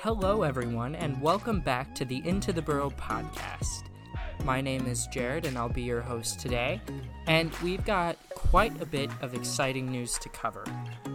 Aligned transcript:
Hello, 0.00 0.44
everyone, 0.44 0.94
and 0.94 1.20
welcome 1.20 1.58
back 1.58 1.92
to 1.96 2.04
the 2.04 2.22
Into 2.24 2.52
the 2.52 2.62
Burrow 2.62 2.90
podcast. 2.90 3.82
My 4.44 4.60
name 4.60 4.86
is 4.86 5.08
Jared, 5.08 5.44
and 5.44 5.58
I'll 5.58 5.68
be 5.68 5.82
your 5.82 6.00
host 6.00 6.38
today. 6.38 6.80
And 7.26 7.52
we've 7.64 7.84
got 7.84 8.16
quite 8.30 8.80
a 8.80 8.86
bit 8.86 9.10
of 9.22 9.34
exciting 9.34 9.90
news 9.90 10.16
to 10.20 10.28
cover. 10.28 10.64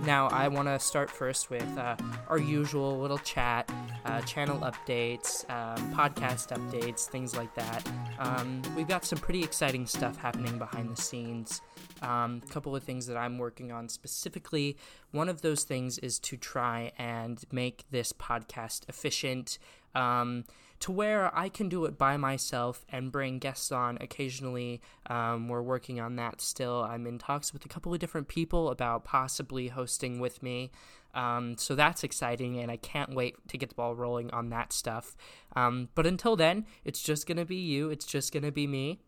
Now, 0.04 0.28
I 0.28 0.50
want 0.50 0.68
to 0.68 0.78
start 0.80 1.10
first 1.10 1.50
with 1.50 1.78
uh, 1.78 1.96
our 2.28 2.38
usual 2.38 3.00
little 3.00 3.20
chat, 3.20 3.72
uh, 4.06 4.22
channel 4.22 4.60
updates, 4.60 5.50
um, 5.50 5.94
podcast 5.94 6.56
updates, 6.58 7.06
things 7.06 7.36
like 7.36 7.54
that. 7.56 7.88
Um, 8.20 8.62
we've 8.76 8.88
got 8.88 9.06
some 9.06 9.20
pretty 9.20 9.44
exciting 9.44 9.86
stuff 9.86 10.18
happening 10.18 10.58
behind 10.58 10.90
the 10.90 11.02
scenes. 11.02 11.62
A 12.02 12.10
um, 12.10 12.42
couple 12.50 12.76
of 12.76 12.84
things 12.84 13.08
that 13.08 13.18
I'm 13.18 13.38
working 13.38 13.72
on 13.72 13.88
specifically. 13.90 14.78
One 15.12 15.30
of 15.30 15.42
those 15.42 15.64
things 15.64 15.98
is 16.00 16.20
to 16.20 16.38
try 16.38 16.92
and 16.98 17.42
make 17.52 17.86
this 17.92 18.12
podcast 18.12 18.90
efficient 18.90 19.58
um, 19.96 20.46
to 20.84 20.92
where 20.92 21.34
I 21.34 21.48
can 21.48 21.70
do 21.70 21.86
it 21.86 21.98
by 21.98 22.18
myself 22.18 22.86
and 22.90 23.10
bring 23.10 23.40
guests 23.40 23.72
on 23.72 23.98
occasionally. 24.02 24.82
Um, 25.08 25.48
we're 25.48 25.62
working 25.62 26.02
on 26.02 26.18
that 26.18 26.42
still. 26.42 26.84
I'm 26.84 27.08
in 27.08 27.20
talks 27.20 27.54
with 27.54 27.64
a 27.64 27.70
couple 27.70 27.94
of 27.94 28.02
different 28.02 28.28
people 28.28 28.70
about 28.70 29.06
possibly 29.06 29.70
hosting 29.70 30.20
with 30.20 30.44
me. 30.44 30.72
Um, 31.14 31.56
so 31.58 31.74
that's 31.76 32.04
exciting, 32.04 32.60
and 32.60 32.70
I 32.70 32.76
can't 32.76 33.16
wait 33.16 33.36
to 33.48 33.58
get 33.58 33.70
the 33.70 33.76
ball 33.76 33.96
rolling 33.96 34.30
on 34.32 34.50
that 34.50 34.74
stuff. 34.74 35.16
Um, 35.56 35.88
but 35.96 36.06
until 36.06 36.36
then, 36.36 36.66
it's 36.84 37.02
just 37.02 37.28
going 37.28 37.38
to 37.38 37.46
be 37.46 37.56
you, 37.56 37.90
it's 37.90 38.06
just 38.06 38.34
going 38.34 38.44
to 38.44 38.52
be 38.52 38.68
me. 38.68 39.00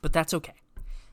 But 0.00 0.12
that's 0.12 0.34
okay. 0.34 0.54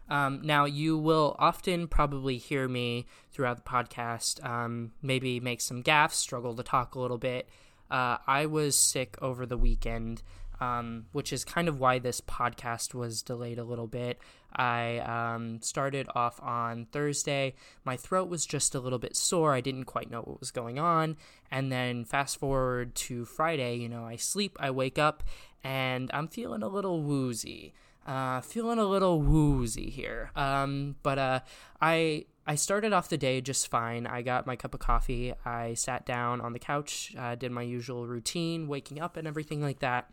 Um, 0.10 0.42
now, 0.42 0.66
you 0.66 0.98
will 0.98 1.36
often 1.38 1.88
probably 1.88 2.38
hear 2.38 2.68
me 2.68 3.06
throughout 3.32 3.58
the 3.58 3.70
podcast, 3.70 4.44
um, 4.44 4.94
maybe 5.04 5.40
make 5.40 5.62
some 5.62 5.84
gaffes, 5.84 6.14
struggle 6.14 6.56
to 6.56 6.64
talk 6.64 6.96
a 6.96 7.00
little 7.00 7.20
bit. 7.20 7.48
Uh, 7.90 8.18
I 8.28 8.46
was 8.46 8.78
sick 8.78 9.18
over 9.22 9.46
the 9.46 9.58
weekend, 9.58 10.22
um, 10.60 11.06
which 11.12 11.32
is 11.32 11.44
kind 11.46 11.68
of 11.68 11.80
why 11.80 12.00
this 12.00 12.22
podcast 12.22 12.94
was 12.94 13.22
delayed 13.22 13.60
a 13.60 13.64
little 13.64 13.88
bit. 13.88 14.20
I 14.54 15.00
um, 15.00 15.62
started 15.62 16.08
off 16.16 16.42
on 16.42 16.88
Thursday. 16.92 17.54
My 17.84 17.98
throat 17.98 18.30
was 18.30 18.46
just 18.46 18.76
a 18.76 18.80
little 18.80 19.00
bit 19.00 19.16
sore. 19.16 19.54
I 19.54 19.62
didn't 19.62 19.86
quite 19.86 20.10
know 20.10 20.22
what 20.22 20.40
was 20.40 20.52
going 20.52 20.80
on. 20.80 21.18
And 21.52 21.72
then 21.72 22.06
fast 22.06 22.40
forward 22.40 22.96
to 22.96 23.26
Friday, 23.26 23.76
you 23.76 23.90
know, 23.90 24.06
I 24.06 24.16
sleep, 24.16 24.58
I 24.60 24.72
wake 24.72 24.98
up, 24.98 25.24
and 25.64 26.10
I'm 26.14 26.28
feeling 26.28 26.64
a 26.64 26.68
little 26.68 27.02
woozy. 27.02 27.74
Uh, 28.06 28.42
feeling 28.42 28.80
a 28.80 28.86
little 28.86 29.22
woozy 29.22 29.90
here. 29.90 30.32
Um, 30.36 30.96
but 31.04 31.20
uh, 31.20 31.40
I 31.80 32.26
I 32.48 32.56
started 32.56 32.94
off 32.94 33.10
the 33.10 33.18
day 33.18 33.42
just 33.42 33.68
fine. 33.68 34.08
I 34.08 34.24
got 34.24 34.48
my 34.48 34.56
cup 34.56 34.74
of 34.74 34.80
coffee. 34.80 35.36
I 35.46 35.76
sat 35.76 36.06
down 36.06 36.42
on 36.42 36.54
the 36.54 36.58
couch, 36.58 37.14
uh, 37.16 37.36
did 37.36 37.52
my 37.52 37.62
usual 37.62 38.08
routine, 38.08 38.68
waking 38.68 39.00
up 39.00 39.18
and 39.18 39.28
everything 39.28 39.62
like 39.62 39.80
that. 39.80 40.10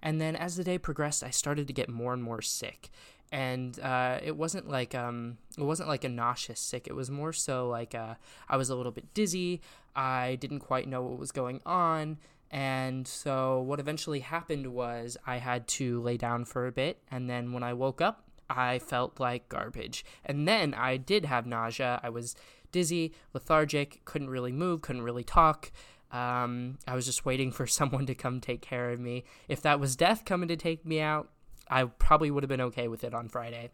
And 0.00 0.20
then 0.20 0.36
as 0.36 0.54
the 0.54 0.62
day 0.62 0.78
progressed, 0.78 1.24
I 1.24 1.30
started 1.30 1.66
to 1.66 1.72
get 1.72 1.88
more 1.88 2.12
and 2.12 2.22
more 2.22 2.40
sick. 2.40 2.90
And 3.32 3.80
uh, 3.80 4.20
it 4.22 4.36
wasn't 4.36 4.68
like 4.68 4.94
um, 4.94 5.38
it 5.58 5.64
wasn't 5.64 5.88
like 5.88 6.04
a 6.04 6.08
nauseous 6.08 6.60
sick. 6.60 6.86
It 6.86 6.94
was 6.94 7.10
more 7.10 7.32
so 7.32 7.68
like 7.68 7.94
uh, 7.94 8.14
I 8.48 8.56
was 8.56 8.70
a 8.70 8.76
little 8.76 8.92
bit 8.92 9.12
dizzy. 9.14 9.60
I 9.96 10.36
didn't 10.40 10.60
quite 10.60 10.86
know 10.86 11.02
what 11.02 11.18
was 11.18 11.32
going 11.32 11.60
on. 11.66 12.18
And 12.52 13.08
so, 13.08 13.60
what 13.62 13.80
eventually 13.80 14.20
happened 14.20 14.66
was 14.66 15.16
I 15.26 15.38
had 15.38 15.66
to 15.68 16.02
lay 16.02 16.18
down 16.18 16.44
for 16.44 16.66
a 16.66 16.72
bit. 16.72 16.98
And 17.10 17.28
then, 17.28 17.52
when 17.52 17.62
I 17.62 17.72
woke 17.72 18.02
up, 18.02 18.24
I 18.50 18.78
felt 18.78 19.18
like 19.18 19.48
garbage. 19.48 20.04
And 20.24 20.46
then 20.46 20.74
I 20.74 20.98
did 20.98 21.24
have 21.24 21.46
nausea. 21.46 21.98
I 22.02 22.10
was 22.10 22.36
dizzy, 22.70 23.14
lethargic, 23.32 24.04
couldn't 24.04 24.30
really 24.30 24.52
move, 24.52 24.82
couldn't 24.82 25.02
really 25.02 25.24
talk. 25.24 25.72
Um, 26.10 26.78
I 26.86 26.94
was 26.94 27.06
just 27.06 27.24
waiting 27.24 27.50
for 27.52 27.66
someone 27.78 28.06
to 28.06 28.14
come 28.14 28.40
take 28.40 28.60
care 28.60 28.90
of 28.90 29.00
me. 29.00 29.24
If 29.48 29.62
that 29.62 29.80
was 29.80 29.96
death 29.96 30.24
coming 30.24 30.48
to 30.48 30.56
take 30.56 30.84
me 30.84 31.00
out, 31.00 31.30
I 31.68 31.84
probably 31.84 32.30
would 32.30 32.42
have 32.42 32.50
been 32.50 32.60
okay 32.60 32.88
with 32.88 33.02
it 33.02 33.14
on 33.14 33.28
Friday. 33.28 33.70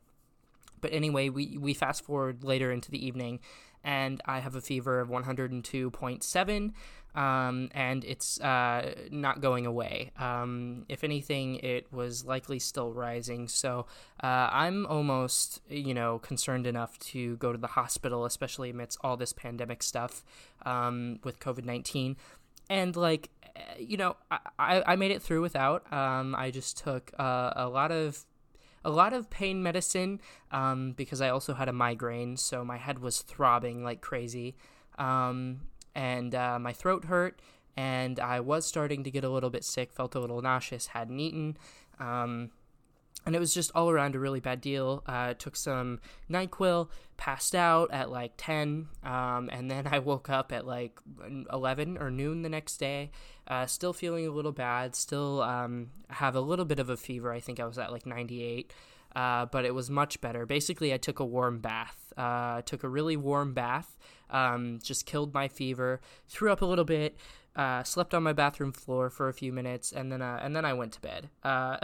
But 0.81 0.93
anyway, 0.93 1.29
we, 1.29 1.59
we 1.59 1.75
fast 1.75 2.05
forward 2.05 2.45
later 2.45 2.71
into 2.71 2.93
the 2.93 3.05
evening, 3.05 3.41
and 3.83 4.21
I 4.27 4.39
have 4.39 4.55
a 4.55 4.61
fever 4.61 5.01
of 5.01 5.09
102.7 5.09 6.73
um, 7.15 7.71
and 7.73 8.05
it's 8.05 8.41
uh, 8.41 8.95
not 9.11 9.41
going 9.41 9.67
away. 9.67 10.13
Um, 10.19 10.85
if 10.89 11.05
anything, 11.05 11.57
it 11.57 11.93
was 11.93 12.25
likely 12.25 12.59
still 12.59 12.93
rising. 12.93 13.49
So 13.49 13.87
uh, 14.23 14.49
I'm 14.53 14.87
almost, 14.87 15.61
you 15.69 15.95
know, 15.95 16.19
concerned 16.19 16.67
enough 16.67 16.99
to 17.11 17.37
go 17.37 17.53
to 17.53 17.59
the 17.59 17.67
hospital, 17.69 18.25
especially 18.25 18.71
amidst 18.71 18.99
all 19.03 19.17
this 19.17 19.33
pandemic 19.33 19.83
stuff 19.83 20.25
um, 20.65 21.19
with 21.25 21.41
COVID 21.41 21.65
19. 21.65 22.17
And 22.71 22.95
like, 22.95 23.31
you 23.79 23.97
know, 23.97 24.17
I, 24.59 24.83
I 24.87 24.97
made 24.97 25.11
it 25.11 25.23
through 25.23 25.41
without. 25.41 25.91
Um, 25.93 26.35
I 26.35 26.51
just 26.51 26.79
took 26.79 27.13
uh, 27.19 27.53
a 27.57 27.69
lot 27.69 27.91
of 27.91 28.25
a 28.85 28.91
lot 28.91 29.13
of 29.13 29.29
pain 29.29 29.63
medicine 29.63 30.21
um, 30.53 30.93
because 30.93 31.21
I 31.21 31.31
also 31.31 31.55
had 31.55 31.69
a 31.69 31.73
migraine, 31.73 32.37
so 32.37 32.65
my 32.65 32.77
head 32.77 33.01
was 33.01 33.23
throbbing 33.23 33.83
like 33.83 34.01
crazy. 34.01 34.57
Um, 34.99 35.63
and 35.95 36.35
uh, 36.35 36.59
my 36.59 36.73
throat 36.73 37.07
hurt, 37.07 37.41
and 37.77 38.19
I 38.19 38.41
was 38.41 38.67
starting 38.67 39.05
to 39.05 39.11
get 39.11 39.25
a 39.25 39.29
little 39.29 39.51
bit 39.51 39.65
sick, 39.65 39.93
felt 39.93 40.15
a 40.15 40.21
little 40.21 40.43
nauseous, 40.43 40.89
hadn't 40.89 41.21
eaten. 41.21 41.57
Um, 41.99 42.51
and 43.27 43.35
it 43.35 43.41
was 43.41 43.53
just 43.53 43.71
all 43.75 43.91
around 43.91 44.15
a 44.15 44.19
really 44.19 44.41
bad 44.41 44.61
deal. 44.61 45.03
Uh, 45.07 45.35
took 45.35 45.55
some 45.55 46.01
NyQuil, 46.31 46.89
passed 47.17 47.55
out 47.55 47.93
at 47.93 48.11
like 48.11 48.33
10, 48.37 48.89
um, 49.05 49.51
and 49.53 49.71
then 49.71 49.87
I 49.87 49.99
woke 49.99 50.31
up 50.31 50.53
at 50.53 50.67
like 50.67 50.99
11 51.53 51.99
or 51.99 52.11
noon 52.11 52.43
the 52.43 52.49
next 52.49 52.79
day, 52.79 53.11
uh, 53.47 53.67
still 53.67 53.93
feeling 53.93 54.27
a 54.27 54.31
little 54.31 54.53
bad, 54.53 54.95
still 54.95 55.43
um, 55.43 55.91
have 56.09 56.37
a 56.37 56.41
little 56.41 56.65
bit 56.65 56.79
of 56.79 56.89
a 56.89 56.97
fever. 56.97 57.33
I 57.33 57.41
think 57.41 57.61
I 57.61 57.67
was 57.67 57.79
at 57.79 57.93
like 57.93 58.07
98, 58.07 58.73
uh, 59.15 59.47
but 59.47 59.65
it 59.65 59.75
was 59.75 59.91
much 59.91 60.21
better. 60.21 60.47
Basically, 60.47 60.93
I 60.93 60.99
took 60.99 61.21
a 61.21 61.25
warm 61.25 61.61
bath, 61.61 62.13
uh, 62.17 62.63
took 62.63 62.85
a 62.85 62.89
really 62.89 63.17
warm 63.17 63.55
bath, 63.55 63.97
um, 64.31 64.79
just 64.83 65.07
killed 65.07 65.33
my 65.35 65.49
fever, 65.49 66.01
threw 66.29 66.53
up 66.53 66.63
a 66.63 66.67
little 66.67 66.85
bit, 66.85 67.17
uh, 67.57 67.83
slept 67.83 68.15
on 68.15 68.23
my 68.23 68.33
bathroom 68.33 68.73
floor 68.73 69.11
for 69.11 69.29
a 69.29 69.33
few 69.33 69.53
minutes, 69.53 69.91
and 69.91 70.13
then 70.13 70.23
uh, 70.23 70.39
and 70.43 70.55
then 70.55 70.65
I 70.65 70.75
went 70.75 70.93
to 70.93 71.01
bed. 71.01 71.29
Uh, 71.43 71.79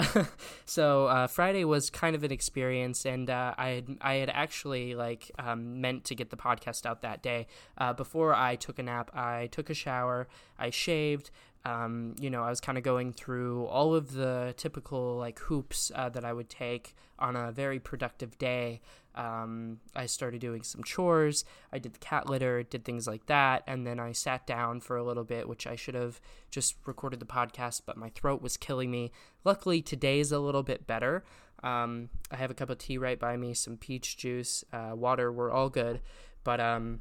so 0.65 1.27
Friday 1.29 1.65
was 1.65 1.91
kind 1.91 2.15
of 2.15 2.23
an 2.23 2.31
experience, 2.31 3.05
and 3.05 3.29
I 3.29 3.69
had 3.71 3.97
I 4.01 4.15
had 4.15 4.31
actually 4.31 4.95
like 4.95 5.33
um, 5.39 5.81
meant 5.81 6.05
to 6.05 6.15
get 6.15 6.31
the 6.31 6.37
podcast 6.37 6.87
out 6.87 7.03
that 7.03 7.23
day. 7.23 7.49
Before 7.97 8.35
I 8.35 8.55
took 8.55 8.79
a 8.79 8.83
nap, 8.83 9.11
I 9.15 9.49
took 9.51 9.69
a 9.69 9.75
shower, 9.75 10.29
I 10.59 10.71
shaved, 10.71 11.31
um, 11.65 12.15
you 12.21 12.29
know, 12.29 12.43
I 12.43 12.51
was 12.51 12.61
kind 12.61 12.77
of 12.77 12.85
going 12.85 13.13
through 13.13 13.65
all 13.67 13.95
of 13.95 14.13
the 14.13 14.53
typical 14.57 15.17
like 15.17 15.39
hoops 15.39 15.91
uh, 15.95 16.11
that 16.11 16.25
I 16.25 16.33
would 16.33 16.51
take 16.51 16.95
on 17.19 17.37
a 17.37 17.53
very 17.53 17.79
productive 17.79 18.37
day. 18.37 18.83
Um, 19.15 19.79
I 19.95 20.07
started 20.07 20.41
doing 20.41 20.63
some 20.63 20.83
chores. 20.83 21.45
I 21.73 21.79
did 21.79 21.95
the 21.95 22.01
cat 22.01 22.29
litter, 22.29 22.63
did 22.63 22.85
things 22.85 23.07
like 23.07 23.27
that, 23.27 23.63
and 23.67 23.87
then 23.87 23.99
I 23.99 24.13
sat 24.13 24.47
down 24.47 24.81
for 24.81 24.97
a 24.97 25.05
little 25.05 25.25
bit, 25.25 25.49
which 25.49 25.67
I 25.67 25.77
should 25.77 25.95
have 25.95 26.21
just 26.51 26.77
recorded 26.85 27.21
the 27.21 27.27
podcast, 27.27 27.83
but 27.87 27.97
my 27.97 28.11
throat 28.11 28.43
was 28.43 28.57
killing 28.57 28.91
me. 28.91 29.13
Luckily, 29.45 29.81
today's 29.81 30.33
a 30.33 30.41
little 30.41 30.65
bit 30.65 30.87
better. 30.87 31.25
Um, 31.63 32.11
I 32.31 32.37
have 32.37 32.51
a 32.51 32.55
cup 32.55 32.69
of 32.69 32.79
tea 32.79 32.99
right 32.99 33.19
by 33.19 33.37
me, 33.37 33.55
some 33.55 33.79
peach 33.79 34.19
juice, 34.19 34.65
uh, 34.73 34.93
water. 34.95 35.33
We're 35.33 35.51
all 35.51 35.71
good, 35.71 36.01
but 36.43 36.61
um, 36.61 37.01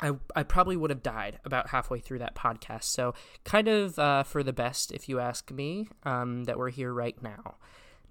I, 0.00 0.12
I 0.34 0.42
probably 0.44 0.76
would 0.76 0.90
have 0.90 1.02
died 1.02 1.40
about 1.44 1.68
halfway 1.68 1.98
through 1.98 2.20
that 2.20 2.34
podcast. 2.34 2.84
So, 2.84 3.14
kind 3.44 3.68
of 3.68 3.98
uh, 3.98 4.22
for 4.22 4.42
the 4.42 4.52
best, 4.52 4.92
if 4.92 5.08
you 5.08 5.18
ask 5.18 5.50
me, 5.50 5.88
um, 6.04 6.44
that 6.44 6.58
we're 6.58 6.70
here 6.70 6.92
right 6.92 7.20
now. 7.22 7.56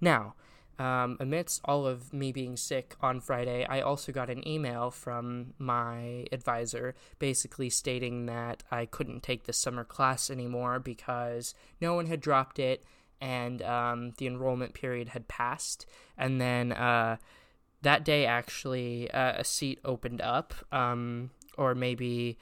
Now, 0.00 0.34
um, 0.78 1.16
amidst 1.18 1.60
all 1.64 1.86
of 1.86 2.12
me 2.12 2.30
being 2.30 2.56
sick 2.56 2.94
on 3.00 3.20
Friday, 3.20 3.66
I 3.68 3.80
also 3.80 4.12
got 4.12 4.30
an 4.30 4.46
email 4.46 4.90
from 4.90 5.54
my 5.58 6.26
advisor 6.30 6.94
basically 7.18 7.68
stating 7.68 8.26
that 8.26 8.62
I 8.70 8.86
couldn't 8.86 9.22
take 9.22 9.44
the 9.44 9.52
summer 9.52 9.84
class 9.84 10.30
anymore 10.30 10.78
because 10.78 11.54
no 11.80 11.94
one 11.94 12.06
had 12.06 12.20
dropped 12.20 12.60
it 12.60 12.84
and 13.20 13.60
um, 13.62 14.12
the 14.18 14.28
enrollment 14.28 14.74
period 14.74 15.08
had 15.08 15.26
passed. 15.26 15.84
And 16.16 16.40
then 16.40 16.70
uh, 16.70 17.16
that 17.82 18.04
day, 18.04 18.24
actually, 18.24 19.10
uh, 19.10 19.32
a 19.38 19.44
seat 19.44 19.80
opened 19.84 20.20
up. 20.20 20.54
Um, 20.70 21.30
or 21.58 21.74
maybe 21.74 22.38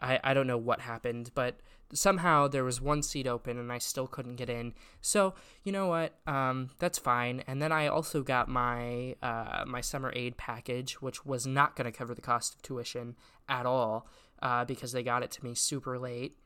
I, 0.00 0.18
I 0.24 0.34
don't 0.34 0.46
know 0.46 0.56
what 0.58 0.80
happened, 0.80 1.30
but 1.34 1.60
somehow 1.92 2.46
there 2.48 2.64
was 2.64 2.80
one 2.80 3.02
seat 3.02 3.26
open 3.26 3.58
and 3.58 3.72
I 3.72 3.78
still 3.78 4.06
couldn't 4.06 4.36
get 4.36 4.48
in. 4.48 4.74
So 5.00 5.34
you 5.64 5.72
know 5.72 5.88
what? 5.88 6.14
Um, 6.26 6.70
that's 6.78 6.98
fine. 6.98 7.42
And 7.46 7.60
then 7.60 7.72
I 7.72 7.88
also 7.88 8.22
got 8.22 8.48
my 8.48 9.16
uh, 9.22 9.64
my 9.66 9.80
summer 9.80 10.12
aid 10.14 10.36
package, 10.36 11.02
which 11.02 11.26
was 11.26 11.46
not 11.46 11.76
going 11.76 11.90
to 11.90 11.96
cover 11.96 12.14
the 12.14 12.22
cost 12.22 12.54
of 12.54 12.62
tuition 12.62 13.16
at 13.48 13.66
all 13.66 14.06
uh, 14.40 14.64
because 14.64 14.92
they 14.92 15.02
got 15.02 15.22
it 15.22 15.30
to 15.32 15.44
me 15.44 15.54
super 15.54 15.98
late. 15.98 16.36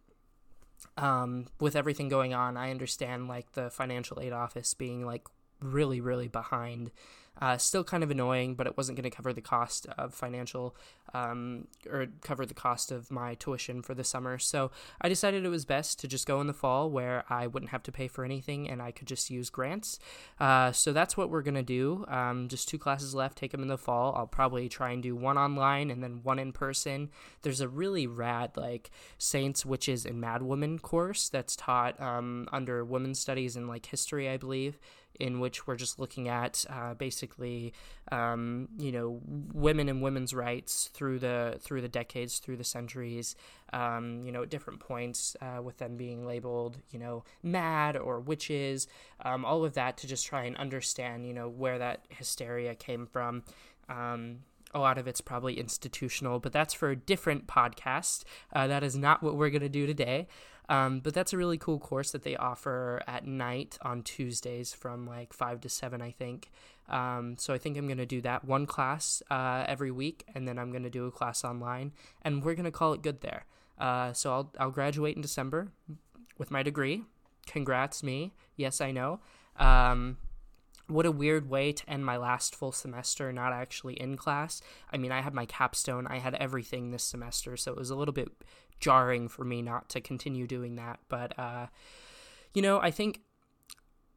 Um, 0.97 1.47
with 1.61 1.77
everything 1.77 2.09
going 2.09 2.35
on, 2.35 2.57
I 2.57 2.71
understand 2.71 3.29
like 3.29 3.53
the 3.53 3.71
financial 3.71 4.21
aid 4.21 4.33
office 4.33 4.75
being 4.75 5.07
like 5.07 5.27
really 5.63 6.01
really 6.01 6.29
behind 6.29 6.91
Uh, 7.41 7.57
still 7.57 7.83
kind 7.83 8.05
of 8.05 8.11
annoying, 8.11 8.55
but 8.55 8.67
it 8.67 8.77
wasn't 8.77 8.97
going 8.97 9.11
to 9.11 9.15
cover 9.15 9.33
the 9.33 9.41
cost 9.41 9.87
of 9.99 10.15
financial 10.15 10.77
um, 11.15 11.67
or 11.91 12.07
cover 12.23 12.47
the 12.47 12.55
cost 12.55 12.93
of 12.93 13.11
my 13.11 13.35
tuition 13.35 13.83
for 13.83 13.95
the 13.95 14.05
summer. 14.05 14.39
So 14.39 14.71
I 15.01 15.09
decided 15.09 15.45
it 15.45 15.49
was 15.49 15.65
best 15.65 15.99
to 16.01 16.09
just 16.09 16.27
go 16.27 16.41
in 16.41 16.47
the 16.47 16.53
fall 16.53 16.91
where 16.91 17.25
I 17.29 17.47
wouldn't 17.47 17.71
have 17.71 17.83
to 17.85 17.93
pay 17.93 18.09
for 18.09 18.25
anything 18.25 18.69
and 18.71 18.81
I 18.81 18.93
could 18.93 19.09
just 19.09 19.31
use 19.31 19.51
grants. 19.51 19.99
Uh, 20.39 20.73
so 20.73 20.93
that's 20.93 21.17
what 21.17 21.31
we're 21.31 21.43
going 21.43 21.55
to 21.55 21.63
do. 21.63 22.05
Um, 22.09 22.49
just 22.49 22.69
two 22.69 22.79
classes 22.79 23.15
left, 23.15 23.37
take 23.39 23.51
them 23.51 23.63
in 23.63 23.69
the 23.69 23.79
fall. 23.79 24.15
I'll 24.17 24.27
probably 24.27 24.69
try 24.69 24.93
and 24.93 25.03
do 25.03 25.17
one 25.17 25.39
online 25.39 25.91
and 25.91 26.03
then 26.03 26.21
one 26.23 26.39
in 26.39 26.53
person. 26.53 27.11
There's 27.43 27.61
a 27.61 27.69
really 27.69 28.07
rad, 28.07 28.57
like, 28.57 28.91
Saints, 29.19 29.67
Witches, 29.67 30.07
and 30.07 30.23
Madwomen 30.23 30.81
course 30.81 31.29
that's 31.29 31.57
taught 31.57 32.01
um, 32.01 32.49
under 32.53 32.85
women's 32.85 33.19
studies 33.19 33.57
and 33.57 33.69
like 33.69 33.87
history, 33.87 34.29
I 34.29 34.37
believe 34.37 34.79
in 35.21 35.41
which 35.41 35.67
we're 35.67 35.77
just 35.77 35.99
looking 35.99 36.29
at 36.29 36.65
uh, 36.69 36.95
basically, 36.95 37.73
um, 38.11 38.69
you 38.79 38.93
know, 38.93 39.21
women 39.53 39.89
and 39.89 40.03
women's 40.03 40.35
rights 40.35 40.91
through 40.93 41.19
the 41.19 41.57
through 41.61 41.81
the 41.81 41.89
decades, 41.89 42.39
through 42.39 42.57
the 42.57 42.65
centuries. 42.65 43.37
Um, 43.73 44.23
you 44.25 44.31
know, 44.31 44.43
at 44.43 44.51
different 44.51 44.79
points, 44.79 45.37
uh, 45.41 45.61
with 45.61 45.79
them 45.79 45.97
being 45.97 46.25
labeled, 46.25 46.79
you 46.91 46.99
know, 46.99 47.25
mad 47.43 47.97
or 47.97 48.21
witches, 48.21 48.87
um, 49.25 49.45
all 49.45 49.65
of 49.65 49.75
that 49.75 49.97
to 49.99 50.07
just 50.07 50.27
try 50.27 50.45
and 50.45 50.57
understand, 50.59 51.27
you 51.27 51.35
know, 51.35 51.49
where 51.49 51.79
that 51.79 52.05
hysteria 52.09 52.77
came 52.77 53.07
from. 53.07 53.43
Um, 53.89 54.41
a 54.75 54.81
lot 54.81 54.99
of 54.99 55.07
it's 55.07 55.21
probably 55.21 55.59
institutional, 55.59 56.41
but 56.41 56.53
that's 56.53 56.75
for 56.75 56.91
a 56.91 56.97
different 56.97 57.47
podcast. 57.47 58.25
Uh, 58.53 58.67
that 58.67 58.83
is 58.83 58.97
not 58.97 59.23
what 59.23 59.37
we're 59.37 59.51
going 59.51 59.63
to 59.63 59.69
do 59.69 59.87
today. 59.87 60.27
Um, 60.69 61.01
but 61.01 61.13
that's 61.13 61.33
a 61.33 61.37
really 61.37 61.59
cool 61.59 61.79
course 61.79 62.13
that 62.13 62.23
they 62.23 62.37
offer 62.37 63.03
at 63.07 63.27
night 63.27 63.77
on 63.83 64.03
Tuesdays 64.03 64.73
from 64.73 65.07
like 65.07 65.33
5 65.33 65.61
to 65.63 65.69
7, 65.69 66.01
I 66.01 66.11
think. 66.11 66.51
Um, 66.89 67.37
so 67.39 67.53
I 67.55 67.59
think 67.59 67.77
I'm 67.77 67.87
going 67.87 67.99
to 67.99 68.07
do 68.07 68.21
that 68.23 68.45
one 68.45 68.67
class 68.67 69.23
uh, 69.31 69.65
every 69.67 69.91
week, 69.91 70.25
and 70.35 70.47
then 70.47 70.59
I'm 70.59 70.71
going 70.71 70.83
to 70.83 70.91
do 70.91 71.07
a 71.07 71.11
class 71.11 71.45
online, 71.45 71.93
and 72.23 72.43
we're 72.43 72.55
going 72.55 72.65
to 72.65 72.71
call 72.71 72.93
it 72.93 73.03
good 73.03 73.21
there. 73.21 73.45
Uh, 73.79 74.13
so 74.13 74.33
I'll, 74.33 74.53
I'll 74.59 74.71
graduate 74.71 75.17
in 75.17 75.23
December 75.23 75.69
with 76.39 76.51
my 76.51 76.63
degree. 76.63 77.03
Congrats, 77.47 78.03
me. 78.03 78.33
Yes, 78.57 78.81
I 78.81 78.91
know. 78.91 79.21
Um, 79.57 80.19
what 80.87 81.07
a 81.07 81.11
weird 81.11 81.49
way 81.49 81.73
to 81.73 81.91
end 81.91 82.05
my 82.05 82.17
last 82.17 82.55
full 82.55 82.73
semester 82.73 83.33
not 83.33 83.53
actually 83.53 83.95
in 83.95 84.17
class. 84.17 84.61
I 84.93 84.99
mean, 84.99 85.13
I 85.13 85.23
had 85.23 85.35
my 85.35 85.47
capstone, 85.47 86.07
I 86.07 86.19
had 86.19 86.35
everything 86.35 86.91
this 86.91 87.05
semester, 87.05 87.57
so 87.57 87.73
it 87.73 87.79
was 87.79 87.91
a 87.91 87.97
little 87.97 88.15
bit 88.15 88.29
jarring 88.81 89.29
for 89.29 89.45
me 89.45 89.63
not 89.63 89.89
to 89.91 90.01
continue 90.01 90.47
doing 90.47 90.77
that. 90.77 91.01
But, 91.09 91.39
uh, 91.39 91.67
you 92.53 92.63
know, 92.63 92.81
I 92.81 92.91
think 92.91 93.21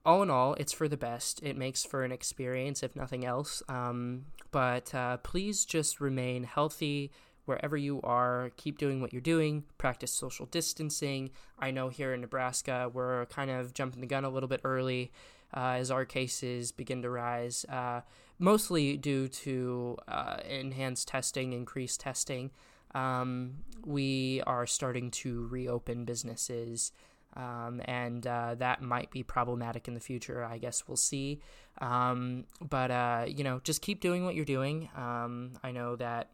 all 0.06 0.24
in 0.24 0.30
all, 0.30 0.54
it's 0.56 0.74
for 0.74 0.88
the 0.88 0.98
best. 0.98 1.42
It 1.44 1.58
makes 1.58 1.84
for 1.84 2.04
an 2.04 2.12
experience, 2.12 2.84
if 2.84 2.96
nothing 2.96 3.25
else. 3.25 3.64
Um, 3.69 4.25
but 4.52 4.94
uh, 4.94 5.18
please 5.18 5.66
just 5.66 6.00
remain 6.00 6.44
healthy 6.44 7.12
wherever 7.46 7.78
you 7.78 8.02
are. 8.04 8.52
Keep 8.58 8.78
doing 8.78 9.02
what 9.02 9.14
you're 9.14 9.22
doing. 9.22 9.64
Practice 9.78 10.14
social 10.14 10.46
distancing. 10.46 11.31
I 11.60 11.72
know 11.72 11.90
here 11.90 12.14
in 12.14 12.22
Nebraska, 12.22 12.90
we're 12.94 13.25
kind 13.28 13.52
of 13.52 13.74
jumping 13.74 14.02
the 14.02 14.08
gun 14.08 14.25
a 14.25 14.30
little 14.30 14.50
bit 14.50 14.62
early 14.64 15.12
as 15.54 15.92
our 15.92 16.06
cases 16.06 16.72
begin 16.72 17.02
to 17.02 17.10
rise, 17.10 17.66
uh, 17.66 18.02
mostly 18.40 18.98
due 18.98 19.28
to 19.28 19.98
uh, 20.08 20.38
enhanced 20.48 21.08
testing, 21.08 21.54
increased 21.54 22.00
testing. 22.00 22.52
Um, 22.94 23.64
we 23.86 24.42
are 24.48 24.66
starting 24.66 25.12
to 25.12 25.48
reopen 25.48 26.06
businesses. 26.06 26.92
Um, 27.36 27.82
and 27.86 28.26
uh, 28.26 28.56
that 28.56 28.82
might 28.82 29.12
be 29.12 29.22
problematic 29.22 29.88
in 29.88 29.94
the 29.94 30.00
future. 30.00 30.44
I 30.44 30.58
guess 30.58 30.88
we'll 30.88 30.98
see. 30.98 31.40
Um, 31.80 32.46
but 32.60 32.90
uh, 32.90 33.26
you 33.28 33.44
know, 33.44 33.62
just 33.64 33.82
keep 33.82 34.00
doing 34.00 34.26
what 34.26 34.34
you're 34.34 34.46
doing. 34.46 34.90
Um, 34.96 35.54
I 35.64 35.72
know 35.72 35.96
that 35.98 36.32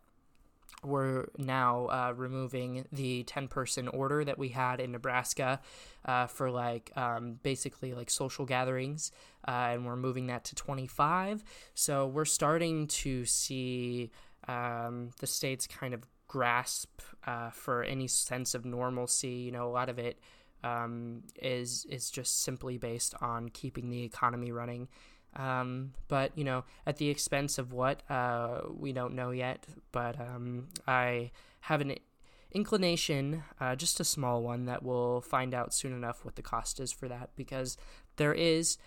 we're 0.85 1.27
now 1.37 1.87
uh, 1.87 2.13
removing 2.15 2.85
the 2.91 3.23
10 3.23 3.47
person 3.47 3.87
order 3.87 4.23
that 4.23 4.37
we 4.37 4.49
had 4.49 4.79
in 4.79 4.91
Nebraska 4.91 5.59
uh, 6.05 6.27
for 6.27 6.49
like 6.51 6.91
um, 6.95 7.39
basically 7.43 7.93
like 7.93 8.09
social 8.09 8.45
gatherings, 8.45 9.11
uh, 9.47 9.69
and 9.71 9.85
we're 9.85 9.95
moving 9.95 10.27
that 10.27 10.43
to 10.45 10.55
25. 10.55 11.43
So 11.73 12.07
we're 12.07 12.25
starting 12.25 12.87
to 12.87 13.25
see 13.25 14.11
um, 14.47 15.09
the 15.19 15.27
states 15.27 15.67
kind 15.67 15.93
of 15.93 16.03
grasp 16.27 17.01
uh, 17.27 17.49
for 17.51 17.83
any 17.83 18.07
sense 18.07 18.55
of 18.55 18.65
normalcy. 18.65 19.29
You 19.29 19.51
know, 19.51 19.67
a 19.67 19.71
lot 19.71 19.89
of 19.89 19.99
it 19.99 20.19
um, 20.63 21.23
is 21.41 21.85
is 21.89 22.09
just 22.09 22.41
simply 22.41 22.77
based 22.77 23.13
on 23.21 23.49
keeping 23.49 23.89
the 23.89 24.03
economy 24.03 24.51
running. 24.51 24.87
Um, 25.35 25.93
but 26.07 26.37
you 26.37 26.43
know, 26.43 26.63
at 26.85 26.97
the 26.97 27.09
expense 27.09 27.57
of 27.57 27.73
what 27.73 28.01
uh, 28.09 28.61
we 28.69 28.93
don't 28.93 29.15
know 29.15 29.31
yet. 29.31 29.65
But 29.91 30.19
um, 30.19 30.67
I 30.87 31.31
have 31.61 31.81
an 31.81 31.95
inclination, 32.51 33.43
uh, 33.59 33.75
just 33.75 33.99
a 33.99 34.03
small 34.03 34.41
one, 34.41 34.65
that 34.65 34.83
we'll 34.83 35.21
find 35.21 35.53
out 35.53 35.73
soon 35.73 35.93
enough 35.93 36.23
what 36.23 36.35
the 36.35 36.41
cost 36.41 36.79
is 36.79 36.91
for 36.91 37.07
that 37.07 37.31
because 37.35 37.77
there 38.17 38.33
is 38.33 38.77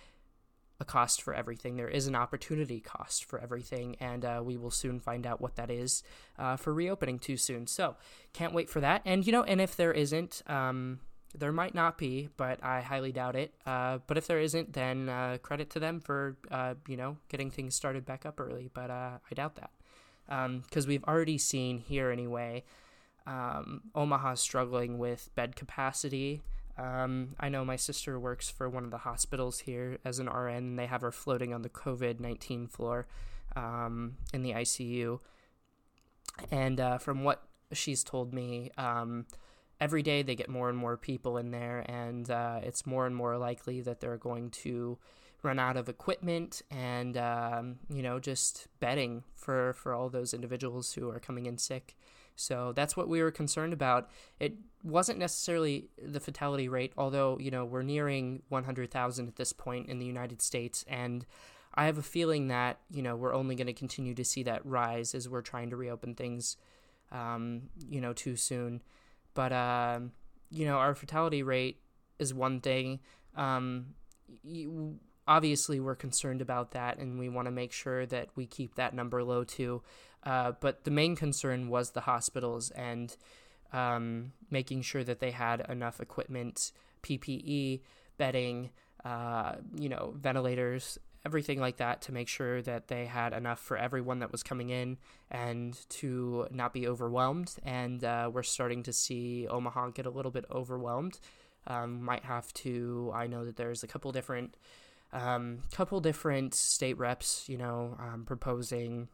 a 0.79 0.85
cost 0.85 1.23
for 1.23 1.35
everything. 1.35 1.77
There 1.77 1.89
is 1.89 2.07
an 2.07 2.15
opportunity 2.15 2.81
cost 2.81 3.25
for 3.25 3.41
everything, 3.41 3.97
and 3.99 4.25
uh, 4.25 4.43
we 4.45 4.57
will 4.57 4.71
soon 4.71 5.01
find 5.01 5.27
out 5.27 5.41
what 5.41 5.57
that 5.57 5.71
is 5.71 6.03
uh, 6.39 6.57
for 6.57 6.73
reopening 6.73 7.19
too 7.19 7.37
soon. 7.37 7.67
So, 7.67 7.97
can't 8.33 8.53
wait 8.53 8.69
for 8.69 8.81
that. 8.81 9.03
And 9.05 9.27
you 9.27 9.33
know, 9.33 9.43
and 9.43 9.61
if 9.61 9.75
there 9.77 9.93
isn't, 9.93 10.43
um, 10.47 11.01
there 11.39 11.53
might 11.53 11.75
not 11.75 11.99
be, 11.99 12.29
but 12.37 12.63
I 12.63 12.81
highly 12.81 13.13
doubt 13.13 13.37
it. 13.37 13.55
Uh, 13.67 13.99
but 14.07 14.17
if 14.17 14.27
there 14.27 14.41
isn't, 14.41 14.73
then 14.73 15.09
uh, 15.09 15.39
credit 15.43 15.71
to 15.71 15.79
them 15.79 16.01
for 16.01 16.37
uh, 16.51 16.75
you 16.89 16.97
know 16.97 17.17
getting 17.29 17.51
things 17.51 17.75
started 17.75 18.05
back 18.05 18.27
up 18.27 18.41
early. 18.41 18.71
But 18.73 18.91
uh, 18.91 19.19
I 19.31 19.35
doubt 19.35 19.57
that 19.57 19.71
because 20.27 20.85
um, 20.85 20.89
we've 20.89 21.05
already 21.05 21.39
seen 21.39 21.79
here 21.79 22.11
anyway. 22.11 22.65
Um, 23.27 23.83
Omaha 23.95 24.35
struggling 24.35 24.99
with 24.99 25.31
bed 25.35 25.57
capacity. 25.57 26.43
Um, 26.79 27.35
I 27.41 27.49
know 27.49 27.65
my 27.65 27.77
sister 27.77 28.21
works 28.21 28.51
for 28.51 28.69
one 28.69 28.85
of 28.85 28.91
the 28.91 28.99
hospitals 28.99 29.61
here 29.61 29.99
as 30.05 30.19
an 30.19 30.29
RN, 30.29 30.55
and 30.55 30.79
they 30.79 30.87
have 30.87 31.01
her 31.01 31.13
floating 31.13 31.55
on 31.55 31.63
the 31.63 31.69
COVID 31.69 32.21
19 32.21 32.69
floor 32.69 33.07
um, 33.57 34.17
in 34.33 34.43
the 34.43 34.53
ICU. 34.53 35.21
And 36.51 36.79
uh, 36.79 36.99
from 36.99 37.25
what 37.25 37.43
she's 37.73 38.05
told 38.05 38.35
me, 38.35 38.71
um, 38.77 39.27
every 39.81 40.03
day 40.03 40.23
they 40.23 40.35
get 40.35 40.49
more 40.49 40.69
and 40.69 40.79
more 40.79 40.97
people 40.97 41.37
in 41.37 41.51
there, 41.51 41.85
and 41.89 42.31
uh, 42.31 42.61
it's 42.63 42.87
more 42.87 43.07
and 43.07 43.15
more 43.15 43.37
likely 43.37 43.81
that 43.83 44.01
they're 44.01 44.17
going 44.17 44.51
to 44.51 44.99
run 45.43 45.59
out 45.59 45.77
of 45.77 45.89
equipment 45.89 46.63
and 46.71 47.17
um, 47.17 47.77
you 47.89 48.03
know 48.03 48.19
just 48.19 48.67
bedding 48.81 49.23
for 49.35 49.75
for 49.75 49.95
all 49.95 50.09
those 50.09 50.35
individuals 50.35 50.95
who 50.95 51.09
are 51.11 51.21
coming 51.21 51.47
in 51.47 51.59
sick. 51.59 51.97
So 52.39 52.73
that's 52.77 52.97
what 52.97 53.09
we 53.09 53.23
were 53.23 53.31
concerned 53.31 53.73
about. 53.73 54.11
It 54.39 54.55
wasn't 54.83 55.19
necessarily 55.19 55.89
the 56.03 56.21
fatality 56.21 56.69
rate, 56.69 56.93
although 56.97 57.39
you 57.41 57.51
know 57.51 57.65
we're 57.65 57.83
nearing 57.83 58.43
100,000 58.49 59.29
at 59.29 59.37
this 59.37 59.53
point 59.53 59.89
in 59.89 59.99
the 59.99 60.07
United 60.07 60.43
States, 60.43 60.85
and 60.89 61.25
I 61.75 61.87
have 61.87 61.99
a 61.99 62.03
feeling 62.03 62.49
that 62.49 62.81
you 62.91 63.03
know 63.03 63.17
we're 63.17 63.35
only 63.35 63.55
going 63.55 63.67
to 63.69 63.73
continue 63.73 64.15
to 64.15 64.25
see 64.25 64.43
that 64.45 64.65
rise 64.67 65.15
as 65.15 65.29
we're 65.29 65.43
trying 65.43 65.71
to 65.71 65.77
reopen 65.77 66.15
things, 66.15 66.57
um, 67.13 67.63
you 67.89 68.01
know, 68.01 68.13
too 68.13 68.37
soon. 68.37 68.83
But 69.37 69.53
uh, 69.53 70.01
you 70.51 70.65
know, 70.65 70.79
our 70.79 70.97
fatality 70.97 71.45
rate 71.45 71.79
is 72.19 72.35
one 72.35 72.61
thing. 72.61 73.01
Um, 73.37 73.95
you, 74.43 74.99
obviously, 75.29 75.79
we're 75.79 75.95
concerned 75.95 76.41
about 76.41 76.73
that, 76.73 76.99
and 76.99 77.19
we 77.19 77.29
want 77.29 77.47
to 77.47 77.53
make 77.53 77.71
sure 77.71 78.07
that 78.07 78.31
we 78.35 78.47
keep 78.47 78.75
that 78.77 78.95
number 78.95 79.23
low 79.23 79.45
too. 79.45 79.83
Uh, 80.25 80.53
but 80.61 80.85
the 80.85 80.91
main 80.91 81.15
concern 81.15 81.69
was 81.69 81.91
the 81.91 82.01
hospitals 82.01 82.71
and 82.71 83.17
um, 83.73 84.33
making 84.51 84.83
sure 84.83 85.05
that 85.05 85.21
they 85.21 85.31
had 85.31 85.65
enough 85.69 86.01
equipment, 86.01 86.73
PPE, 87.03 87.83
bedding, 88.17 88.71
uh, 89.05 89.57
you 89.77 89.89
know, 89.91 90.15
ventilators, 90.17 90.99
everything 91.27 91.59
like 91.59 91.79
that 91.79 92.01
to 92.03 92.13
make 92.13 92.29
sure 92.29 92.63
that 92.63 92.87
they 92.87 93.05
had 93.05 93.33
enough 93.33 93.59
for 93.59 93.77
everyone 93.77 94.21
that 94.21 94.31
was 94.31 94.45
coming 94.45 94.71
in 94.71 94.97
and 95.29 95.77
to 95.89 96.47
not 96.53 96.73
be 96.73 96.87
overwhelmed. 96.87 97.53
And 97.65 98.05
uh, 98.05 98.31
we're 98.33 98.45
starting 98.45 98.85
to 98.85 98.93
see 98.93 99.49
Omaha 99.49 99.91
get 99.91 100.07
a 100.07 100.11
little 100.11 100.31
bit 100.31 100.45
overwhelmed. 100.53 101.19
Um, 101.67 102.01
might 102.01 102.25
have 102.25 102.53
to. 102.55 103.11
I 103.13 103.27
know 103.27 103.45
that 103.45 103.57
there's 103.57 103.83
a 103.83 103.89
couple 103.89 104.13
different, 104.13 104.57
um, 105.13 105.65
couple 105.73 106.01
different 106.01 106.55
state 106.55 106.97
reps, 106.97 107.49
you 107.49 107.59
know, 107.59 107.97
um, 107.99 108.25
proposing 108.25 109.09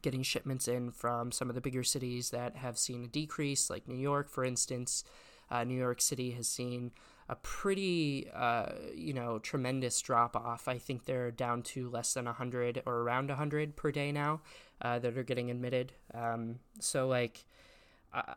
getting 0.00 0.22
shipments 0.22 0.68
in 0.68 0.90
from 0.90 1.32
some 1.32 1.50
of 1.50 1.54
the 1.54 1.60
bigger 1.60 1.82
cities 1.82 2.30
that 2.30 2.56
have 2.56 2.78
seen 2.78 3.04
a 3.04 3.08
decrease, 3.08 3.68
like 3.68 3.86
New 3.86 3.98
York, 3.98 4.30
for 4.30 4.42
instance. 4.42 5.04
Uh, 5.50 5.64
New 5.64 5.76
York 5.76 6.00
City 6.00 6.30
has 6.32 6.48
seen 6.48 6.92
a 7.28 7.36
pretty, 7.36 8.28
uh, 8.34 8.66
you 8.94 9.12
know, 9.12 9.38
tremendous 9.38 10.00
drop 10.00 10.36
off. 10.36 10.68
I 10.68 10.78
think 10.78 11.04
they're 11.04 11.30
down 11.30 11.62
to 11.62 11.88
less 11.88 12.14
than 12.14 12.26
100 12.26 12.82
or 12.86 13.00
around 13.00 13.28
100 13.28 13.76
per 13.76 13.90
day 13.90 14.12
now 14.12 14.40
uh, 14.80 14.98
that 15.00 15.18
are 15.18 15.24
getting 15.24 15.50
admitted. 15.50 15.92
Um, 16.14 16.60
so, 16.80 17.08
like, 17.08 17.44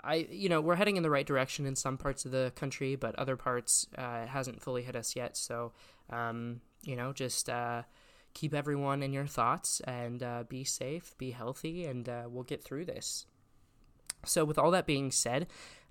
I, 0.04 0.28
you 0.30 0.50
know, 0.50 0.60
we're 0.60 0.76
heading 0.76 0.98
in 0.98 1.04
the 1.04 1.10
right 1.10 1.26
direction 1.26 1.66
in 1.66 1.76
some 1.76 1.98
parts 1.98 2.26
of 2.26 2.32
the 2.32 2.52
country, 2.56 2.96
but 2.96 3.16
other 3.16 3.38
parts 3.38 3.88
uh, 3.98 4.22
it 4.24 4.30
hasn't 4.30 4.62
fully 4.62 4.84
hit 4.84 4.96
us 4.96 5.16
yet. 5.16 5.38
So, 5.38 5.72
um, 6.10 6.62
you 6.84 6.96
know, 6.96 7.14
just 7.14 7.50
uh, 7.50 7.84
keep 8.34 8.54
everyone 8.54 9.04
in 9.04 9.14
your 9.14 9.28
thoughts 9.28 9.80
and 9.82 10.22
uh, 10.22 10.44
be 10.48 10.64
safe, 10.64 11.18
be 11.18 11.32
healthy, 11.32 11.86
and 11.86 12.10
uh, 12.10 12.24
we'll 12.28 12.44
get 12.44 12.64
through 12.64 12.86
this. 12.86 13.26
So, 14.26 14.44
with 14.44 14.58
all 14.58 14.72
that 14.72 14.86
being 14.86 15.12
said, 15.12 15.48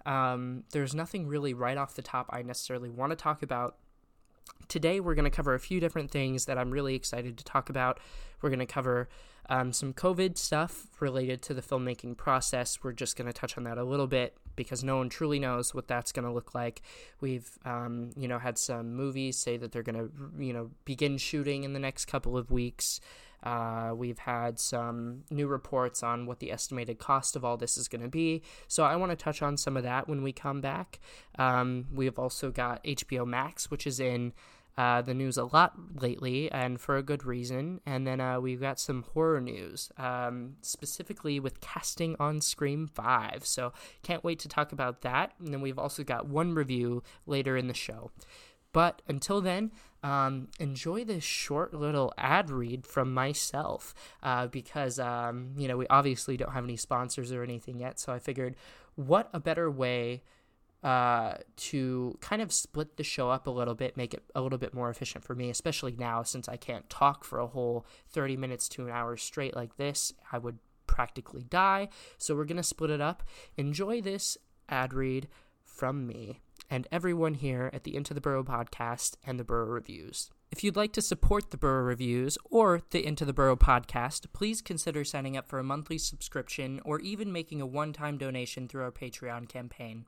um, 0.08 0.64
there's 0.72 0.94
nothing 0.94 1.26
really 1.26 1.52
right 1.52 1.76
off 1.76 1.94
the 1.94 2.02
top 2.02 2.30
I 2.30 2.40
necessarily 2.40 2.88
want 2.88 3.10
to 3.10 3.16
talk 3.16 3.42
about. 3.42 3.76
Today, 4.66 5.00
we're 5.00 5.14
going 5.14 5.26
to 5.26 5.30
cover 5.30 5.54
a 5.54 5.60
few 5.60 5.80
different 5.80 6.10
things 6.10 6.46
that 6.46 6.56
I'm 6.56 6.70
really 6.70 6.94
excited 6.94 7.36
to 7.36 7.44
talk 7.44 7.68
about. 7.68 8.00
We're 8.40 8.48
going 8.48 8.58
to 8.58 8.66
cover 8.66 9.10
um, 9.50 9.70
some 9.72 9.92
COVID 9.92 10.38
stuff 10.38 10.86
related 11.00 11.42
to 11.42 11.54
the 11.54 11.60
filmmaking 11.60 12.16
process. 12.16 12.78
We're 12.82 12.92
just 12.92 13.16
going 13.16 13.26
to 13.26 13.34
touch 13.34 13.58
on 13.58 13.64
that 13.64 13.76
a 13.76 13.84
little 13.84 14.06
bit 14.06 14.34
because 14.56 14.82
no 14.82 14.96
one 14.96 15.10
truly 15.10 15.38
knows 15.38 15.74
what 15.74 15.88
that's 15.88 16.10
going 16.10 16.24
to 16.24 16.32
look 16.32 16.54
like. 16.54 16.80
We've, 17.20 17.58
um, 17.66 18.10
you 18.16 18.28
know, 18.28 18.38
had 18.38 18.56
some 18.56 18.94
movies 18.94 19.38
say 19.38 19.58
that 19.58 19.72
they're 19.72 19.82
going 19.82 19.98
to, 19.98 20.10
you 20.42 20.54
know, 20.54 20.70
begin 20.86 21.18
shooting 21.18 21.64
in 21.64 21.74
the 21.74 21.78
next 21.78 22.06
couple 22.06 22.36
of 22.36 22.50
weeks. 22.50 22.98
Uh, 23.42 23.92
we've 23.94 24.18
had 24.18 24.58
some 24.58 25.24
new 25.30 25.46
reports 25.46 26.02
on 26.02 26.26
what 26.26 26.40
the 26.40 26.50
estimated 26.50 26.98
cost 26.98 27.36
of 27.36 27.44
all 27.44 27.56
this 27.56 27.78
is 27.78 27.88
going 27.88 28.02
to 28.02 28.08
be. 28.08 28.42
So 28.66 28.84
I 28.84 28.96
want 28.96 29.10
to 29.10 29.16
touch 29.16 29.42
on 29.42 29.56
some 29.56 29.76
of 29.76 29.82
that 29.82 30.08
when 30.08 30.22
we 30.22 30.32
come 30.32 30.60
back. 30.60 30.98
Um, 31.38 31.86
we 31.92 32.04
have 32.06 32.18
also 32.18 32.50
got 32.50 32.82
HBO 32.84 33.26
Max, 33.26 33.70
which 33.70 33.86
is 33.86 34.00
in 34.00 34.32
uh, 34.78 35.02
the 35.02 35.12
news 35.12 35.36
a 35.36 35.44
lot 35.44 35.74
lately, 36.00 36.48
and 36.52 36.80
for 36.80 36.96
a 36.96 37.02
good 37.02 37.24
reason. 37.24 37.80
And 37.84 38.06
then 38.06 38.20
uh, 38.20 38.38
we've 38.40 38.60
got 38.60 38.78
some 38.78 39.04
horror 39.12 39.40
news, 39.40 39.90
um, 39.98 40.54
specifically 40.62 41.40
with 41.40 41.60
casting 41.60 42.14
on 42.20 42.40
Scream 42.40 42.86
5. 42.86 43.44
So 43.44 43.72
can't 44.04 44.22
wait 44.22 44.38
to 44.38 44.48
talk 44.48 44.70
about 44.70 45.02
that. 45.02 45.32
And 45.40 45.52
then 45.52 45.60
we've 45.60 45.80
also 45.80 46.04
got 46.04 46.28
one 46.28 46.54
review 46.54 47.02
later 47.26 47.56
in 47.56 47.66
the 47.66 47.74
show. 47.74 48.12
But 48.72 49.02
until 49.08 49.40
then, 49.40 49.72
um, 50.02 50.48
enjoy 50.58 51.04
this 51.04 51.24
short 51.24 51.74
little 51.74 52.12
ad 52.16 52.50
read 52.50 52.86
from 52.86 53.12
myself 53.12 53.94
uh, 54.22 54.46
because, 54.46 54.98
um, 54.98 55.50
you 55.56 55.68
know, 55.68 55.76
we 55.76 55.86
obviously 55.88 56.36
don't 56.36 56.52
have 56.52 56.64
any 56.64 56.76
sponsors 56.76 57.32
or 57.32 57.42
anything 57.42 57.78
yet. 57.78 57.98
So 57.98 58.12
I 58.12 58.18
figured, 58.18 58.56
what 58.94 59.28
a 59.32 59.40
better 59.40 59.70
way 59.70 60.22
uh, 60.84 61.34
to 61.56 62.16
kind 62.20 62.40
of 62.40 62.52
split 62.52 62.96
the 62.96 63.02
show 63.02 63.30
up 63.30 63.46
a 63.48 63.50
little 63.50 63.74
bit, 63.74 63.96
make 63.96 64.14
it 64.14 64.22
a 64.34 64.40
little 64.40 64.58
bit 64.58 64.72
more 64.72 64.90
efficient 64.90 65.24
for 65.24 65.34
me, 65.34 65.50
especially 65.50 65.94
now 65.98 66.22
since 66.22 66.48
I 66.48 66.56
can't 66.56 66.88
talk 66.88 67.24
for 67.24 67.40
a 67.40 67.46
whole 67.48 67.84
30 68.10 68.36
minutes 68.36 68.68
to 68.70 68.86
an 68.86 68.92
hour 68.92 69.16
straight 69.16 69.56
like 69.56 69.76
this. 69.76 70.12
I 70.30 70.38
would 70.38 70.58
practically 70.86 71.42
die. 71.42 71.88
So 72.16 72.36
we're 72.36 72.44
going 72.44 72.56
to 72.56 72.62
split 72.62 72.90
it 72.90 73.00
up. 73.00 73.24
Enjoy 73.56 74.00
this 74.00 74.38
ad 74.68 74.94
read 74.94 75.28
from 75.64 76.06
me 76.06 76.40
and 76.70 76.86
everyone 76.92 77.34
here 77.34 77.70
at 77.72 77.84
the 77.84 77.96
Into 77.96 78.14
the 78.14 78.20
Burrow 78.20 78.44
podcast 78.44 79.16
and 79.24 79.38
the 79.38 79.44
Burrow 79.44 79.66
Reviews. 79.66 80.30
If 80.50 80.64
you'd 80.64 80.76
like 80.76 80.92
to 80.94 81.02
support 81.02 81.50
the 81.50 81.56
Burrow 81.56 81.82
Reviews 81.82 82.38
or 82.44 82.82
the 82.90 83.04
Into 83.04 83.24
the 83.24 83.32
Burrow 83.32 83.56
podcast, 83.56 84.26
please 84.32 84.62
consider 84.62 85.04
signing 85.04 85.36
up 85.36 85.48
for 85.48 85.58
a 85.58 85.64
monthly 85.64 85.98
subscription 85.98 86.80
or 86.84 87.00
even 87.00 87.32
making 87.32 87.60
a 87.60 87.66
one 87.66 87.92
time 87.92 88.18
donation 88.18 88.68
through 88.68 88.82
our 88.82 88.92
Patreon 88.92 89.48
campaign. 89.48 90.06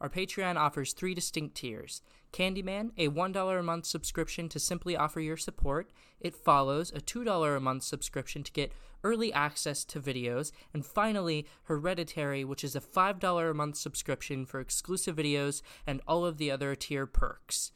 Our 0.00 0.08
Patreon 0.08 0.56
offers 0.56 0.92
three 0.92 1.14
distinct 1.14 1.56
tiers 1.56 2.02
Candyman, 2.32 2.90
a 2.96 3.08
$1 3.08 3.58
a 3.58 3.62
month 3.62 3.86
subscription 3.86 4.48
to 4.50 4.60
simply 4.60 4.96
offer 4.96 5.20
your 5.20 5.36
support. 5.36 5.90
It 6.20 6.34
follows 6.34 6.90
a 6.90 7.00
$2 7.00 7.56
a 7.56 7.60
month 7.60 7.82
subscription 7.82 8.42
to 8.42 8.52
get 8.52 8.72
early 9.02 9.32
access 9.32 9.84
to 9.86 10.00
videos. 10.00 10.52
And 10.74 10.84
finally, 10.84 11.46
Hereditary, 11.64 12.44
which 12.44 12.64
is 12.64 12.76
a 12.76 12.80
$5 12.80 13.50
a 13.50 13.54
month 13.54 13.76
subscription 13.76 14.44
for 14.44 14.60
exclusive 14.60 15.16
videos 15.16 15.62
and 15.86 16.00
all 16.06 16.24
of 16.24 16.38
the 16.38 16.50
other 16.50 16.74
tier 16.74 17.06
perks. 17.06 17.72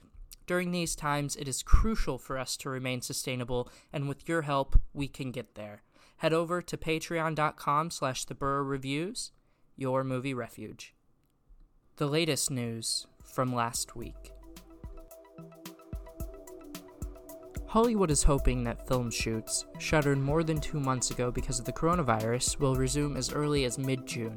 During 0.47 0.73
these 0.73 0.97
times, 0.97 1.37
it 1.37 1.49
is 1.49 1.63
crucial 1.63 2.19
for 2.19 2.37
us 2.37 2.57
to 2.59 2.69
remain 2.69 3.01
sustainable, 3.01 3.71
and 3.93 4.09
with 4.09 4.29
your 4.29 4.43
help, 4.43 4.79
we 4.93 5.09
can 5.09 5.31
get 5.31 5.55
there. 5.55 5.83
Head 6.17 6.33
over 6.33 6.61
to 6.61 6.77
patreon.com 6.77 7.91
slash 7.91 8.25
the 8.25 8.35
Reviews, 8.35 9.33
your 9.77 10.05
movie 10.05 10.35
refuge. 10.35 10.95
The 12.03 12.09
latest 12.09 12.51
news 12.51 13.07
from 13.23 13.55
last 13.55 13.95
week. 13.95 14.33
Hollywood 17.67 18.11
is 18.11 18.25
hoping 18.25 18.65
that 18.65 18.89
film 18.89 19.09
shoots, 19.09 19.67
shuttered 19.79 20.19
more 20.19 20.43
than 20.43 20.59
two 20.59 20.81
months 20.81 21.13
ago 21.13 21.31
because 21.31 21.61
of 21.61 21.65
the 21.65 21.73
coronavirus, 21.73 22.59
will 22.59 22.75
resume 22.75 23.17
as 23.17 23.33
early 23.33 23.67
as 23.67 23.79
mid 23.79 24.05
June. 24.05 24.35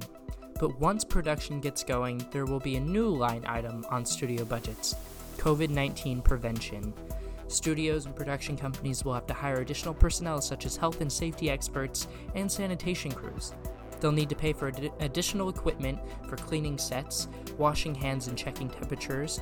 But 0.59 0.79
once 0.79 1.03
production 1.03 1.59
gets 1.59 1.83
going, 1.83 2.23
there 2.29 2.45
will 2.45 2.59
be 2.59 2.75
a 2.75 2.79
new 2.79 3.07
line 3.09 3.43
item 3.47 3.83
on 3.89 4.05
studio 4.05 4.45
budgets 4.45 4.93
COVID 5.37 5.69
19 5.69 6.21
prevention. 6.21 6.93
Studios 7.47 8.05
and 8.05 8.15
production 8.15 8.55
companies 8.55 9.03
will 9.03 9.15
have 9.15 9.25
to 9.25 9.33
hire 9.33 9.61
additional 9.61 9.95
personnel 9.95 10.39
such 10.39 10.67
as 10.67 10.77
health 10.77 11.01
and 11.01 11.11
safety 11.11 11.49
experts 11.49 12.07
and 12.35 12.51
sanitation 12.51 13.11
crews. 13.11 13.53
They'll 14.05 14.11
need 14.11 14.29
to 14.29 14.35
pay 14.35 14.53
for 14.53 14.67
ad- 14.67 14.91
additional 14.99 15.49
equipment 15.49 15.97
for 16.29 16.37
cleaning 16.37 16.77
sets, 16.77 17.27
washing 17.57 17.95
hands, 17.95 18.27
and 18.27 18.37
checking 18.37 18.69
temperatures. 18.69 19.41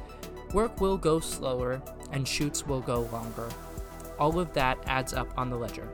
Work 0.53 0.79
will 0.79 0.96
go 0.98 1.20
slower, 1.20 1.82
and 2.13 2.25
shoots 2.25 2.65
will 2.65 2.79
go 2.79 3.01
longer. 3.12 3.50
All 4.17 4.39
of 4.39 4.53
that 4.53 4.77
adds 4.86 5.13
up 5.13 5.27
on 5.38 5.50
the 5.50 5.58
ledger. 5.58 5.89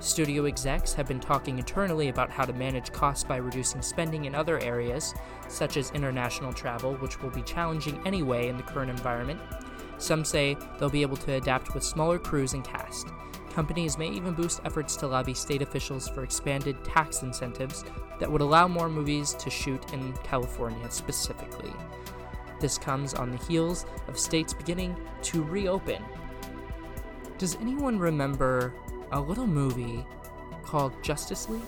Studio 0.00 0.46
execs 0.46 0.92
have 0.92 1.06
been 1.06 1.20
talking 1.20 1.58
internally 1.58 2.08
about 2.08 2.30
how 2.30 2.44
to 2.44 2.52
manage 2.52 2.90
costs 2.90 3.22
by 3.22 3.36
reducing 3.36 3.80
spending 3.80 4.24
in 4.24 4.34
other 4.34 4.58
areas, 4.58 5.14
such 5.46 5.76
as 5.76 5.92
international 5.92 6.52
travel, 6.52 6.96
which 6.96 7.22
will 7.22 7.30
be 7.30 7.42
challenging 7.42 8.04
anyway 8.04 8.48
in 8.48 8.56
the 8.56 8.64
current 8.64 8.90
environment. 8.90 9.38
Some 9.98 10.24
say 10.24 10.56
they'll 10.80 10.90
be 10.90 11.02
able 11.02 11.18
to 11.18 11.34
adapt 11.34 11.74
with 11.74 11.84
smaller 11.84 12.18
crews 12.18 12.54
and 12.54 12.64
cast. 12.64 13.06
Companies 13.50 13.98
may 13.98 14.08
even 14.08 14.32
boost 14.32 14.60
efforts 14.64 14.96
to 14.96 15.08
lobby 15.08 15.34
state 15.34 15.60
officials 15.60 16.08
for 16.08 16.22
expanded 16.22 16.82
tax 16.84 17.22
incentives 17.22 17.84
that 18.20 18.30
would 18.30 18.40
allow 18.40 18.68
more 18.68 18.88
movies 18.88 19.34
to 19.34 19.50
shoot 19.50 19.92
in 19.92 20.12
California 20.22 20.90
specifically. 20.90 21.72
This 22.60 22.78
comes 22.78 23.14
on 23.14 23.30
the 23.30 23.44
heels 23.44 23.86
of 24.06 24.18
states 24.18 24.54
beginning 24.54 24.96
to 25.22 25.42
reopen. 25.42 26.02
Does 27.38 27.56
anyone 27.56 27.98
remember 27.98 28.74
a 29.12 29.20
little 29.20 29.46
movie 29.46 30.04
called 30.62 30.92
Justice 31.02 31.48
League? 31.48 31.62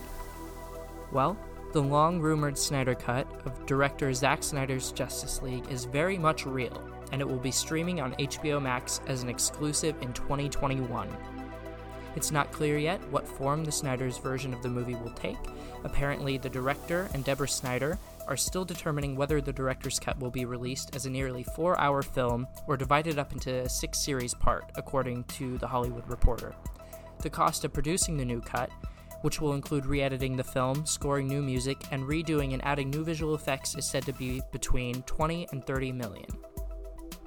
Well, 1.11 1.37
the 1.73 1.83
long 1.83 2.21
rumored 2.21 2.59
Snyder 2.59 2.95
Cut 2.95 3.27
of 3.47 3.65
director 3.67 4.12
Zack 4.12 4.43
Snyder's 4.43 4.93
Justice 4.93 5.43
League 5.43 5.69
is 5.71 5.87
very 5.87 6.19
much 6.19 6.45
real, 6.47 6.87
and 7.11 7.21
it 7.21 7.29
will 7.29 7.39
be 7.39 7.51
streaming 7.51 8.01
on 8.01 8.12
HBO 8.17 8.61
Max 8.61 9.01
as 9.07 9.23
an 9.23 9.31
exclusive 9.31 9.97
in 10.03 10.12
2021. 10.12 11.09
It's 12.14 12.31
not 12.31 12.52
clear 12.52 12.78
yet 12.78 13.00
what 13.11 13.26
form 13.26 13.64
the 13.64 13.73
Snyder's 13.73 14.19
version 14.19 14.52
of 14.52 14.62
the 14.62 14.69
movie 14.69 14.95
will 14.95 15.11
take. 15.11 15.38
Apparently, 15.85 16.38
the 16.38 16.49
director 16.49 17.09
and 17.14 17.25
Deborah 17.25 17.49
Snyder 17.49 17.99
are 18.28 18.37
still 18.37 18.64
determining 18.64 19.16
whether 19.16 19.40
the 19.40 19.52
director's 19.52 19.99
cut 19.99 20.19
will 20.21 20.31
be 20.31 20.45
released 20.45 20.95
as 20.95 21.07
a 21.07 21.11
nearly 21.11 21.42
four 21.42 21.78
hour 21.81 22.02
film 22.02 22.47
or 22.66 22.76
divided 22.76 23.19
up 23.19 23.33
into 23.33 23.52
a 23.52 23.69
six 23.69 23.99
series 23.99 24.35
part, 24.35 24.71
according 24.76 25.25
to 25.25 25.59
The 25.59 25.66
Hollywood 25.66 26.09
Reporter. 26.09 26.54
The 27.21 27.31
cost 27.31 27.64
of 27.64 27.73
producing 27.73 28.16
the 28.16 28.25
new 28.25 28.40
cut, 28.40 28.71
which 29.23 29.40
will 29.40 29.54
include 29.54 29.87
re 29.87 30.02
editing 30.02 30.37
the 30.37 30.45
film, 30.45 30.85
scoring 30.85 31.28
new 31.28 31.42
music, 31.42 31.78
and 31.90 32.04
redoing 32.04 32.52
and 32.52 32.64
adding 32.64 32.90
new 32.90 33.04
visual 33.04 33.35
effects, 33.35 33.75
is 33.75 33.88
said 33.88 34.04
to 34.04 34.12
be 34.12 34.42
between 34.52 35.02
20 35.02 35.49
and 35.52 35.64
30 35.66 35.92
million. 35.92 36.26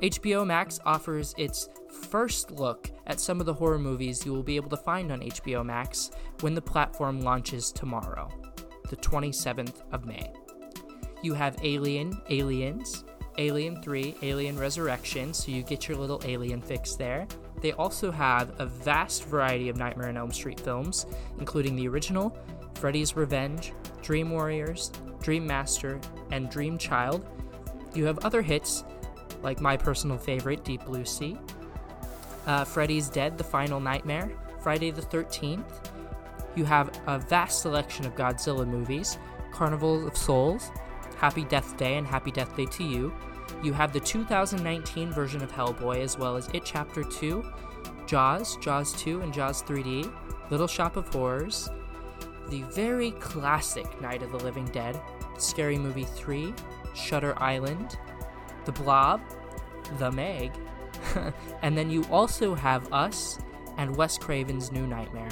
HBO 0.02 0.46
Max 0.46 0.80
offers 0.86 1.34
its 1.38 1.70
first 1.96 2.52
look 2.52 2.92
at 3.08 3.20
some 3.20 3.40
of 3.40 3.46
the 3.46 3.54
horror 3.54 3.80
movies 3.80 4.26
you 4.26 4.34
will 4.34 4.44
be 4.44 4.56
able 4.56 4.70
to 4.70 4.78
find 4.78 5.12
on 5.12 5.22
HBO 5.22 5.66
Max 5.66 6.12
when 6.42 6.54
the 6.54 6.62
platform 6.62 7.22
launches 7.22 7.72
tomorrow, 7.72 8.30
the 8.90 8.98
27th 8.98 9.82
of 9.92 10.06
May. 10.06 10.32
You 11.22 11.34
have 11.34 11.58
Alien, 11.64 12.22
Aliens, 12.30 13.04
Alien 13.38 13.82
3, 13.82 14.16
Alien 14.22 14.58
Resurrection, 14.58 15.34
so 15.34 15.52
you 15.52 15.64
get 15.64 15.88
your 15.88 15.98
little 15.98 16.22
alien 16.26 16.62
fix 16.62 16.96
there. 16.96 17.28
They 17.62 17.72
also 17.74 18.12
have 18.12 18.60
a 18.60 18.66
vast 18.66 19.26
variety 19.26 19.70
of 19.70 19.78
Nightmare 19.78 20.10
on 20.10 20.18
Elm 20.18 20.32
Street 20.32 20.60
films, 20.60 21.06
including 21.40 21.76
the 21.76 21.88
original, 21.88 22.38
Freddy's 22.76 23.16
Revenge, 23.16 23.74
Dream 24.02 24.30
Warriors, 24.30 24.92
Dream 25.22 25.48
Master, 25.48 26.00
and 26.32 26.50
Dream 26.50 26.78
Child. 26.78 27.26
You 27.94 28.06
have 28.06 28.20
other 28.20 28.42
hits 28.42 28.84
like 29.42 29.62
my 29.62 29.78
personal 29.78 30.18
favorite, 30.18 30.64
Deep 30.64 30.86
Blue 30.86 31.06
Sea, 31.06 31.38
uh, 32.46 32.64
Freddy's 32.64 33.10
Dead, 33.10 33.38
The 33.38 33.44
Final 33.44 33.80
Nightmare, 33.80 34.32
Friday 34.62 34.92
the 34.92 35.02
13th. 35.02 35.92
You 36.56 36.66
have 36.66 36.90
a 37.08 37.20
vast 37.20 37.62
selection 37.62 38.06
of 38.06 38.16
Godzilla 38.16 38.68
movies, 38.68 39.18
Carnival 39.52 40.08
of 40.08 40.16
Souls, 40.16 40.72
Happy 41.18 41.44
Death 41.46 41.78
Day, 41.78 41.98
and 41.98 42.08
Happy 42.08 42.32
Death 42.32 42.56
Day 42.56 42.66
2U. 42.66 43.14
You 43.64 43.74
have 43.74 43.94
the 43.94 44.00
2019 44.00 45.12
version 45.12 45.42
of 45.44 45.52
Hellboy, 45.52 46.02
as 46.02 46.18
well 46.18 46.36
as 46.36 46.48
It 46.54 46.64
Chapter 46.66 47.04
2, 47.04 47.44
Jaws, 48.06 48.58
Jaws 48.58 48.94
2, 49.02 49.22
and 49.22 49.34
Jaws 49.34 49.64
3D, 49.64 50.12
Little 50.50 50.68
Shop 50.68 50.96
of 50.96 51.08
Horrors, 51.10 51.70
the 52.50 52.62
very 52.74 53.12
classic 53.12 54.00
Night 54.02 54.22
of 54.22 54.32
the 54.32 54.38
Living 54.38 54.66
Dead, 54.66 55.00
Scary 55.38 55.78
Movie 55.78 56.06
3, 56.06 56.54
Shutter 56.94 57.34
Island, 57.42 57.98
The 58.66 58.72
Blob, 58.72 59.22
The 59.98 60.12
Meg, 60.12 60.52
and 61.62 61.78
then 61.78 61.90
you 61.90 62.04
also 62.12 62.56
have 62.56 62.92
Us, 62.94 63.40
and 63.78 63.96
Wes 63.96 64.18
Craven's 64.18 64.72
New 64.72 64.88
Nightmare. 64.88 65.30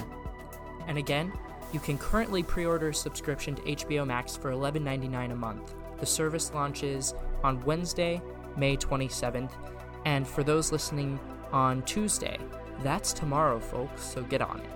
And 0.87 0.97
again, 0.97 1.31
you 1.71 1.79
can 1.79 1.97
currently 1.97 2.43
pre 2.43 2.65
order 2.65 2.89
a 2.89 2.93
subscription 2.93 3.55
to 3.55 3.61
HBO 3.61 4.05
Max 4.05 4.35
for 4.35 4.51
$11.99 4.51 5.31
a 5.31 5.35
month. 5.35 5.73
The 5.99 6.05
service 6.05 6.53
launches 6.53 7.13
on 7.43 7.63
Wednesday, 7.63 8.21
May 8.57 8.77
27th, 8.77 9.51
and 10.05 10.27
for 10.27 10.43
those 10.43 10.71
listening 10.71 11.19
on 11.51 11.81
Tuesday, 11.83 12.37
that's 12.81 13.13
tomorrow, 13.13 13.59
folks, 13.59 14.03
so 14.03 14.23
get 14.23 14.41
on 14.41 14.59
it. 14.59 14.69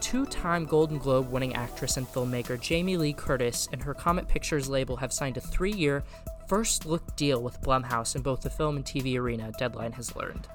Two 0.00 0.24
time 0.26 0.64
Golden 0.64 0.98
Globe 0.98 1.30
winning 1.30 1.54
actress 1.56 1.96
and 1.96 2.06
filmmaker 2.06 2.60
Jamie 2.60 2.96
Lee 2.96 3.12
Curtis 3.12 3.68
and 3.72 3.82
her 3.82 3.92
Comet 3.92 4.28
Pictures 4.28 4.68
label 4.68 4.96
have 4.96 5.12
signed 5.12 5.36
a 5.36 5.40
three 5.40 5.72
year, 5.72 6.04
first 6.48 6.86
look 6.86 7.16
deal 7.16 7.42
with 7.42 7.60
Blumhouse 7.62 8.16
in 8.16 8.22
both 8.22 8.40
the 8.40 8.50
film 8.50 8.76
and 8.76 8.84
TV 8.84 9.18
arena, 9.18 9.52
Deadline 9.58 9.92
has 9.92 10.14
learned. 10.16 10.48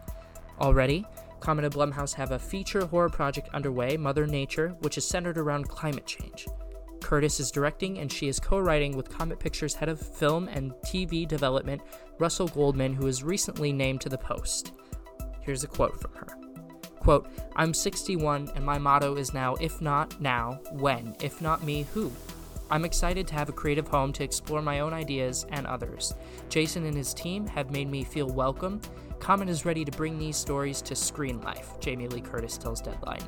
Already, 0.60 1.05
Comet 1.39 1.65
and 1.65 1.74
Blumhouse 1.74 2.13
have 2.13 2.31
a 2.31 2.39
feature 2.39 2.86
horror 2.86 3.10
project 3.10 3.50
underway, 3.53 3.98
Mother 3.98 4.27
Nature, 4.27 4.75
which 4.81 4.98
is 4.98 5.07
centered 5.07 5.38
around 5.38 5.67
climate 5.67 6.05
change. 6.05 6.48
Curtis 7.01 7.39
is 7.39 7.51
directing, 7.51 7.98
and 7.98 8.12
she 8.12 8.27
is 8.27 8.39
co 8.39 8.60
writing 8.60 8.95
with 8.95 9.10
Comet 9.10 9.39
Pictures 9.39 9.74
head 9.74 9.89
of 9.89 10.00
film 10.00 10.48
and 10.48 10.71
TV 10.86 11.27
development, 11.27 11.81
Russell 12.19 12.48
Goldman, 12.48 12.93
who 12.93 13.05
was 13.05 13.24
recently 13.24 13.74
named 13.74 14.01
to 14.01 14.10
the 14.10 14.17
post. 14.17 14.74
Here's 15.41 15.63
a 15.63 15.67
quote 15.67 16.00
from 16.00 16.13
her 16.13 16.27
Quote, 17.00 17.27
I'm 17.55 17.74
61, 17.74 18.51
and 18.55 18.63
my 18.63 18.77
motto 18.77 19.15
is 19.15 19.33
now, 19.33 19.55
if 19.55 19.81
not 19.81 20.21
now, 20.21 20.60
when? 20.71 21.15
If 21.19 21.41
not 21.41 21.63
me, 21.63 21.88
who? 21.95 22.12
I'm 22.72 22.86
excited 22.86 23.28
to 23.28 23.34
have 23.34 23.50
a 23.50 23.51
creative 23.51 23.90
home 23.90 24.13
to 24.13 24.24
explore 24.24 24.62
my 24.62 24.80
own 24.80 24.94
ideas 24.94 25.46
and 25.50 25.68
others. 25.68 26.13
Jason 26.48 26.86
and 26.86 26.96
his 26.96 27.13
team 27.13 27.46
have 27.48 27.70
made 27.70 27.92
me 27.92 28.06
feel 28.06 28.28
welcome. 28.28 28.80
Comet 29.20 29.50
is 29.50 29.66
ready 29.66 29.84
to 29.84 29.92
bring 29.92 30.18
these 30.18 30.38
stories 30.38 30.82
to 30.84 30.96
screen 30.96 31.42
life, 31.42 31.78
Jamie 31.82 32.08
Lee 32.08 32.22
Curtis 32.22 32.58
tells 32.58 32.80
Deadline. 32.80 33.28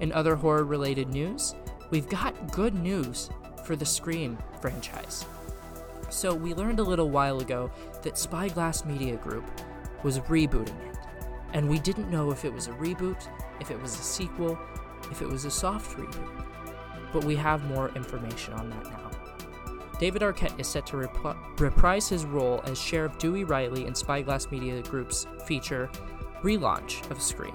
In 0.00 0.10
other 0.10 0.34
horror 0.34 0.64
related 0.64 1.10
news, 1.10 1.54
we've 1.90 2.08
got 2.08 2.50
good 2.50 2.74
news 2.74 3.30
for 3.64 3.76
the 3.76 3.86
Scream 3.86 4.36
franchise. 4.60 5.24
So, 6.10 6.34
we 6.34 6.54
learned 6.54 6.80
a 6.80 6.84
little 6.84 7.10
while 7.10 7.38
ago 7.38 7.70
that 8.02 8.18
Spyglass 8.18 8.84
Media 8.84 9.16
Group 9.16 9.44
was 10.02 10.18
rebooting 10.20 10.90
it. 10.90 10.96
And 11.52 11.68
we 11.68 11.78
didn't 11.78 12.10
know 12.10 12.32
if 12.32 12.44
it 12.44 12.52
was 12.52 12.66
a 12.66 12.72
reboot, 12.72 13.28
if 13.60 13.70
it 13.70 13.80
was 13.80 13.94
a 13.94 14.02
sequel, 14.02 14.58
if 15.12 15.22
it 15.22 15.28
was 15.28 15.44
a 15.44 15.50
soft 15.50 15.96
reboot. 15.96 16.47
But 17.12 17.24
we 17.24 17.36
have 17.36 17.64
more 17.64 17.90
information 17.90 18.54
on 18.54 18.70
that 18.70 18.84
now. 18.84 19.10
David 19.98 20.22
Arquette 20.22 20.58
is 20.60 20.68
set 20.68 20.86
to 20.86 20.96
rep- 20.96 21.60
reprise 21.60 22.08
his 22.08 22.24
role 22.24 22.60
as 22.64 22.80
Sheriff 22.80 23.18
Dewey 23.18 23.44
Riley 23.44 23.86
in 23.86 23.94
Spyglass 23.94 24.50
Media 24.50 24.80
Group's 24.82 25.26
feature 25.44 25.90
relaunch 26.42 27.08
of 27.10 27.20
Scream. 27.20 27.54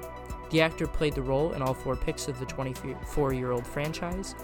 The 0.50 0.62
actor 0.62 0.86
played 0.86 1.16
the 1.16 1.22
role 1.22 1.54
in 1.54 1.62
all 1.62 1.74
four 1.74 1.96
picks 1.96 2.28
of 2.28 2.40
the 2.40 2.46
24 2.46 3.34
year 3.34 3.52
old 3.52 3.66
franchise. 3.66 4.36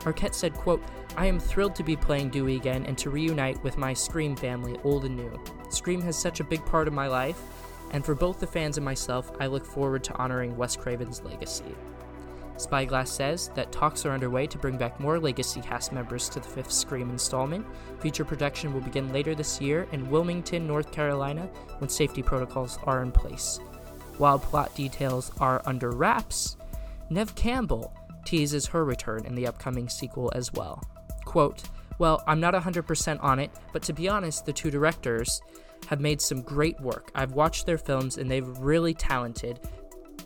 Arquette 0.00 0.34
said, 0.34 0.54
quote, 0.54 0.82
I 1.16 1.26
am 1.26 1.38
thrilled 1.38 1.74
to 1.74 1.82
be 1.82 1.96
playing 1.96 2.30
Dewey 2.30 2.56
again 2.56 2.86
and 2.86 2.96
to 2.98 3.10
reunite 3.10 3.62
with 3.62 3.76
my 3.76 3.92
Scream 3.92 4.36
family, 4.36 4.78
old 4.84 5.04
and 5.04 5.16
new. 5.16 5.38
Scream 5.68 6.00
has 6.02 6.16
such 6.16 6.40
a 6.40 6.44
big 6.44 6.64
part 6.64 6.88
of 6.88 6.94
my 6.94 7.08
life, 7.08 7.40
and 7.90 8.04
for 8.04 8.14
both 8.14 8.40
the 8.40 8.46
fans 8.46 8.78
and 8.78 8.84
myself, 8.84 9.30
I 9.40 9.46
look 9.46 9.66
forward 9.66 10.02
to 10.04 10.14
honoring 10.14 10.56
Wes 10.56 10.76
Craven's 10.76 11.22
legacy. 11.22 11.74
Spyglass 12.60 13.10
says 13.10 13.50
that 13.54 13.72
talks 13.72 14.04
are 14.04 14.12
underway 14.12 14.46
to 14.46 14.58
bring 14.58 14.76
back 14.76 15.00
more 15.00 15.18
Legacy 15.18 15.60
cast 15.60 15.92
members 15.92 16.28
to 16.28 16.40
the 16.40 16.48
fifth 16.48 16.70
Scream 16.70 17.08
installment. 17.10 17.66
Feature 18.00 18.24
production 18.24 18.72
will 18.74 18.82
begin 18.82 19.12
later 19.12 19.34
this 19.34 19.60
year 19.60 19.88
in 19.92 20.10
Wilmington, 20.10 20.66
North 20.66 20.92
Carolina, 20.92 21.48
when 21.78 21.88
safety 21.88 22.22
protocols 22.22 22.78
are 22.84 23.02
in 23.02 23.12
place. 23.12 23.58
While 24.18 24.38
plot 24.38 24.74
details 24.74 25.32
are 25.40 25.62
under 25.64 25.90
wraps, 25.90 26.58
Neve 27.08 27.34
Campbell 27.34 27.92
teases 28.24 28.66
her 28.66 28.84
return 28.84 29.24
in 29.24 29.34
the 29.34 29.46
upcoming 29.46 29.88
sequel 29.88 30.30
as 30.34 30.52
well. 30.52 30.82
Quote, 31.24 31.62
Well, 31.98 32.22
I'm 32.26 32.40
not 32.40 32.54
100% 32.54 33.22
on 33.24 33.38
it, 33.38 33.50
but 33.72 33.82
to 33.84 33.94
be 33.94 34.08
honest, 34.08 34.44
the 34.44 34.52
two 34.52 34.70
directors 34.70 35.40
have 35.86 36.00
made 36.00 36.20
some 36.20 36.42
great 36.42 36.78
work. 36.80 37.10
I've 37.14 37.32
watched 37.32 37.66
their 37.66 37.78
films 37.78 38.18
and 38.18 38.30
they've 38.30 38.58
really 38.58 38.94
talented. 38.94 39.60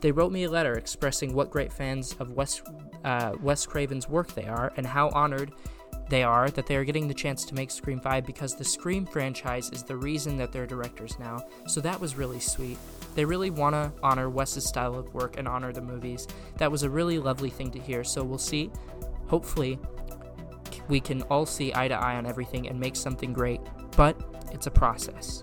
They 0.05 0.13
wrote 0.13 0.33
me 0.33 0.45
a 0.45 0.51
letter 0.51 0.75
expressing 0.75 1.33
what 1.33 1.51
great 1.51 1.73
fans 1.73 2.15
of 2.21 2.33
Wes, 2.33 2.61
uh, 3.07 3.37
Wes 3.41 3.65
Craven's 3.65 4.07
work 4.07 4.35
they 4.35 4.45
are 4.45 4.71
and 4.77 4.87
how 4.87 5.09
honored 5.15 5.55
they 6.11 6.23
are 6.23 6.51
that 6.51 6.67
they 6.67 6.77
are 6.77 6.85
getting 6.85 7.09
the 7.09 7.15
chance 7.15 7.47
to 7.47 7.55
make 7.55 7.71
Scream 7.71 7.99
5 8.01 8.27
because 8.27 8.55
the 8.55 8.67
Scream 8.67 9.07
franchise 9.07 9.71
is 9.71 9.83
the 9.83 9.97
reason 9.97 10.37
that 10.37 10.53
they're 10.53 10.67
directors 10.67 11.19
now. 11.19 11.43
So 11.67 11.81
that 11.81 11.99
was 11.99 12.17
really 12.17 12.39
sweet. 12.39 12.77
They 13.15 13.25
really 13.25 13.49
want 13.49 13.77
to 13.77 13.91
honor 14.03 14.29
Wes's 14.29 14.67
style 14.67 14.95
of 14.95 15.15
work 15.15 15.39
and 15.39 15.49
honor 15.49 15.73
the 15.73 15.81
movies. 15.81 16.29
That 16.59 16.71
was 16.71 16.83
a 16.83 16.91
really 16.91 17.19
lovely 17.19 17.49
thing 17.49 17.71
to 17.71 17.79
hear. 17.79 18.05
So 18.05 18.23
we'll 18.23 18.37
see. 18.37 18.71
Hopefully, 19.29 19.79
we 20.87 21.01
can 21.01 21.23
all 21.23 21.47
see 21.47 21.73
eye 21.75 21.89
to 21.89 21.95
eye 21.95 22.17
on 22.17 22.27
everything 22.27 22.69
and 22.69 22.79
make 22.79 22.95
something 22.95 23.33
great. 23.33 23.63
But 23.97 24.21
it's 24.53 24.67
a 24.67 24.71
process. 24.71 25.43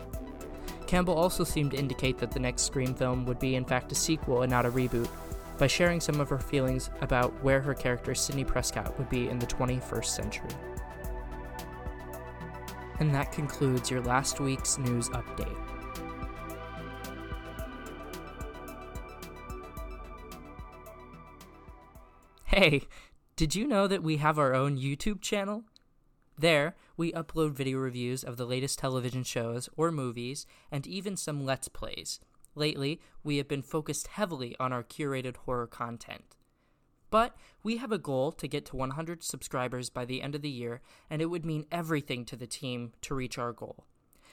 Campbell 0.92 1.16
also 1.16 1.46
seemed 1.46 1.72
to 1.72 1.78
indicate 1.78 2.18
that 2.18 2.32
the 2.32 2.40
next 2.42 2.64
Scream 2.64 2.94
film 2.94 3.26
would 3.26 3.40
be, 3.40 3.56
in 3.56 3.64
fact, 3.64 3.94
a 3.94 3.96
sequel 3.96 4.42
and 4.42 4.52
not 4.52 4.66
a 4.66 4.70
reboot, 4.70 5.08
by 5.58 5.66
sharing 5.66 6.02
some 6.02 6.20
of 6.20 6.28
her 6.28 6.38
feelings 6.38 6.90
about 7.00 7.32
where 7.42 7.62
her 7.62 7.74
character 7.74 8.14
Sidney 8.14 8.44
Prescott 8.44 8.98
would 8.98 9.10
be 9.10 9.30
in 9.30 9.40
the 9.40 9.46
21st 9.46 10.04
century. 10.04 10.50
And 13.00 13.16
that 13.16 13.32
concludes 13.32 13.90
your 13.90 14.02
last 14.02 14.42
week's 14.42 14.78
news 14.80 15.08
update. 15.12 15.58
Hey, 22.44 22.82
did 23.38 23.56
you 23.56 23.66
know 23.66 23.88
that 23.88 24.04
we 24.04 24.18
have 24.18 24.38
our 24.38 24.54
own 24.54 24.78
YouTube 24.78 25.22
channel? 25.22 25.64
There, 26.38 26.76
we 26.98 27.12
upload 27.12 27.54
video 27.54 27.78
reviews 27.78 28.24
of 28.24 28.38
the 28.38 28.46
latest 28.46 28.80
television 28.80 29.24
shows 29.24 29.70
or 29.78 29.92
movies, 29.92 30.46
and 30.72 30.88
even 30.88 31.16
some 31.16 31.46
Let's 31.46 31.68
Plays. 31.68 32.20
Lately, 32.56 33.00
we 33.24 33.38
have 33.38 33.48
been 33.48 33.62
focused 33.62 34.08
heavily 34.08 34.56
on 34.60 34.74
our 34.74 34.84
curated 34.84 35.38
horror 35.38 35.68
content. 35.68 36.36
But 37.10 37.36
we 37.62 37.78
have 37.78 37.92
a 37.92 37.98
goal 37.98 38.32
to 38.32 38.48
get 38.48 38.66
to 38.68 38.76
100 38.76 39.24
subscribers 39.24 39.90
by 39.90 40.06
the 40.06 40.22
end 40.22 40.34
of 40.34 40.42
the 40.42 40.50
year, 40.50 40.82
and 41.10 41.22
it 41.22 41.28
would 41.28 41.46
mean 41.46 41.68
everything 41.72 42.26
to 42.26 42.36
the 42.36 42.48
team 42.48 42.94
to 43.02 43.14
reach 43.14 43.38
our 43.38 43.52
goal. 43.52 43.86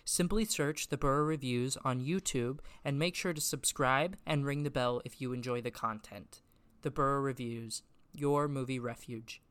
Simply 0.05 0.45
search 0.45 0.89
the 0.89 0.97
Burrow 0.97 1.25
Reviews 1.25 1.77
on 1.85 2.01
YouTube 2.01 2.61
and 2.85 2.99
make 2.99 3.15
sure 3.15 3.35
to 3.35 3.41
subscribe 3.41 4.17
and 4.25 4.47
ring 4.47 4.63
the 4.63 4.71
bell 4.71 5.03
if 5.05 5.21
you 5.21 5.33
enjoy 5.33 5.61
the 5.61 5.71
content. 5.71 6.41
The 6.83 6.91
Burrow 6.91 7.21
Reviews, 7.21 7.83
your 8.15 8.49
movie 8.49 8.79
refuge. 8.79 9.43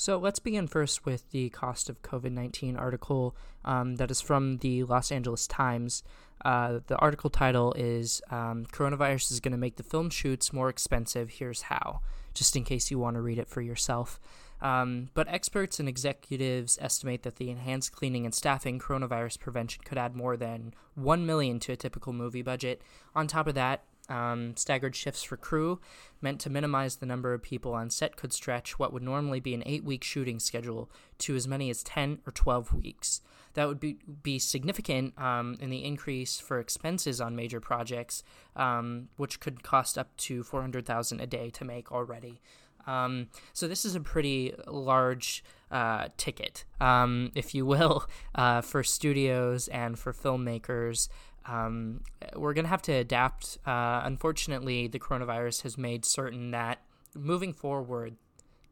So 0.00 0.16
let's 0.16 0.38
begin 0.38 0.68
first 0.68 1.04
with 1.04 1.28
the 1.32 1.50
cost 1.50 1.90
of 1.90 2.02
COVID 2.02 2.30
19 2.30 2.76
article 2.76 3.34
um, 3.64 3.96
that 3.96 4.12
is 4.12 4.20
from 4.20 4.58
the 4.58 4.84
Los 4.84 5.10
Angeles 5.10 5.48
Times. 5.48 6.04
Uh, 6.44 6.78
the 6.86 6.96
article 6.98 7.30
title 7.30 7.72
is 7.72 8.22
um, 8.30 8.64
Coronavirus 8.66 9.32
is 9.32 9.40
going 9.40 9.50
to 9.50 9.58
make 9.58 9.74
the 9.74 9.82
film 9.82 10.08
shoots 10.08 10.52
more 10.52 10.68
expensive. 10.68 11.30
Here's 11.30 11.62
how, 11.62 11.98
just 12.32 12.54
in 12.54 12.62
case 12.62 12.92
you 12.92 12.98
want 13.00 13.16
to 13.16 13.20
read 13.20 13.38
it 13.38 13.48
for 13.48 13.60
yourself. 13.60 14.20
Um, 14.62 15.10
but 15.14 15.26
experts 15.26 15.80
and 15.80 15.88
executives 15.88 16.78
estimate 16.80 17.24
that 17.24 17.34
the 17.34 17.50
enhanced 17.50 17.90
cleaning 17.90 18.24
and 18.24 18.32
staffing 18.32 18.78
coronavirus 18.78 19.40
prevention 19.40 19.82
could 19.84 19.98
add 19.98 20.14
more 20.14 20.36
than 20.36 20.74
1 20.94 21.26
million 21.26 21.58
to 21.58 21.72
a 21.72 21.76
typical 21.76 22.12
movie 22.12 22.42
budget. 22.42 22.82
On 23.16 23.26
top 23.26 23.48
of 23.48 23.56
that, 23.56 23.82
um, 24.08 24.56
staggered 24.56 24.96
shifts 24.96 25.22
for 25.22 25.36
crew, 25.36 25.80
meant 26.20 26.40
to 26.40 26.50
minimize 26.50 26.96
the 26.96 27.06
number 27.06 27.32
of 27.32 27.42
people 27.42 27.74
on 27.74 27.90
set, 27.90 28.16
could 28.16 28.32
stretch 28.32 28.78
what 28.78 28.92
would 28.92 29.02
normally 29.02 29.40
be 29.40 29.54
an 29.54 29.62
eight 29.66 29.84
week 29.84 30.04
shooting 30.04 30.38
schedule 30.38 30.90
to 31.18 31.36
as 31.36 31.46
many 31.48 31.70
as 31.70 31.82
10 31.82 32.20
or 32.26 32.32
12 32.32 32.74
weeks. 32.74 33.20
That 33.54 33.66
would 33.66 33.80
be, 33.80 33.98
be 34.22 34.38
significant 34.38 35.18
um, 35.18 35.56
in 35.60 35.70
the 35.70 35.84
increase 35.84 36.38
for 36.38 36.60
expenses 36.60 37.20
on 37.20 37.34
major 37.34 37.60
projects, 37.60 38.22
um, 38.54 39.08
which 39.16 39.40
could 39.40 39.62
cost 39.62 39.98
up 39.98 40.16
to 40.18 40.42
400000 40.42 41.20
a 41.20 41.26
day 41.26 41.50
to 41.50 41.64
make 41.64 41.90
already. 41.90 42.40
Um, 42.86 43.28
so 43.52 43.68
this 43.68 43.84
is 43.84 43.94
a 43.94 44.00
pretty 44.00 44.54
large 44.66 45.44
uh, 45.70 46.08
ticket, 46.16 46.64
um, 46.80 47.30
if 47.34 47.54
you 47.54 47.66
will, 47.66 48.06
uh, 48.34 48.62
for 48.62 48.82
studios 48.82 49.68
and 49.68 49.98
for 49.98 50.12
filmmakers 50.12 51.08
um, 51.48 52.02
we're 52.36 52.54
going 52.54 52.64
to 52.64 52.70
have 52.70 52.82
to 52.82 52.92
adapt. 52.92 53.58
Uh, 53.66 54.02
unfortunately, 54.04 54.86
the 54.86 54.98
coronavirus 54.98 55.62
has 55.62 55.78
made 55.78 56.04
certain 56.04 56.50
that 56.50 56.82
moving 57.14 57.52
forward, 57.52 58.16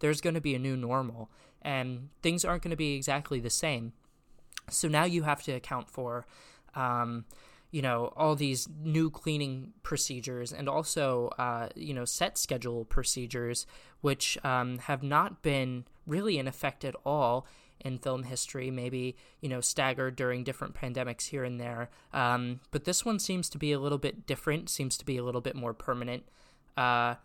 there's 0.00 0.20
going 0.20 0.34
to 0.34 0.40
be 0.40 0.54
a 0.54 0.58
new 0.58 0.76
normal 0.76 1.30
and 1.62 2.10
things 2.22 2.44
aren't 2.44 2.62
going 2.62 2.70
to 2.70 2.76
be 2.76 2.94
exactly 2.94 3.40
the 3.40 3.50
same. 3.50 3.92
So 4.70 4.88
now 4.88 5.04
you 5.04 5.22
have 5.22 5.42
to 5.44 5.52
account 5.52 5.90
for, 5.90 6.26
um, 6.74 7.24
you 7.70 7.82
know, 7.82 8.12
all 8.16 8.36
these 8.36 8.68
new 8.82 9.10
cleaning 9.10 9.72
procedures 9.82 10.52
and 10.52 10.68
also, 10.68 11.28
uh, 11.38 11.68
you 11.74 11.94
know, 11.94 12.04
set 12.04 12.38
schedule 12.38 12.84
procedures, 12.84 13.66
which 14.00 14.38
um, 14.44 14.78
have 14.78 15.02
not 15.02 15.42
been 15.42 15.84
really 16.06 16.38
in 16.38 16.46
effect 16.46 16.84
at 16.84 16.94
all 17.04 17.46
in 17.80 17.98
film 17.98 18.24
history, 18.24 18.70
maybe, 18.70 19.16
you 19.40 19.48
know, 19.48 19.60
staggered 19.60 20.16
during 20.16 20.44
different 20.44 20.74
pandemics 20.74 21.28
here 21.28 21.44
and 21.44 21.60
there. 21.60 21.90
Um, 22.12 22.60
but 22.70 22.84
this 22.84 23.04
one 23.04 23.18
seems 23.18 23.48
to 23.50 23.58
be 23.58 23.72
a 23.72 23.78
little 23.78 23.98
bit 23.98 24.26
different, 24.26 24.68
seems 24.68 24.96
to 24.98 25.04
be 25.04 25.16
a 25.16 25.24
little 25.24 25.40
bit 25.40 25.56
more 25.56 25.74
permanent. 25.74 26.24
Uh, 26.76 27.16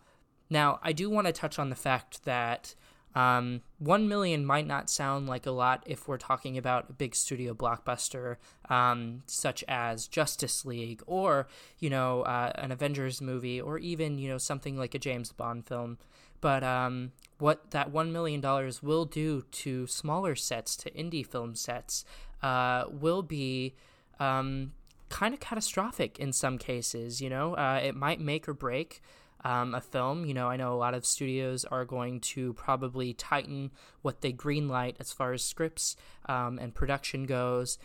now, 0.49 0.79
I 0.83 0.91
do 0.91 1.09
want 1.09 1.27
to 1.27 1.33
touch 1.33 1.57
on 1.59 1.69
the 1.69 1.75
fact 1.75 2.25
that 2.25 2.75
um, 3.15 3.61
one 3.77 4.07
million 4.07 4.45
might 4.45 4.67
not 4.67 4.89
sound 4.89 5.27
like 5.27 5.45
a 5.45 5.51
lot 5.51 5.83
if 5.85 6.07
we're 6.07 6.17
talking 6.17 6.57
about 6.57 6.89
a 6.89 6.93
big 6.93 7.13
studio 7.13 7.53
blockbuster 7.53 8.37
um, 8.69 9.23
such 9.27 9.63
as 9.67 10.07
Justice 10.07 10.63
League 10.65 11.01
or 11.07 11.47
you 11.79 11.89
know 11.89 12.21
uh, 12.21 12.53
an 12.55 12.71
Avengers 12.71 13.21
movie 13.21 13.59
or 13.59 13.77
even 13.79 14.17
you 14.17 14.29
know 14.29 14.37
something 14.37 14.77
like 14.77 14.95
a 14.95 14.99
James 14.99 15.31
Bond 15.31 15.65
film. 15.65 15.97
But 16.41 16.63
um, 16.63 17.11
what 17.37 17.71
that 17.71 17.91
one 17.91 18.11
million 18.11 18.41
dollars 18.41 18.83
will 18.83 19.05
do 19.05 19.43
to 19.51 19.87
smaller 19.87 20.35
sets, 20.35 20.75
to 20.77 20.91
indie 20.91 21.25
film 21.25 21.55
sets, 21.55 22.03
uh, 22.41 22.85
will 22.89 23.21
be 23.21 23.75
um, 24.19 24.73
kind 25.09 25.33
of 25.33 25.39
catastrophic 25.39 26.19
in 26.19 26.33
some 26.33 26.57
cases. 26.57 27.21
You 27.21 27.29
know, 27.29 27.53
uh, 27.53 27.79
it 27.83 27.95
might 27.95 28.19
make 28.19 28.49
or 28.49 28.53
break 28.53 29.01
um, 29.43 29.75
a 29.75 29.81
film. 29.81 30.25
You 30.25 30.33
know, 30.33 30.47
I 30.47 30.57
know 30.57 30.73
a 30.73 30.77
lot 30.77 30.93
of 30.93 31.05
studios 31.05 31.65
are 31.65 31.85
going 31.85 32.19
to 32.21 32.53
probably 32.53 33.13
tighten 33.13 33.71
what 34.01 34.21
they 34.21 34.33
greenlight 34.33 34.95
as 34.99 35.11
far 35.11 35.33
as 35.33 35.43
scripts 35.43 35.95
um, 36.27 36.59
and 36.59 36.73
production 36.73 37.25
goes. 37.25 37.77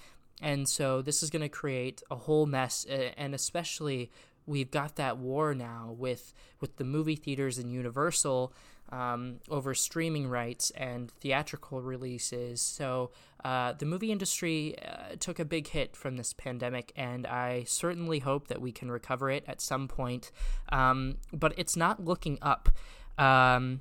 And 0.42 0.68
so 0.68 1.00
this 1.00 1.22
is 1.22 1.30
going 1.30 1.42
to 1.42 1.48
create 1.48 2.02
a 2.10 2.16
whole 2.16 2.44
mess, 2.44 2.84
and 3.16 3.34
especially 3.34 4.10
we've 4.46 4.70
got 4.70 4.96
that 4.96 5.18
war 5.18 5.54
now 5.54 5.94
with 5.98 6.32
with 6.60 6.76
the 6.76 6.84
movie 6.84 7.16
theaters 7.16 7.58
and 7.58 7.70
Universal 7.72 8.52
um, 8.90 9.40
over 9.50 9.74
streaming 9.74 10.28
rights 10.28 10.70
and 10.70 11.10
theatrical 11.10 11.82
releases. 11.82 12.60
So 12.60 13.10
uh, 13.44 13.72
the 13.72 13.86
movie 13.86 14.12
industry 14.12 14.76
uh, 14.84 15.16
took 15.18 15.38
a 15.38 15.44
big 15.44 15.68
hit 15.68 15.96
from 15.96 16.16
this 16.16 16.32
pandemic, 16.32 16.92
and 16.96 17.26
I 17.26 17.64
certainly 17.64 18.20
hope 18.20 18.48
that 18.48 18.60
we 18.60 18.72
can 18.72 18.90
recover 18.90 19.30
it 19.30 19.44
at 19.46 19.60
some 19.60 19.88
point. 19.88 20.30
Um, 20.70 21.16
but 21.32 21.52
it's 21.56 21.76
not 21.76 22.04
looking 22.04 22.38
up. 22.42 22.68
Um, 23.18 23.80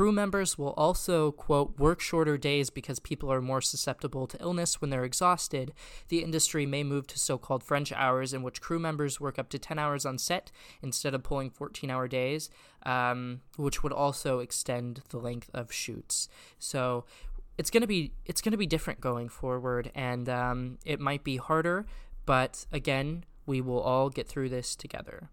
Crew 0.00 0.12
members 0.12 0.56
will 0.56 0.72
also, 0.78 1.30
quote, 1.30 1.78
work 1.78 2.00
shorter 2.00 2.38
days 2.38 2.70
because 2.70 2.98
people 2.98 3.30
are 3.30 3.42
more 3.42 3.60
susceptible 3.60 4.26
to 4.26 4.40
illness 4.40 4.80
when 4.80 4.88
they're 4.88 5.04
exhausted. 5.04 5.74
The 6.08 6.22
industry 6.22 6.64
may 6.64 6.82
move 6.82 7.06
to 7.08 7.18
so 7.18 7.36
called 7.36 7.62
French 7.62 7.92
hours, 7.92 8.32
in 8.32 8.42
which 8.42 8.62
crew 8.62 8.78
members 8.78 9.20
work 9.20 9.38
up 9.38 9.50
to 9.50 9.58
10 9.58 9.78
hours 9.78 10.06
on 10.06 10.16
set 10.16 10.50
instead 10.82 11.14
of 11.14 11.22
pulling 11.22 11.50
14 11.50 11.90
hour 11.90 12.08
days, 12.08 12.48
um, 12.86 13.42
which 13.58 13.82
would 13.82 13.92
also 13.92 14.38
extend 14.38 15.02
the 15.10 15.18
length 15.18 15.50
of 15.52 15.70
shoots. 15.70 16.30
So 16.58 17.04
it's 17.58 17.68
gonna 17.68 17.86
be 17.86 18.14
it's 18.24 18.40
gonna 18.40 18.56
be 18.56 18.66
different 18.66 19.02
going 19.02 19.28
forward, 19.28 19.92
and 19.94 20.30
um, 20.30 20.78
it 20.86 20.98
might 20.98 21.24
be 21.24 21.36
harder, 21.36 21.84
but 22.24 22.64
again, 22.72 23.26
we 23.44 23.60
will 23.60 23.80
all 23.80 24.08
get 24.08 24.26
through 24.26 24.48
this 24.48 24.74
together. 24.74 25.28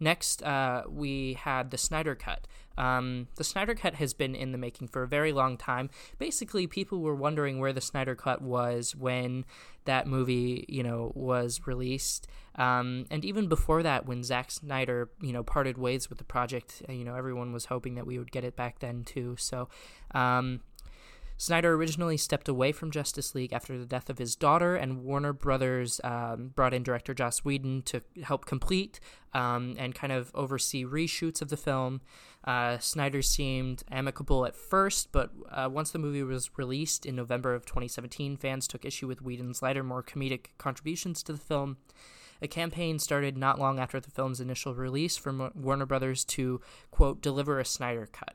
Next, 0.00 0.42
uh, 0.42 0.84
we 0.88 1.34
had 1.34 1.70
the 1.70 1.78
Snyder 1.78 2.14
Cut. 2.14 2.46
Um, 2.76 3.26
the 3.34 3.44
Snyder 3.44 3.74
Cut 3.74 3.96
has 3.96 4.14
been 4.14 4.36
in 4.36 4.52
the 4.52 4.58
making 4.58 4.88
for 4.88 5.02
a 5.02 5.08
very 5.08 5.32
long 5.32 5.56
time. 5.56 5.90
Basically, 6.18 6.66
people 6.68 7.00
were 7.00 7.14
wondering 7.14 7.58
where 7.58 7.72
the 7.72 7.80
Snyder 7.80 8.14
Cut 8.14 8.40
was 8.40 8.94
when 8.94 9.44
that 9.84 10.06
movie, 10.06 10.64
you 10.68 10.84
know, 10.84 11.10
was 11.14 11.66
released. 11.66 12.28
Um, 12.54 13.06
and 13.10 13.24
even 13.24 13.48
before 13.48 13.82
that, 13.82 14.06
when 14.06 14.22
Zack 14.22 14.50
Snyder, 14.52 15.10
you 15.20 15.32
know, 15.32 15.42
parted 15.42 15.76
ways 15.76 16.08
with 16.08 16.18
the 16.18 16.24
project, 16.24 16.82
you 16.88 17.04
know, 17.04 17.16
everyone 17.16 17.52
was 17.52 17.66
hoping 17.66 17.96
that 17.96 18.06
we 18.06 18.18
would 18.18 18.30
get 18.30 18.44
it 18.44 18.54
back 18.54 18.78
then 18.78 19.02
too. 19.02 19.34
So, 19.38 19.68
um, 20.14 20.60
Snyder 21.40 21.72
originally 21.74 22.16
stepped 22.16 22.48
away 22.48 22.72
from 22.72 22.90
Justice 22.90 23.32
League 23.32 23.52
after 23.52 23.78
the 23.78 23.86
death 23.86 24.10
of 24.10 24.18
his 24.18 24.34
daughter, 24.34 24.74
and 24.74 25.04
Warner 25.04 25.32
Brothers 25.32 26.00
um, 26.02 26.48
brought 26.48 26.74
in 26.74 26.82
director 26.82 27.14
Joss 27.14 27.44
Whedon 27.44 27.82
to 27.82 28.02
help 28.24 28.44
complete 28.44 28.98
um, 29.32 29.76
and 29.78 29.94
kind 29.94 30.12
of 30.12 30.32
oversee 30.34 30.84
reshoots 30.84 31.40
of 31.40 31.48
the 31.48 31.56
film. 31.56 32.00
Uh, 32.42 32.78
Snyder 32.78 33.22
seemed 33.22 33.84
amicable 33.88 34.46
at 34.46 34.56
first, 34.56 35.12
but 35.12 35.30
uh, 35.50 35.68
once 35.70 35.92
the 35.92 36.00
movie 36.00 36.24
was 36.24 36.50
released 36.58 37.06
in 37.06 37.14
November 37.14 37.54
of 37.54 37.64
2017, 37.64 38.36
fans 38.36 38.66
took 38.66 38.84
issue 38.84 39.06
with 39.06 39.22
Whedon's 39.22 39.62
lighter, 39.62 39.84
more 39.84 40.02
comedic 40.02 40.46
contributions 40.58 41.22
to 41.22 41.32
the 41.32 41.38
film. 41.38 41.76
A 42.42 42.48
campaign 42.48 42.98
started 42.98 43.36
not 43.36 43.60
long 43.60 43.78
after 43.78 44.00
the 44.00 44.10
film's 44.10 44.40
initial 44.40 44.74
release 44.74 45.16
from 45.16 45.52
Warner 45.54 45.86
Brothers 45.86 46.24
to, 46.24 46.60
quote, 46.90 47.22
deliver 47.22 47.60
a 47.60 47.64
Snyder 47.64 48.08
cut. 48.10 48.34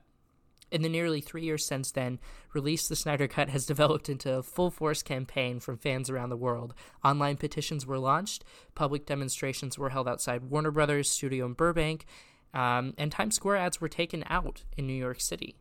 In 0.73 0.81
the 0.81 0.89
nearly 0.89 1.21
three 1.21 1.43
years 1.43 1.63
since 1.63 1.91
then, 1.91 2.17
Release 2.51 2.87
the 2.87 2.95
Snyder 2.95 3.27
Cut 3.27 3.49
has 3.49 3.67
developed 3.67 4.09
into 4.09 4.33
a 4.33 4.41
full 4.41 4.71
force 4.71 5.03
campaign 5.03 5.59
from 5.59 5.77
fans 5.77 6.09
around 6.09 6.29
the 6.29 6.35
world. 6.35 6.73
Online 7.05 7.37
petitions 7.37 7.85
were 7.85 7.99
launched, 7.99 8.43
public 8.73 9.05
demonstrations 9.05 9.77
were 9.77 9.91
held 9.91 10.07
outside 10.07 10.49
Warner 10.49 10.71
Brothers' 10.71 11.11
studio 11.11 11.45
in 11.45 11.53
Burbank, 11.53 12.07
um, 12.55 12.95
and 12.97 13.11
Times 13.11 13.35
Square 13.35 13.57
ads 13.57 13.79
were 13.79 13.87
taken 13.87 14.23
out 14.27 14.63
in 14.75 14.87
New 14.87 14.93
York 14.93 15.21
City. 15.21 15.55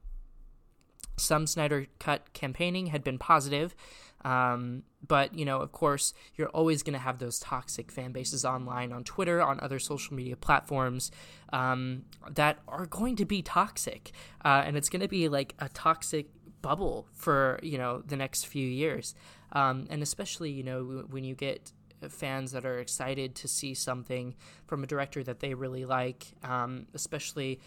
Some 1.19 1.47
Snyder 1.47 1.89
Cut 1.99 2.33
campaigning 2.33 2.87
had 2.87 3.05
been 3.05 3.19
positive, 3.19 3.75
um, 4.25 4.85
but, 5.07 5.37
you 5.37 5.45
know, 5.45 5.61
of 5.61 5.73
course, 5.73 6.15
you're 6.37 6.49
always 6.49 6.83
going 6.83 6.93
to 6.93 6.99
have 6.99 7.19
those 7.19 7.39
toxic 7.39 7.91
fan 7.91 8.13
bases 8.13 8.45
online, 8.45 8.93
on 8.93 9.05
Twitter, 9.05 9.43
on 9.43 9.59
other 9.61 9.79
social 9.79 10.15
media 10.15 10.37
platforms 10.37 11.11
um, 11.53 12.05
that 12.31 12.59
are 12.69 12.87
going 12.87 13.17
to 13.17 13.25
be 13.25 13.43
toxic. 13.43 14.13
Uh, 14.45 14.63
and 14.65 14.77
it's 14.77 14.89
going 14.89 15.03
to 15.03 15.09
be 15.09 15.29
like 15.29 15.55
a 15.59 15.69
toxic 15.69 16.27
bubble 16.63 17.09
for, 17.13 17.59
you 17.63 17.79
know, 17.79 18.03
the 18.07 18.17
next 18.17 18.47
few 18.47 18.67
years. 18.67 19.15
Um, 19.53 19.87
and 19.91 20.03
especially, 20.03 20.51
you 20.51 20.63
know, 20.63 21.05
when 21.11 21.25
you 21.25 21.35
get 21.35 21.73
fans 22.09 22.53
that 22.53 22.65
are 22.65 22.79
excited 22.79 23.35
to 23.37 23.49
see 23.49 23.75
something 23.75 24.35
from 24.67 24.83
a 24.83 24.87
director 24.87 25.23
that 25.23 25.41
they 25.41 25.55
really 25.55 25.85
like, 25.85 26.27
um, 26.43 26.87
especially 26.95 27.61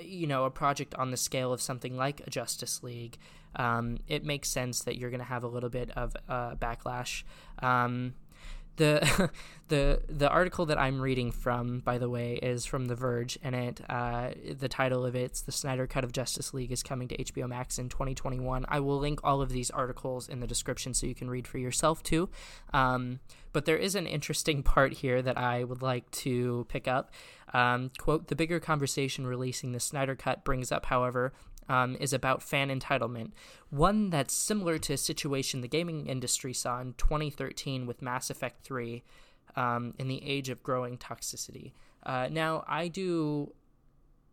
you 0.00 0.26
know 0.26 0.44
a 0.44 0.50
project 0.50 0.94
on 0.94 1.10
the 1.10 1.16
scale 1.16 1.52
of 1.52 1.60
something 1.60 1.96
like 1.96 2.20
a 2.26 2.30
Justice 2.30 2.82
League, 2.82 3.18
um, 3.56 3.98
it 4.08 4.24
makes 4.24 4.48
sense 4.48 4.82
that 4.84 4.96
you're 4.96 5.10
going 5.10 5.20
to 5.20 5.26
have 5.26 5.44
a 5.44 5.48
little 5.48 5.70
bit 5.70 5.90
of 5.96 6.16
uh, 6.28 6.54
backlash. 6.54 7.22
Um, 7.60 8.14
the 8.76 9.30
the 9.68 10.02
the 10.08 10.28
article 10.28 10.66
that 10.66 10.78
I'm 10.78 11.00
reading 11.00 11.30
from, 11.30 11.80
by 11.80 11.98
the 11.98 12.08
way, 12.08 12.34
is 12.42 12.64
from 12.64 12.86
The 12.86 12.94
Verge, 12.94 13.38
and 13.42 13.54
it 13.54 13.80
uh, 13.88 14.30
the 14.58 14.68
title 14.68 15.04
of 15.04 15.14
it's 15.14 15.42
the 15.42 15.52
Snyder 15.52 15.86
Cut 15.86 16.02
of 16.02 16.12
Justice 16.12 16.52
League 16.54 16.72
is 16.72 16.82
coming 16.82 17.06
to 17.08 17.16
HBO 17.16 17.48
Max 17.48 17.78
in 17.78 17.88
2021. 17.88 18.64
I 18.68 18.80
will 18.80 18.98
link 18.98 19.20
all 19.22 19.42
of 19.42 19.50
these 19.50 19.70
articles 19.70 20.28
in 20.28 20.40
the 20.40 20.46
description 20.46 20.94
so 20.94 21.06
you 21.06 21.14
can 21.14 21.30
read 21.30 21.46
for 21.46 21.58
yourself 21.58 22.02
too. 22.02 22.28
Um, 22.72 23.20
but 23.52 23.64
there 23.64 23.76
is 23.76 23.94
an 23.94 24.06
interesting 24.06 24.62
part 24.74 24.94
here 24.94 25.22
that 25.22 25.36
I 25.36 25.64
would 25.64 25.82
like 25.82 26.10
to 26.12 26.66
pick 26.68 26.88
up. 26.88 27.12
Um, 27.52 27.90
quote: 27.98 28.28
The 28.28 28.36
bigger 28.36 28.60
conversation 28.60 29.26
releasing 29.26 29.72
the 29.72 29.80
Snyder 29.80 30.14
Cut 30.14 30.44
brings 30.44 30.70
up, 30.70 30.86
however, 30.86 31.32
um, 31.70 31.96
is 32.00 32.12
about 32.12 32.42
fan 32.42 32.68
entitlement, 32.68 33.30
one 33.70 34.10
that's 34.10 34.34
similar 34.34 34.78
to 34.78 34.94
a 34.94 34.96
situation 34.96 35.60
the 35.60 35.68
gaming 35.68 36.06
industry 36.06 36.52
saw 36.52 36.80
in 36.80 36.94
2013 36.94 37.86
with 37.86 38.02
Mass 38.02 38.28
Effect 38.28 38.64
3 38.64 39.04
um, 39.54 39.94
in 39.98 40.08
the 40.08 40.24
age 40.24 40.48
of 40.48 40.62
growing 40.62 40.98
toxicity. 40.98 41.72
Uh, 42.04 42.28
now, 42.30 42.64
I 42.66 42.88
do 42.88 43.52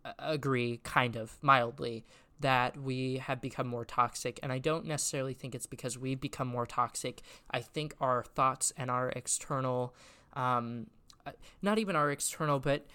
uh, 0.04 0.14
agree, 0.18 0.80
kind 0.84 1.16
of, 1.16 1.38
mildly, 1.42 2.06
that 2.40 2.78
we 2.78 3.18
have 3.18 3.42
become 3.42 3.68
more 3.68 3.86
toxic. 3.86 4.40
And 4.42 4.52
I 4.52 4.58
don't 4.58 4.86
necessarily 4.86 5.34
think 5.34 5.54
it's 5.54 5.66
because 5.66 5.98
we've 5.98 6.22
become 6.22 6.48
more 6.48 6.66
toxic. 6.66 7.22
I 7.52 7.62
think 7.62 7.96
our 8.00 8.24
thoughts 8.24 8.72
and 8.78 8.90
our 8.90 9.10
external, 9.10 9.94
um, 10.34 10.88
uh, 11.26 11.32
not 11.62 11.78
even 11.78 11.96
our 11.96 12.12
external, 12.12 12.60
but 12.60 12.86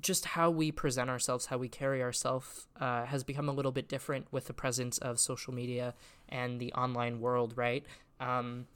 just 0.00 0.24
how 0.24 0.50
we 0.50 0.72
present 0.72 1.10
ourselves, 1.10 1.46
how 1.46 1.58
we 1.58 1.68
carry 1.68 2.02
ourselves, 2.02 2.66
uh, 2.80 3.04
has 3.04 3.24
become 3.24 3.48
a 3.48 3.52
little 3.52 3.72
bit 3.72 3.88
different 3.88 4.26
with 4.30 4.46
the 4.46 4.54
presence 4.54 4.98
of 4.98 5.20
social 5.20 5.52
media 5.52 5.94
and 6.28 6.60
the 6.60 6.72
online 6.72 7.20
world, 7.20 7.54
right? 7.56 7.84
Um, 8.18 8.66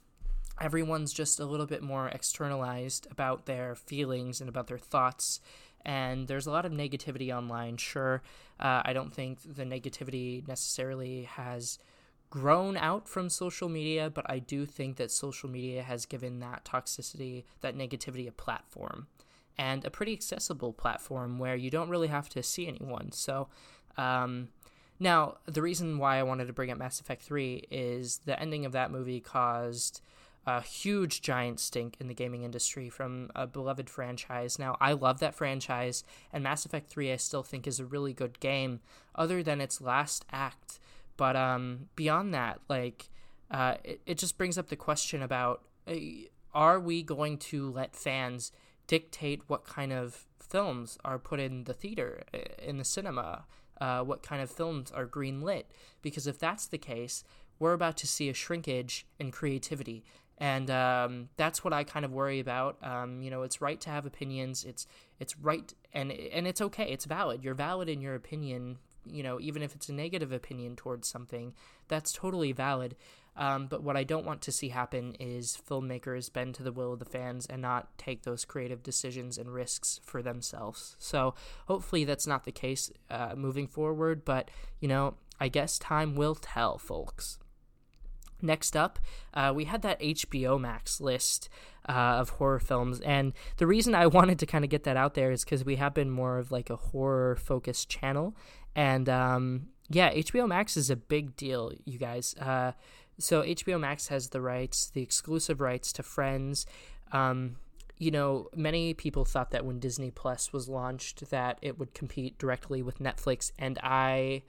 everyone's 0.61 1.13
just 1.13 1.39
a 1.39 1.45
little 1.45 1.65
bit 1.65 1.81
more 1.81 2.07
externalized 2.09 3.07
about 3.09 3.45
their 3.45 3.75
feelings 3.75 4.39
and 4.39 4.49
about 4.49 4.67
their 4.67 4.77
thoughts. 4.77 5.39
And 5.83 6.27
there's 6.27 6.47
a 6.47 6.51
lot 6.51 6.65
of 6.65 6.71
negativity 6.71 7.35
online. 7.35 7.77
Sure, 7.77 8.21
uh, 8.59 8.81
I 8.83 8.93
don't 8.93 9.13
think 9.13 9.39
the 9.41 9.63
negativity 9.63 10.47
necessarily 10.47 11.23
has 11.23 11.79
grown 12.29 12.75
out 12.75 13.07
from 13.07 13.29
social 13.29 13.69
media, 13.69 14.09
but 14.09 14.29
I 14.29 14.39
do 14.39 14.65
think 14.65 14.97
that 14.97 15.11
social 15.11 15.49
media 15.49 15.81
has 15.81 16.05
given 16.05 16.39
that 16.39 16.65
toxicity, 16.65 17.45
that 17.61 17.75
negativity, 17.75 18.27
a 18.27 18.31
platform 18.31 19.07
and 19.57 19.85
a 19.85 19.89
pretty 19.89 20.13
accessible 20.13 20.73
platform 20.73 21.39
where 21.39 21.55
you 21.55 21.69
don't 21.69 21.89
really 21.89 22.07
have 22.07 22.29
to 22.29 22.43
see 22.43 22.67
anyone. 22.67 23.11
So, 23.11 23.47
um, 23.97 24.49
now 24.99 25.37
the 25.45 25.61
reason 25.61 25.97
why 25.97 26.17
I 26.17 26.23
wanted 26.23 26.47
to 26.47 26.53
bring 26.53 26.71
up 26.71 26.77
Mass 26.77 26.99
Effect 26.99 27.21
3 27.21 27.67
is 27.69 28.19
the 28.25 28.39
ending 28.39 28.65
of 28.65 28.71
that 28.71 28.91
movie 28.91 29.19
caused 29.19 30.01
a 30.47 30.61
huge 30.61 31.21
giant 31.21 31.59
stink 31.59 31.97
in 31.99 32.07
the 32.07 32.13
gaming 32.13 32.43
industry 32.43 32.89
from 32.89 33.29
a 33.35 33.45
beloved 33.45 33.89
franchise. 33.89 34.57
Now, 34.57 34.77
I 34.79 34.93
love 34.93 35.19
that 35.19 35.35
franchise, 35.35 36.05
and 36.31 36.41
Mass 36.41 36.65
Effect 36.65 36.89
3 36.89 37.11
I 37.11 37.17
still 37.17 37.43
think 37.43 37.67
is 37.67 37.81
a 37.81 37.85
really 37.85 38.13
good 38.13 38.39
game, 38.39 38.79
other 39.13 39.43
than 39.43 39.59
its 39.59 39.81
last 39.81 40.23
act. 40.31 40.79
But 41.17 41.35
um, 41.35 41.89
beyond 41.97 42.33
that, 42.33 42.61
like, 42.69 43.09
uh, 43.51 43.75
it, 43.83 43.99
it 44.05 44.17
just 44.17 44.37
brings 44.37 44.57
up 44.57 44.69
the 44.69 44.77
question 44.77 45.21
about 45.21 45.63
uh, 45.85 45.95
are 46.53 46.79
we 46.79 47.03
going 47.03 47.37
to 47.37 47.69
let 47.71 47.93
fans 47.93 48.53
dictate 48.87 49.41
what 49.47 49.65
kind 49.65 49.93
of 49.93 50.25
films 50.39 50.97
are 51.03 51.19
put 51.19 51.39
in 51.39 51.65
the 51.65 51.73
theater, 51.73 52.23
in 52.61 52.77
the 52.77 52.83
cinema, 52.83 53.45
uh, 53.79 54.01
what 54.01 54.23
kind 54.23 54.41
of 54.41 54.49
films 54.49 54.91
are 54.91 55.05
green 55.05 55.41
lit? 55.41 55.71
Because 56.01 56.25
if 56.27 56.39
that's 56.39 56.67
the 56.67 56.77
case, 56.77 57.23
we're 57.59 57.73
about 57.73 57.97
to 57.97 58.07
see 58.07 58.29
a 58.29 58.33
shrinkage 58.33 59.05
in 59.19 59.31
creativity. 59.31 60.03
And 60.37 60.69
um, 60.69 61.29
that's 61.35 61.63
what 61.63 61.73
I 61.73 61.83
kind 61.83 62.05
of 62.05 62.11
worry 62.11 62.39
about. 62.39 62.77
Um, 62.83 63.21
you 63.21 63.31
know, 63.31 63.41
it's 63.41 63.59
right 63.59 63.79
to 63.81 63.89
have 63.89 64.05
opinions. 64.05 64.63
It's 64.63 64.85
it's 65.19 65.37
right, 65.39 65.73
and 65.93 66.11
and 66.11 66.47
it's 66.47 66.61
okay. 66.61 66.91
It's 66.91 67.05
valid. 67.05 67.43
You're 67.43 67.55
valid 67.55 67.89
in 67.89 68.01
your 68.01 68.13
opinion. 68.13 68.77
You 69.03 69.23
know, 69.23 69.39
even 69.39 69.63
if 69.63 69.73
it's 69.73 69.89
a 69.89 69.93
negative 69.93 70.31
opinion 70.31 70.75
towards 70.75 71.07
something, 71.07 71.53
that's 71.87 72.11
totally 72.11 72.51
valid. 72.51 72.95
Um, 73.37 73.67
but 73.67 73.83
what 73.83 73.95
I 73.95 74.03
don't 74.03 74.25
want 74.25 74.41
to 74.41 74.51
see 74.51 74.69
happen 74.69 75.15
is 75.19 75.57
filmmakers 75.69 76.31
bend 76.33 76.55
to 76.55 76.63
the 76.63 76.71
will 76.71 76.93
of 76.93 76.99
the 76.99 77.05
fans 77.05 77.45
and 77.45 77.61
not 77.61 77.95
take 77.97 78.23
those 78.23 78.45
creative 78.45 78.81
decisions 78.81 79.37
and 79.37 79.53
risks 79.53 80.01
for 80.03 80.23
themselves. 80.23 80.95
So 80.97 81.35
hopefully 81.67 82.03
that's 82.03 82.25
not 82.25 82.45
the 82.45 82.51
case 82.51 82.91
uh, 83.11 83.35
moving 83.35 83.67
forward. 83.67 84.25
But, 84.25 84.49
you 84.79 84.87
know, 84.87 85.15
I 85.39 85.49
guess 85.49 85.77
time 85.77 86.15
will 86.15 86.35
tell, 86.35 86.79
folks. 86.79 87.37
Next 88.41 88.75
up, 88.75 88.99
uh, 89.33 89.51
we 89.55 89.65
had 89.65 89.81
that 89.81 89.99
HBO 89.99 90.59
Max 90.59 91.01
list 91.01 91.49
uh, 91.89 91.91
of 91.91 92.29
horror 92.31 92.59
films, 92.59 92.99
and 92.99 93.33
the 93.57 93.65
reason 93.65 93.95
I 93.95 94.05
wanted 94.17 94.37
to 94.39 94.45
kind 94.45 94.63
of 94.63 94.69
get 94.69 94.83
that 94.83 94.95
out 94.95 95.15
there 95.15 95.31
is 95.31 95.43
because 95.43 95.65
we 95.65 95.77
have 95.77 95.95
been 95.95 96.11
more 96.11 96.37
of 96.37 96.51
like 96.51 96.69
a 96.69 96.75
horror 96.75 97.35
focused 97.35 97.89
channel, 97.89 98.35
and 98.75 99.09
um, 99.09 99.69
yeah, 99.89 100.13
HBO 100.13 100.47
Max 100.47 100.77
is 100.77 100.91
a 100.91 100.95
big 100.95 101.35
deal, 101.35 101.71
you 101.85 101.97
guys. 101.97 102.35
Uh, 102.35 102.73
so 103.19 103.41
HBO 103.41 103.79
Max 103.79 104.07
has 104.07 104.29
the 104.29 104.41
rights, 104.41 104.89
the 104.89 105.01
exclusive 105.01 105.59
rights 105.59 105.91
to 105.93 106.03
Friends. 106.03 106.65
Um, 107.11 107.57
you 107.97 108.11
know, 108.11 108.49
many 108.55 108.93
people 108.93 109.25
thought 109.25 109.51
that 109.51 109.65
when 109.65 109.79
Disney 109.79 110.11
Plus 110.11 110.53
was 110.53 110.69
launched 110.69 111.29
that 111.31 111.57
it 111.61 111.79
would 111.79 111.93
compete 111.93 112.37
directly 112.37 112.83
with 112.83 112.99
Netflix, 112.99 113.51
and 113.57 113.79
I 113.81 114.43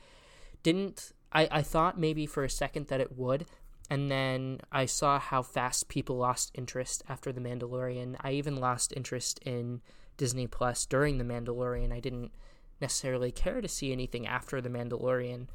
didn't. 0.63 1.13
I, 1.33 1.49
I 1.51 1.63
thought 1.63 1.99
maybe 1.99 2.27
for 2.27 2.45
a 2.45 2.51
second 2.51 2.89
that 2.89 3.01
it 3.01 3.17
would, 3.17 3.47
and 3.91 4.11
then 4.11 4.61
I 4.71 4.87
saw 4.87 5.19
how 5.19 5.43
fast 5.43 5.89
people 5.89 6.17
lost 6.17 6.51
interest 6.55 7.03
after 7.09 7.33
The 7.33 7.41
Mandalorian. 7.41 8.17
I 8.21 8.33
even 8.33 8.57
lost 8.57 8.93
interest 8.95 9.39
in 9.45 9.81
Disney 10.17 10.47
Plus 10.47 10.85
during 10.85 11.17
The 11.17 11.25
Mandalorian. 11.25 11.93
I 11.93 12.01
didn't 12.01 12.33
necessarily 12.81 13.31
care 13.31 13.61
to 13.61 13.69
see 13.69 13.93
anything 13.93 14.27
after 14.27 14.61
The 14.61 14.69
Mandalorian, 14.69 15.47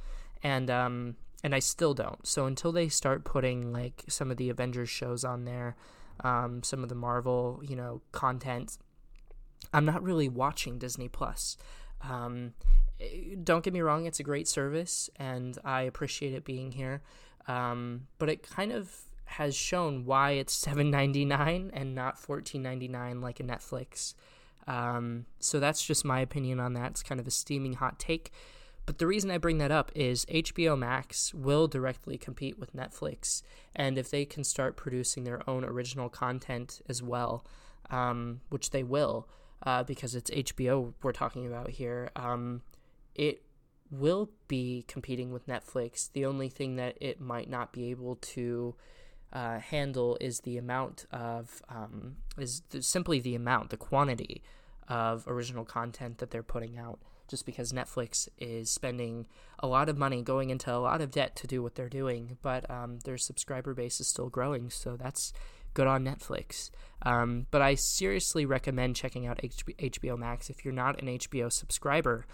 and 0.41 0.69
um, 0.71 1.15
and 1.43 1.53
I 1.53 1.60
still 1.60 1.93
don't. 1.93 2.25
So 2.25 2.45
until 2.45 2.71
they 2.71 2.88
start 2.88 3.25
putting 3.25 3.73
like 3.73 4.03
some 4.08 4.32
of 4.32 4.38
the 4.38 4.49
Avengers 4.49 4.89
shows 4.89 5.25
on 5.25 5.45
there, 5.45 5.75
um, 6.21 6.63
some 6.63 6.84
of 6.84 6.89
the 6.89 6.95
Marvel, 6.95 7.62
you 7.67 7.75
know, 7.75 8.01
content, 8.12 8.77
I'm 9.73 9.86
not 9.86 10.01
really 10.01 10.29
watching 10.29 10.79
Disney 10.79 11.10
Plus. 11.10 11.58
Um, 12.01 12.53
don't 13.43 13.63
get 13.63 13.73
me 13.73 13.82
wrong; 13.82 14.06
it's 14.06 14.19
a 14.19 14.23
great 14.23 14.47
service, 14.47 15.10
and 15.17 15.58
I 15.65 15.82
appreciate 15.82 16.34
it 16.34 16.45
being 16.45 16.71
here. 16.71 17.01
Um, 17.47 18.08
but 18.19 18.29
it 18.29 18.47
kind 18.49 18.71
of 18.71 18.95
has 19.25 19.56
shown 19.56 20.06
why 20.06 20.32
it's 20.32 20.53
seven 20.53 20.89
ninety 20.91 21.25
nine 21.25 21.71
and 21.73 21.95
not 21.95 22.17
fourteen 22.17 22.62
ninety 22.62 22.88
nine 22.88 23.21
like 23.21 23.39
a 23.39 23.43
Netflix. 23.43 24.13
Um, 24.67 25.25
so 25.39 25.60
that's 25.60 25.84
just 25.84 26.06
my 26.06 26.21
opinion 26.21 26.60
on 26.60 26.73
that. 26.73 26.91
It's 26.91 27.03
kind 27.03 27.19
of 27.19 27.27
a 27.27 27.32
steaming 27.32 27.73
hot 27.73 27.99
take. 27.99 28.32
But 28.86 28.98
the 28.98 29.08
reason 29.08 29.32
I 29.32 29.38
bring 29.38 29.60
that 29.60 29.72
up 29.72 29.91
is 29.96 30.26
HBO 30.26 30.78
Max 30.78 31.34
will 31.34 31.67
directly 31.67 32.17
compete 32.17 32.60
with 32.60 32.76
Netflix, 32.76 33.41
and 33.76 33.98
if 33.98 34.10
they 34.10 34.26
can 34.26 34.43
start 34.43 34.76
producing 34.76 35.24
their 35.24 35.48
own 35.50 35.63
original 35.63 36.10
content 36.10 36.82
as 36.89 37.02
well, 37.02 37.46
um, 37.89 38.41
which 38.50 38.72
they 38.72 38.84
will, 38.84 39.30
uh, 39.65 39.84
because 39.84 40.15
it's 40.15 40.30
HBO 40.30 40.93
we're 41.02 41.13
talking 41.13 41.48
about 41.48 41.69
here, 41.69 42.10
um, 42.17 42.62
it 43.15 43.43
will 43.89 44.30
be 44.48 44.84
competing 44.88 45.32
with 45.32 45.48
Netflix. 45.48 46.12
The 46.12 46.26
only 46.26 46.50
thing 46.50 46.76
that 46.76 46.98
it 47.00 47.22
might 47.22 47.50
not 47.50 47.72
be 47.72 47.89
able 47.91 48.15
to 48.15 48.76
uh, 49.32 49.60
handle 49.60 50.17
is 50.19 50.41
the 50.41 50.58
amount 50.58 51.06
of 51.12 51.62
um, 51.69 52.17
is 52.38 52.63
simply 52.82 53.19
the 53.19 53.36
amount, 53.36 53.69
the 53.69 53.78
quantity 53.78 54.43
of 54.89 55.26
original 55.28 55.63
content 55.63 56.17
that 56.17 56.32
they're 56.32 56.43
putting 56.43 56.78
out 56.78 57.00
just 57.34 57.48
because 57.48 57.72
Netflix 57.72 58.30
is 58.38 58.69
spending 58.69 59.26
a 59.58 59.65
lot 59.65 59.89
of 59.89 59.98
money 59.98 60.22
going 60.22 60.52
into 60.52 60.72
a 60.72 60.78
lot 60.78 61.02
of 61.02 61.10
debt 61.10 61.36
to 61.36 61.48
do 61.48 61.63
what 61.63 61.74
they're 61.74 61.89
doing, 61.89 62.38
but 62.43 62.69
um, 62.69 63.00
their 63.06 63.17
subscriber 63.17 63.74
base 63.74 64.00
is 64.00 64.06
still 64.06 64.30
growing, 64.30 64.69
so 64.69 64.96
that's 64.96 65.34
good 65.74 65.88
on 65.88 66.06
Netflix. 66.06 66.69
Um, 67.02 67.48
but 67.50 67.63
I 67.63 67.74
seriously 67.74 68.46
recommend 68.46 68.96
checking 68.96 69.26
out 69.26 69.41
HBO 69.41 70.15
Max 70.15 70.52
if 70.52 70.63
you're 70.63 70.76
not 70.76 71.02
an 71.02 71.08
HBO 71.08 71.52
subscriber. 71.52 72.28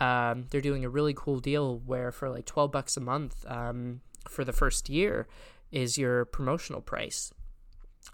Um, 0.00 0.46
they're 0.50 0.60
doing 0.60 0.84
a 0.84 0.88
really 0.88 1.14
cool 1.14 1.38
deal 1.38 1.78
where 1.86 2.10
for 2.10 2.28
like 2.28 2.46
12 2.46 2.72
bucks 2.72 2.96
a 2.96 3.00
month 3.00 3.44
um, 3.46 4.00
for 4.28 4.42
the 4.42 4.52
first 4.52 4.88
year 4.88 5.28
is 5.70 5.96
your 5.96 6.24
promotional 6.24 6.80
price 6.80 7.32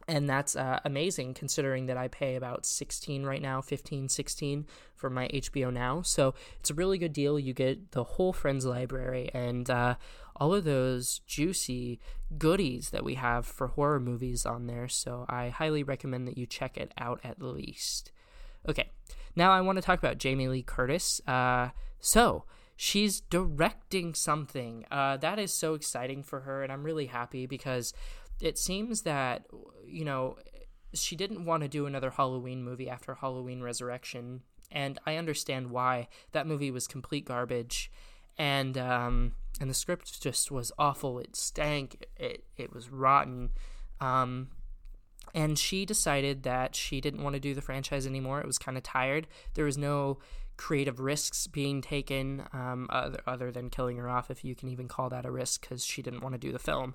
and 0.09 0.29
that's 0.29 0.55
uh, 0.55 0.81
amazing 0.85 1.35
considering 1.35 1.87
that 1.87 1.97
I 1.97 2.09
pay 2.09 2.37
about 2.37 2.65
16 2.65 3.25
right 3.25 3.43
now, 3.43 3.61
15, 3.61 4.09
16 4.09 4.67
for 4.95 5.11
my 5.11 5.29
HBO 5.29 5.73
Now. 5.73 6.03
So 6.03 6.35
it's 6.61 6.71
a 6.71 6.75
really 6.75 6.99
good 6.99 7.13
deal. 7.13 7.39
You 7.39 7.53
get 7.53 7.93
the 7.93 8.05
whole 8.05 8.33
Friends 8.33 8.65
library 8.65 9.31
and 9.35 9.69
uh, 9.69 9.97
all 10.37 10.55
of 10.55 10.65
those 10.65 11.21
juicy 11.27 11.99
goodies 12.39 12.91
that 12.91 13.05
we 13.05 13.15
have 13.15 13.47
for 13.47 13.69
horror 13.69 14.01
movies 14.01 14.47
on 14.47 14.67
there. 14.67 14.89
So 14.89 15.27
I 15.29 15.49
highly 15.49 15.83
recommend 15.83 16.29
that 16.29 16.39
you 16.39 16.47
check 16.47 16.77
it 16.77 16.93
out 16.99 17.21
at 17.25 17.43
least. 17.43 18.13
Okay, 18.69 18.91
now 19.35 19.53
I 19.53 19.61
want 19.61 19.77
to 19.77 19.83
talk 19.83 19.99
about 19.99 20.19
Jamie 20.19 20.49
Lee 20.49 20.63
Curtis. 20.63 21.21
Uh, 21.27 21.71
so 22.01 22.45
she's 22.77 23.21
directing 23.21 24.15
something. 24.15 24.85
Uh, 24.91 25.17
that 25.17 25.39
is 25.39 25.53
so 25.53 25.75
exciting 25.75 26.23
for 26.23 26.41
her, 26.41 26.63
and 26.63 26.73
I'm 26.73 26.85
really 26.85 27.07
happy 27.07 27.47
because 27.47 27.93
it 28.41 28.59
seems 28.59 29.03
that 29.03 29.47
you 29.87 30.05
know 30.05 30.37
she 30.95 31.17
didn't 31.17 31.45
want 31.45 31.63
to 31.63 31.69
do 31.69 31.87
another 31.87 32.11
Halloween 32.11 32.63
movie 32.63 32.89
after 32.89 33.15
Halloween 33.15 33.63
Resurrection, 33.63 34.43
and 34.71 34.99
I 35.07 35.17
understand 35.17 35.71
why. 35.71 36.09
That 36.33 36.47
movie 36.47 36.71
was 36.71 36.87
complete 36.87 37.25
garbage, 37.25 37.91
and 38.39 38.77
um, 38.79 39.33
and 39.61 39.71
the 39.71 39.75
script 39.75 40.21
just 40.21 40.51
was 40.51 40.73
awful. 40.79 41.19
It 41.19 41.37
stank. 41.37 42.07
It 42.17 42.45
it 42.57 42.73
was 42.73 42.91
rotten. 42.91 43.51
Um, 44.01 44.49
and 45.35 45.59
she 45.59 45.85
decided 45.85 46.45
that 46.45 46.75
she 46.75 47.01
didn't 47.01 47.23
want 47.23 47.35
to 47.35 47.41
do 47.41 47.55
the 47.55 47.61
franchise 47.61 48.07
anymore. 48.07 48.41
It 48.41 48.47
was 48.47 48.59
kind 48.59 48.77
of 48.77 48.83
tired. 48.83 49.27
There 49.55 49.65
was 49.65 49.77
no 49.77 50.19
creative 50.57 51.01
risks 51.01 51.47
being 51.47 51.83
taken 51.83 52.45
um, 52.53 52.87
other, 52.89 53.21
other 53.27 53.51
than 53.51 53.69
killing 53.69 53.99
her 53.99 54.09
off, 54.09 54.31
if 54.31 54.45
you 54.45 54.55
can 54.55 54.69
even 54.71 54.89
call 54.89 55.11
that 55.11 55.27
a 55.27 55.31
risk, 55.31 55.61
because 55.61 55.85
she 55.85 56.01
didn't 56.01 56.23
want 56.23 56.35
to 56.35 56.39
do 56.39 56.53
the 56.53 56.59
film. 56.59 56.95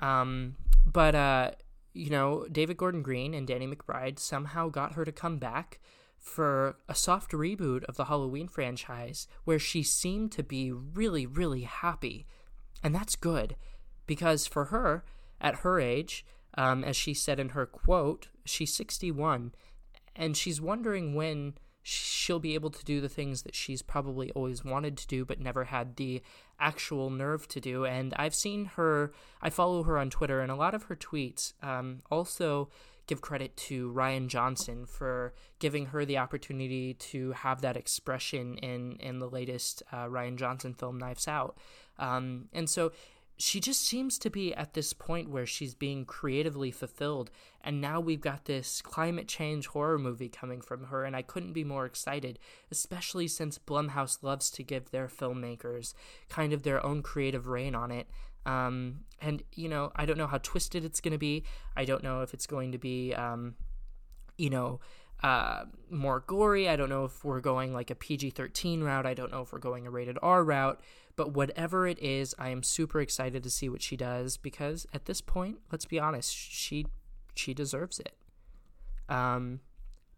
Um, 0.00 0.56
but 0.84 1.14
uh, 1.14 1.50
you 1.92 2.10
know, 2.10 2.46
David 2.50 2.76
Gordon 2.76 3.02
Green 3.02 3.34
and 3.34 3.46
Danny 3.46 3.66
McBride 3.66 4.18
somehow 4.18 4.68
got 4.68 4.94
her 4.94 5.04
to 5.04 5.12
come 5.12 5.38
back 5.38 5.80
for 6.18 6.76
a 6.88 6.94
soft 6.94 7.32
reboot 7.32 7.84
of 7.84 7.96
the 7.96 8.06
Halloween 8.06 8.48
franchise 8.48 9.26
where 9.44 9.58
she 9.58 9.82
seemed 9.82 10.32
to 10.32 10.42
be 10.42 10.70
really, 10.70 11.26
really 11.26 11.62
happy. 11.62 12.26
And 12.82 12.94
that's 12.94 13.16
good 13.16 13.56
because 14.06 14.46
for 14.46 14.66
her, 14.66 15.04
at 15.40 15.56
her 15.56 15.80
age, 15.80 16.24
um, 16.54 16.84
as 16.84 16.96
she 16.96 17.14
said 17.14 17.40
in 17.40 17.50
her 17.50 17.64
quote, 17.64 18.28
she's 18.44 18.74
61 18.74 19.52
and 20.14 20.36
she's 20.36 20.60
wondering 20.60 21.14
when 21.14 21.54
she'll 21.82 22.38
be 22.38 22.54
able 22.54 22.70
to 22.70 22.84
do 22.84 23.00
the 23.00 23.08
things 23.08 23.42
that 23.42 23.54
she's 23.54 23.82
probably 23.82 24.30
always 24.32 24.64
wanted 24.64 24.96
to 24.96 25.06
do 25.06 25.24
but 25.24 25.40
never 25.40 25.64
had 25.64 25.96
the 25.96 26.22
actual 26.58 27.10
nerve 27.10 27.48
to 27.48 27.60
do. 27.60 27.84
And 27.84 28.14
i've 28.14 28.34
seen 28.34 28.66
her 28.76 29.12
i 29.40 29.50
follow 29.50 29.82
her 29.84 29.98
on 29.98 30.10
twitter 30.10 30.40
and 30.40 30.52
a 30.52 30.56
lot 30.56 30.74
of 30.74 30.84
her 30.84 30.96
tweets 30.96 31.54
um, 31.62 32.02
also 32.10 32.68
give 33.10 33.20
credit 33.20 33.56
to 33.56 33.92
Rian 33.92 34.28
Johnson 34.28 34.86
for 34.86 35.34
giving 35.58 35.86
her 35.86 36.04
the 36.04 36.16
opportunity 36.18 36.94
to 36.94 37.32
have 37.32 37.60
that 37.60 37.76
expression 37.76 38.56
in 38.58 38.96
in 39.00 39.18
the 39.18 39.28
latest 39.28 39.82
uh, 39.90 40.04
rian 40.04 40.36
johnson 40.36 40.74
film 40.74 40.96
knives 40.96 41.26
out. 41.26 41.58
Um, 41.98 42.48
and 42.52 42.70
so 42.70 42.92
she 43.40 43.58
just 43.58 43.80
seems 43.82 44.18
to 44.18 44.28
be 44.28 44.54
at 44.54 44.74
this 44.74 44.92
point 44.92 45.30
where 45.30 45.46
she's 45.46 45.74
being 45.74 46.04
creatively 46.04 46.70
fulfilled 46.70 47.30
and 47.62 47.80
now 47.80 47.98
we've 47.98 48.20
got 48.20 48.44
this 48.44 48.82
climate 48.82 49.26
change 49.26 49.66
horror 49.68 49.98
movie 49.98 50.28
coming 50.28 50.60
from 50.60 50.84
her 50.84 51.04
and 51.04 51.16
i 51.16 51.22
couldn't 51.22 51.52
be 51.52 51.64
more 51.64 51.86
excited 51.86 52.38
especially 52.70 53.26
since 53.26 53.58
blumhouse 53.58 54.22
loves 54.22 54.50
to 54.50 54.62
give 54.62 54.90
their 54.90 55.08
filmmakers 55.08 55.94
kind 56.28 56.52
of 56.52 56.62
their 56.62 56.84
own 56.84 57.02
creative 57.02 57.46
rein 57.46 57.74
on 57.74 57.90
it. 57.90 58.08
Um, 58.46 59.00
and 59.20 59.42
you 59.52 59.68
know 59.68 59.92
i 59.96 60.06
don't 60.06 60.16
know 60.16 60.26
how 60.26 60.38
twisted 60.38 60.82
it's 60.82 61.00
going 61.02 61.12
to 61.12 61.18
be. 61.18 61.44
I 61.76 61.84
don't 61.84 62.02
know 62.02 62.22
if 62.22 62.32
it's 62.32 62.46
going 62.46 62.72
to 62.72 62.78
be 62.78 63.12
um, 63.14 63.54
you 64.38 64.48
know 64.48 64.80
uh, 65.22 65.64
more 65.90 66.20
gory. 66.26 66.68
I 66.68 66.76
don't 66.76 66.88
know 66.88 67.04
if 67.04 67.24
we're 67.24 67.40
going 67.40 67.72
like 67.72 67.90
a 67.90 67.94
PG 67.94 68.30
13 68.30 68.82
route. 68.82 69.06
I 69.06 69.14
don't 69.14 69.30
know 69.30 69.42
if 69.42 69.52
we're 69.52 69.58
going 69.58 69.86
a 69.86 69.90
rated 69.90 70.18
R 70.22 70.42
route. 70.42 70.80
But 71.16 71.32
whatever 71.32 71.86
it 71.86 71.98
is, 71.98 72.34
I 72.38 72.48
am 72.48 72.62
super 72.62 73.00
excited 73.00 73.42
to 73.42 73.50
see 73.50 73.68
what 73.68 73.82
she 73.82 73.96
does 73.96 74.36
because 74.38 74.86
at 74.94 75.04
this 75.04 75.20
point, 75.20 75.58
let's 75.70 75.84
be 75.84 75.98
honest, 75.98 76.34
she 76.34 76.86
she 77.34 77.52
deserves 77.52 78.00
it. 78.00 78.16
Um, 79.08 79.60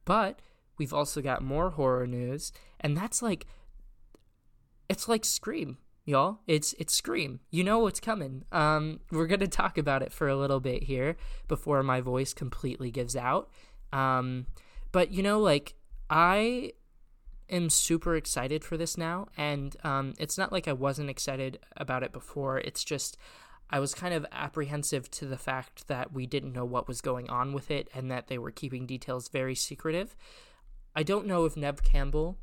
but 0.04 0.40
we've 0.78 0.92
also 0.92 1.20
got 1.20 1.42
more 1.42 1.70
horror 1.70 2.06
news, 2.06 2.52
and 2.78 2.96
that's 2.96 3.20
like 3.20 3.46
it's 4.88 5.08
like 5.08 5.24
Scream, 5.24 5.78
y'all. 6.04 6.38
It's 6.46 6.72
it's 6.74 6.94
Scream. 6.94 7.40
You 7.50 7.64
know 7.64 7.80
what's 7.80 8.00
coming. 8.00 8.44
Um, 8.52 9.00
we're 9.10 9.26
gonna 9.26 9.48
talk 9.48 9.78
about 9.78 10.02
it 10.02 10.12
for 10.12 10.28
a 10.28 10.36
little 10.36 10.60
bit 10.60 10.84
here 10.84 11.16
before 11.48 11.82
my 11.82 12.00
voice 12.00 12.32
completely 12.32 12.90
gives 12.92 13.16
out. 13.16 13.50
Um, 13.92 14.46
but 14.92 15.10
you 15.10 15.22
know, 15.22 15.40
like 15.40 15.74
I 16.08 16.72
am 17.50 17.70
super 17.70 18.16
excited 18.16 18.64
for 18.64 18.76
this 18.76 18.96
now, 18.96 19.28
and 19.36 19.76
um, 19.84 20.14
it's 20.18 20.38
not 20.38 20.52
like 20.52 20.68
I 20.68 20.72
wasn't 20.72 21.10
excited 21.10 21.58
about 21.76 22.02
it 22.02 22.12
before. 22.12 22.58
It's 22.58 22.84
just 22.84 23.16
I 23.70 23.80
was 23.80 23.94
kind 23.94 24.12
of 24.12 24.26
apprehensive 24.30 25.10
to 25.12 25.26
the 25.26 25.38
fact 25.38 25.88
that 25.88 26.12
we 26.12 26.26
didn't 26.26 26.52
know 26.52 26.66
what 26.66 26.86
was 26.86 27.00
going 27.00 27.30
on 27.30 27.54
with 27.54 27.70
it 27.70 27.88
and 27.94 28.10
that 28.10 28.28
they 28.28 28.36
were 28.36 28.50
keeping 28.50 28.86
details 28.86 29.28
very 29.28 29.54
secretive. 29.54 30.14
I 30.94 31.02
don't 31.02 31.26
know 31.26 31.46
if 31.46 31.56
Neve 31.56 31.82
Campbell 31.82 32.36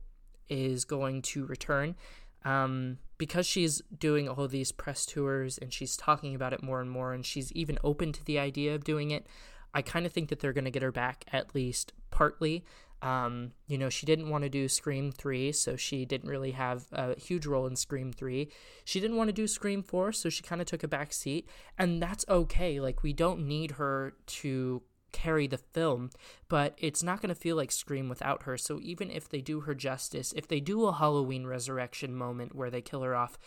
is 0.50 0.86
going 0.86 1.22
to 1.22 1.46
return 1.46 1.96
um, 2.44 2.98
because 3.20 3.46
she's 3.46 3.84
doing 3.96 4.28
all 4.28 4.48
these 4.48 4.72
press 4.72 5.06
tours 5.06 5.60
and 5.60 5.72
she's 5.72 5.96
talking 5.96 6.34
about 6.34 6.54
it 6.54 6.64
more 6.64 6.82
and 6.82 6.90
more, 6.90 7.14
and 7.14 7.24
she's 7.24 7.52
even 7.52 7.78
open 7.84 8.12
to 8.14 8.26
the 8.26 8.40
idea 8.40 8.74
of 8.74 8.84
doing 8.84 9.12
it. 9.12 9.28
I 9.74 9.82
kind 9.82 10.06
of 10.06 10.12
think 10.12 10.30
that 10.30 10.40
they're 10.40 10.54
going 10.54 10.66
to 10.66 10.72
get 10.72 10.84
her 10.84 10.92
back 10.92 11.26
at 11.32 11.54
least 11.54 11.94
partly. 12.12 12.64
Um, 13.02 13.54
you 13.68 13.78
know, 13.78 13.90
she 13.90 14.06
didn't 14.06 14.30
want 14.30 14.44
to 14.44 14.50
do 14.50 14.68
Scream 14.68 15.12
3, 15.12 15.52
so 15.54 15.76
she 15.76 16.06
didn't 16.06 16.30
really 16.30 16.52
have 16.52 16.88
a 16.92 17.18
huge 17.18 17.46
role 17.46 17.66
in 17.66 17.76
Scream 17.76 18.12
3. 18.12 18.50
She 18.84 19.00
didn't 19.00 19.16
want 19.16 19.30
to 19.30 19.34
do 19.34 19.48
Scream 19.48 19.84
4, 19.84 20.12
so 20.12 20.30
she 20.30 20.44
kind 20.44 20.60
of 20.60 20.68
took 20.68 20.84
a 20.84 20.88
back 20.88 21.14
seat, 21.14 21.48
and 21.78 22.02
that's 22.02 22.26
okay. 22.28 22.80
Like, 22.82 23.02
we 23.02 23.14
don't 23.14 23.48
need 23.48 23.72
her 23.72 24.16
to 24.26 24.82
carry 25.12 25.48
the 25.48 25.58
film, 25.58 26.10
but 26.50 26.76
it's 26.78 27.02
not 27.02 27.22
going 27.22 27.30
to 27.30 27.40
feel 27.40 27.56
like 27.56 27.72
Scream 27.72 28.10
without 28.10 28.44
her. 28.44 28.58
So 28.58 28.80
even 28.82 29.10
if 29.10 29.30
they 29.30 29.42
do 29.42 29.62
her 29.62 29.74
justice, 29.74 30.34
if 30.36 30.48
they 30.48 30.60
do 30.60 30.86
a 30.86 30.94
Halloween 30.94 31.48
resurrection 31.48 32.14
moment 32.14 32.54
where 32.54 32.70
they 32.70 32.82
kill 32.82 33.02
her 33.02 33.16
off, 33.16 33.38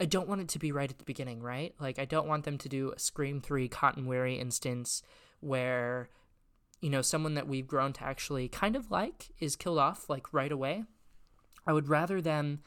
I 0.00 0.06
don't 0.06 0.28
want 0.28 0.40
it 0.40 0.48
to 0.48 0.58
be 0.58 0.72
right 0.72 0.90
at 0.90 0.98
the 0.98 1.04
beginning, 1.04 1.42
right? 1.42 1.74
Like 1.78 1.98
I 1.98 2.06
don't 2.06 2.26
want 2.26 2.44
them 2.44 2.58
to 2.58 2.68
do 2.68 2.92
a 2.92 2.98
Scream 2.98 3.40
3 3.40 3.68
Cotton 3.68 4.06
Weary 4.06 4.38
instance 4.38 5.02
where 5.40 6.08
you 6.80 6.90
know, 6.90 7.02
someone 7.02 7.34
that 7.34 7.48
we've 7.48 7.66
grown 7.66 7.92
to 7.94 8.04
actually 8.04 8.48
kind 8.48 8.74
of 8.74 8.90
like 8.90 9.30
is 9.38 9.56
killed 9.56 9.78
off 9.78 10.08
like 10.08 10.32
right 10.32 10.52
away. 10.52 10.84
I 11.66 11.72
would 11.72 11.88
rather 11.88 12.22
them, 12.22 12.60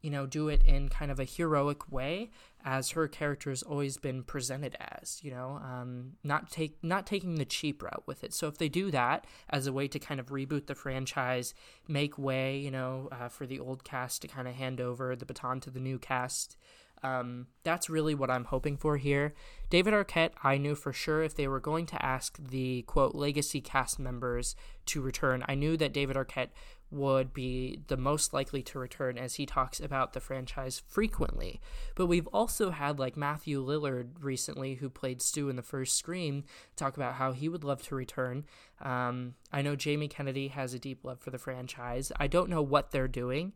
you 0.00 0.10
know, 0.10 0.26
do 0.26 0.48
it 0.48 0.62
in 0.64 0.88
kind 0.88 1.12
of 1.12 1.20
a 1.20 1.24
heroic 1.24 1.90
way 1.90 2.30
as 2.64 2.90
her 2.90 3.06
character 3.06 3.50
has 3.50 3.62
always 3.62 3.96
been 3.96 4.24
presented 4.24 4.76
as, 4.80 5.20
you 5.22 5.30
know, 5.30 5.60
um, 5.62 6.14
not 6.24 6.50
take 6.50 6.76
not 6.82 7.06
taking 7.06 7.36
the 7.36 7.44
cheap 7.44 7.82
route 7.82 8.02
with 8.04 8.24
it. 8.24 8.34
So 8.34 8.48
if 8.48 8.58
they 8.58 8.68
do 8.68 8.90
that 8.90 9.26
as 9.48 9.68
a 9.68 9.72
way 9.72 9.86
to 9.88 9.98
kind 10.00 10.18
of 10.18 10.26
reboot 10.26 10.66
the 10.66 10.74
franchise, 10.74 11.54
make 11.86 12.18
way, 12.18 12.58
you 12.58 12.70
know, 12.70 13.08
uh, 13.12 13.28
for 13.28 13.46
the 13.46 13.60
old 13.60 13.84
cast 13.84 14.22
to 14.22 14.28
kind 14.28 14.48
of 14.48 14.54
hand 14.54 14.80
over 14.80 15.14
the 15.14 15.26
baton 15.26 15.60
to 15.60 15.70
the 15.70 15.80
new 15.80 16.00
cast, 16.00 16.56
um, 17.02 17.46
that's 17.64 17.90
really 17.90 18.14
what 18.14 18.30
I'm 18.30 18.44
hoping 18.44 18.76
for 18.76 18.96
here. 18.96 19.34
David 19.70 19.94
Arquette, 19.94 20.32
I 20.42 20.58
knew 20.58 20.74
for 20.74 20.92
sure 20.92 21.22
if 21.22 21.34
they 21.34 21.48
were 21.48 21.60
going 21.60 21.86
to 21.86 22.04
ask 22.04 22.36
the 22.38 22.82
quote 22.82 23.14
legacy 23.14 23.60
cast 23.60 23.98
members 23.98 24.54
to 24.86 25.00
return, 25.00 25.44
I 25.48 25.54
knew 25.54 25.76
that 25.76 25.92
David 25.92 26.16
Arquette 26.16 26.50
would 26.92 27.32
be 27.32 27.80
the 27.86 27.96
most 27.96 28.34
likely 28.34 28.62
to 28.62 28.78
return 28.78 29.16
as 29.16 29.36
he 29.36 29.46
talks 29.46 29.80
about 29.80 30.12
the 30.12 30.20
franchise 30.20 30.82
frequently. 30.86 31.58
But 31.94 32.06
we've 32.06 32.26
also 32.28 32.70
had 32.70 32.98
like 32.98 33.16
Matthew 33.16 33.64
Lillard 33.64 34.10
recently, 34.20 34.74
who 34.74 34.90
played 34.90 35.22
Stu 35.22 35.48
in 35.48 35.56
the 35.56 35.62
first 35.62 35.96
Scream, 35.96 36.44
talk 36.76 36.96
about 36.96 37.14
how 37.14 37.32
he 37.32 37.48
would 37.48 37.64
love 37.64 37.82
to 37.84 37.94
return. 37.94 38.44
Um, 38.82 39.34
I 39.50 39.62
know 39.62 39.74
Jamie 39.74 40.08
Kennedy 40.08 40.48
has 40.48 40.74
a 40.74 40.78
deep 40.78 41.02
love 41.02 41.20
for 41.20 41.30
the 41.30 41.38
franchise. 41.38 42.12
I 42.20 42.26
don't 42.26 42.50
know 42.50 42.62
what 42.62 42.90
they're 42.90 43.08
doing. 43.08 43.54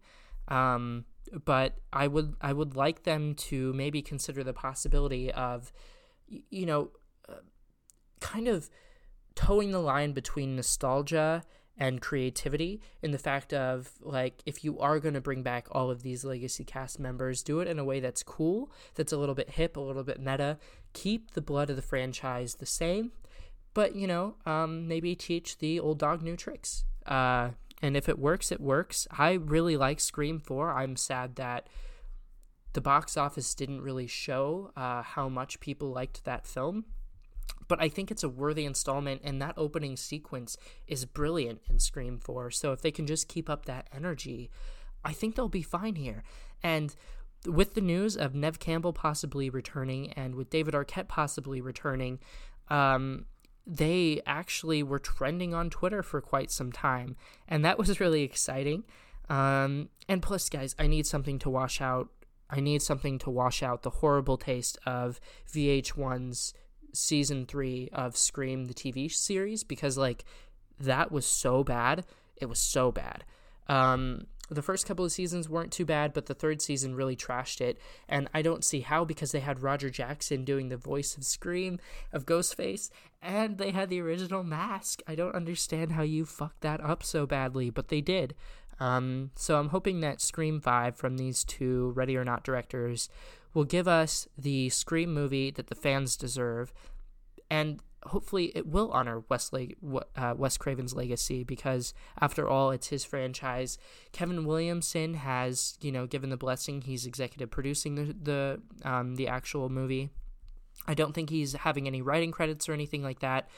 Um, 0.49 1.05
but 1.45 1.79
I 1.93 2.07
would 2.07 2.35
I 2.41 2.53
would 2.53 2.77
like 2.77 3.03
them 3.03 3.35
to 3.35 3.73
maybe 3.73 4.03
consider 4.03 4.45
the 4.45 4.53
possibility 4.53 5.33
of, 5.33 5.73
you 6.29 6.67
know, 6.67 6.91
uh, 7.29 7.35
kind 8.21 8.49
of 8.49 8.71
towing 9.35 9.71
the 9.71 9.81
line 9.81 10.13
between 10.13 10.57
nostalgia 10.57 11.43
and 11.79 12.01
creativity 12.01 12.81
in 13.03 13.11
the 13.11 13.19
fact 13.19 13.53
of 13.53 13.91
like 14.01 14.43
if 14.47 14.65
you 14.65 14.79
are 14.79 14.99
going 14.99 15.13
to 15.13 15.21
bring 15.21 15.43
back 15.43 15.67
all 15.73 15.91
of 15.91 16.03
these 16.03 16.25
legacy 16.25 16.65
cast 16.65 16.99
members 16.99 17.43
do 17.43 17.61
it 17.61 17.69
in 17.69 17.79
a 17.79 17.85
way 17.85 18.01
that's 18.01 18.23
cool 18.23 18.73
that's 18.95 19.13
a 19.13 19.17
little 19.19 19.35
bit 19.35 19.51
hip 19.51 19.77
a 19.77 19.81
little 19.81 20.03
bit 20.03 20.19
meta. 20.19 20.57
Keep 20.95 21.33
the 21.33 21.43
blood 21.43 21.69
of 21.69 21.77
the 21.77 21.83
franchise 21.83 22.55
the 22.55 22.65
same 22.65 23.13
but 23.75 23.95
you 23.95 24.07
know 24.07 24.37
um, 24.47 24.89
maybe 24.89 25.15
teach 25.15 25.59
the 25.59 25.79
old 25.79 25.99
dog 25.99 26.23
new 26.23 26.35
tricks. 26.35 26.85
Uh, 27.05 27.51
and 27.83 27.97
if 27.97 28.09
it 28.09 28.19
works, 28.19 28.51
it 28.51 28.61
works. 28.61 29.07
I 29.11 29.33
really 29.33 29.77
like 29.77 30.01
Scream 30.01 30.41
4. 30.41 30.73
I'm 30.73 30.97
sad 30.97 31.37
that 31.37 31.69
the 32.73 32.81
box 32.81 33.17
office 33.17 33.55
didn't 33.55 33.83
really 33.83 34.07
show 34.07 34.71
uh, 34.77 35.03
how 35.03 35.29
much 35.29 35.61
people 35.61 35.91
liked 35.91 36.25
that 36.25 36.47
film. 36.47 36.85
But 37.69 37.81
I 37.81 37.89
think 37.89 38.11
it's 38.11 38.23
a 38.23 38.29
worthy 38.29 38.65
installment, 38.65 39.23
and 39.25 39.41
that 39.41 39.55
opening 39.57 39.97
sequence 39.97 40.57
is 40.87 41.05
brilliant 41.05 41.63
in 41.69 41.79
Scream 41.79 42.19
4. 42.19 42.51
So 42.51 42.73
if 42.73 42.83
they 42.83 42.91
can 42.91 43.07
just 43.07 43.29
keep 43.29 43.51
up 43.51 43.67
that 43.67 43.89
energy, 43.95 44.51
I 45.05 45.13
think 45.13 45.35
they'll 45.35 45.49
be 45.49 45.63
fine 45.63 45.97
here. 45.97 46.23
And 46.63 46.95
with 47.47 47.75
the 47.75 47.81
news 47.81 48.17
of 48.17 48.35
Neve 48.35 48.59
Campbell 48.59 48.93
possibly 48.93 49.51
returning 49.51 50.13
and 50.13 50.35
with 50.35 50.51
David 50.51 50.75
Arquette 50.75 51.09
possibly 51.09 51.61
returning, 51.61 52.19
um, 52.69 53.27
they 53.67 54.23
actually 54.27 54.83
were 54.83 54.99
trending 54.99 55.53
on 55.53 55.71
Twitter 55.71 56.03
for 56.03 56.21
quite 56.21 56.51
some 56.51 56.71
time, 56.71 57.17
and 57.49 57.65
that 57.65 57.79
was 57.79 57.99
really 58.01 58.23
exciting. 58.23 58.85
Um, 59.29 59.89
and 60.09 60.23
plus, 60.23 60.49
guys, 60.49 60.75
I 60.79 60.87
need 60.87 61.07
something 61.07 61.39
to 61.41 61.51
wash 61.51 61.81
out. 61.81 62.09
I 62.49 62.61
need 62.61 62.81
something 62.81 63.19
to 63.21 63.31
wash 63.31 63.63
out 63.63 63.83
the 63.83 63.91
horrible 63.91 64.37
taste 64.37 64.79
of 64.87 65.21
VH1's 65.53 66.55
season 66.93 67.45
three 67.47 67.89
of 67.93 68.17
Scream, 68.17 68.67
the 68.67 68.75
TV 68.75 69.11
series, 69.13 69.65
because 69.65 69.99
like 69.99 70.25
that 70.79 71.11
was 71.11 71.27
so 71.27 71.65
bad. 71.65 72.05
It 72.37 72.47
was 72.47 72.61
so 72.61 72.93
bad. 72.93 73.25
Um, 73.69 74.27
the 74.49 74.63
first 74.63 74.87
couple 74.87 75.05
of 75.05 75.13
seasons 75.13 75.49
weren't 75.49 75.73
too 75.73 75.85
bad, 75.85 76.13
but 76.13 76.27
the 76.27 76.35
third 76.35 76.63
season 76.63 76.95
really 76.95 77.17
trashed 77.17 77.61
it. 77.61 77.79
And 78.09 78.29
I 78.33 78.43
don't 78.43 78.65
see 78.65 78.81
how 78.81 79.05
because 79.05 79.33
they 79.33 79.41
had 79.41 79.63
Roger 79.63 79.91
Jackson 79.91 80.45
doing 80.45 80.69
the 80.69 80.77
voice 80.77 81.17
of 81.17 81.25
Scream, 81.25 81.79
of 82.13 82.27
Ghostface, 82.27 82.91
and 83.21 83.59
they 83.59 83.73
had 83.73 83.89
the 83.89 84.01
original 84.01 84.45
mask. 84.45 85.03
I 85.07 85.15
don't 85.15 85.35
understand 85.35 85.93
how 85.93 86.03
you 86.03 86.25
fucked 86.25 86.61
that 86.61 86.81
up 86.81 87.03
so 87.03 87.27
badly, 87.27 87.71
but 87.71 87.89
they 87.89 88.01
did. 88.01 88.35
Um, 88.79 89.31
so 89.35 89.59
I'm 89.59 89.71
hoping 89.71 90.01
that 90.01 90.21
Scream 90.21 90.61
5 90.61 90.97
from 90.97 91.17
these 91.17 91.45
two 91.45 91.93
Ready 91.97 92.17
or 92.17 92.25
Not 92.25 92.45
directors 92.45 93.09
will 93.55 93.65
give 93.65 93.89
us 93.89 94.29
the 94.37 94.69
Scream 94.69 95.13
movie 95.13 95.51
that 95.51 95.69
the 95.69 95.75
fans 95.75 96.17
deserve. 96.17 96.73
And 97.51 97.81
hopefully 98.09 98.53
it 98.55 98.67
will 98.67 98.91
honor 98.93 99.23
Wes, 99.29 99.51
uh, 99.53 100.49
Craven's 100.59 100.95
legacy 100.95 101.45
because 101.45 101.95
after 102.21 102.49
all 102.49 102.71
it's 102.71 102.89
his 102.89 103.05
franchise. 103.05 103.79
Kevin 104.13 104.45
Williamson 104.45 105.15
has 105.15 105.77
you 105.81 105.93
know 105.93 106.07
given 106.07 106.31
the 106.31 106.37
blessing. 106.37 106.83
He's 106.83 107.07
executive 107.07 107.51
producing 107.51 107.95
the 107.95 108.17
the 108.21 108.63
um, 108.89 109.17
the 109.17 109.29
actual 109.29 109.69
movie. 109.69 110.11
I 110.87 110.95
don't 110.95 111.15
think 111.15 111.31
he's 111.31 111.53
having 111.55 111.87
any 111.87 112.03
writing 112.03 112.31
credits 112.31 112.69
or 112.69 112.73
anything 112.73 113.03
like 113.03 113.21
that. 113.21 113.49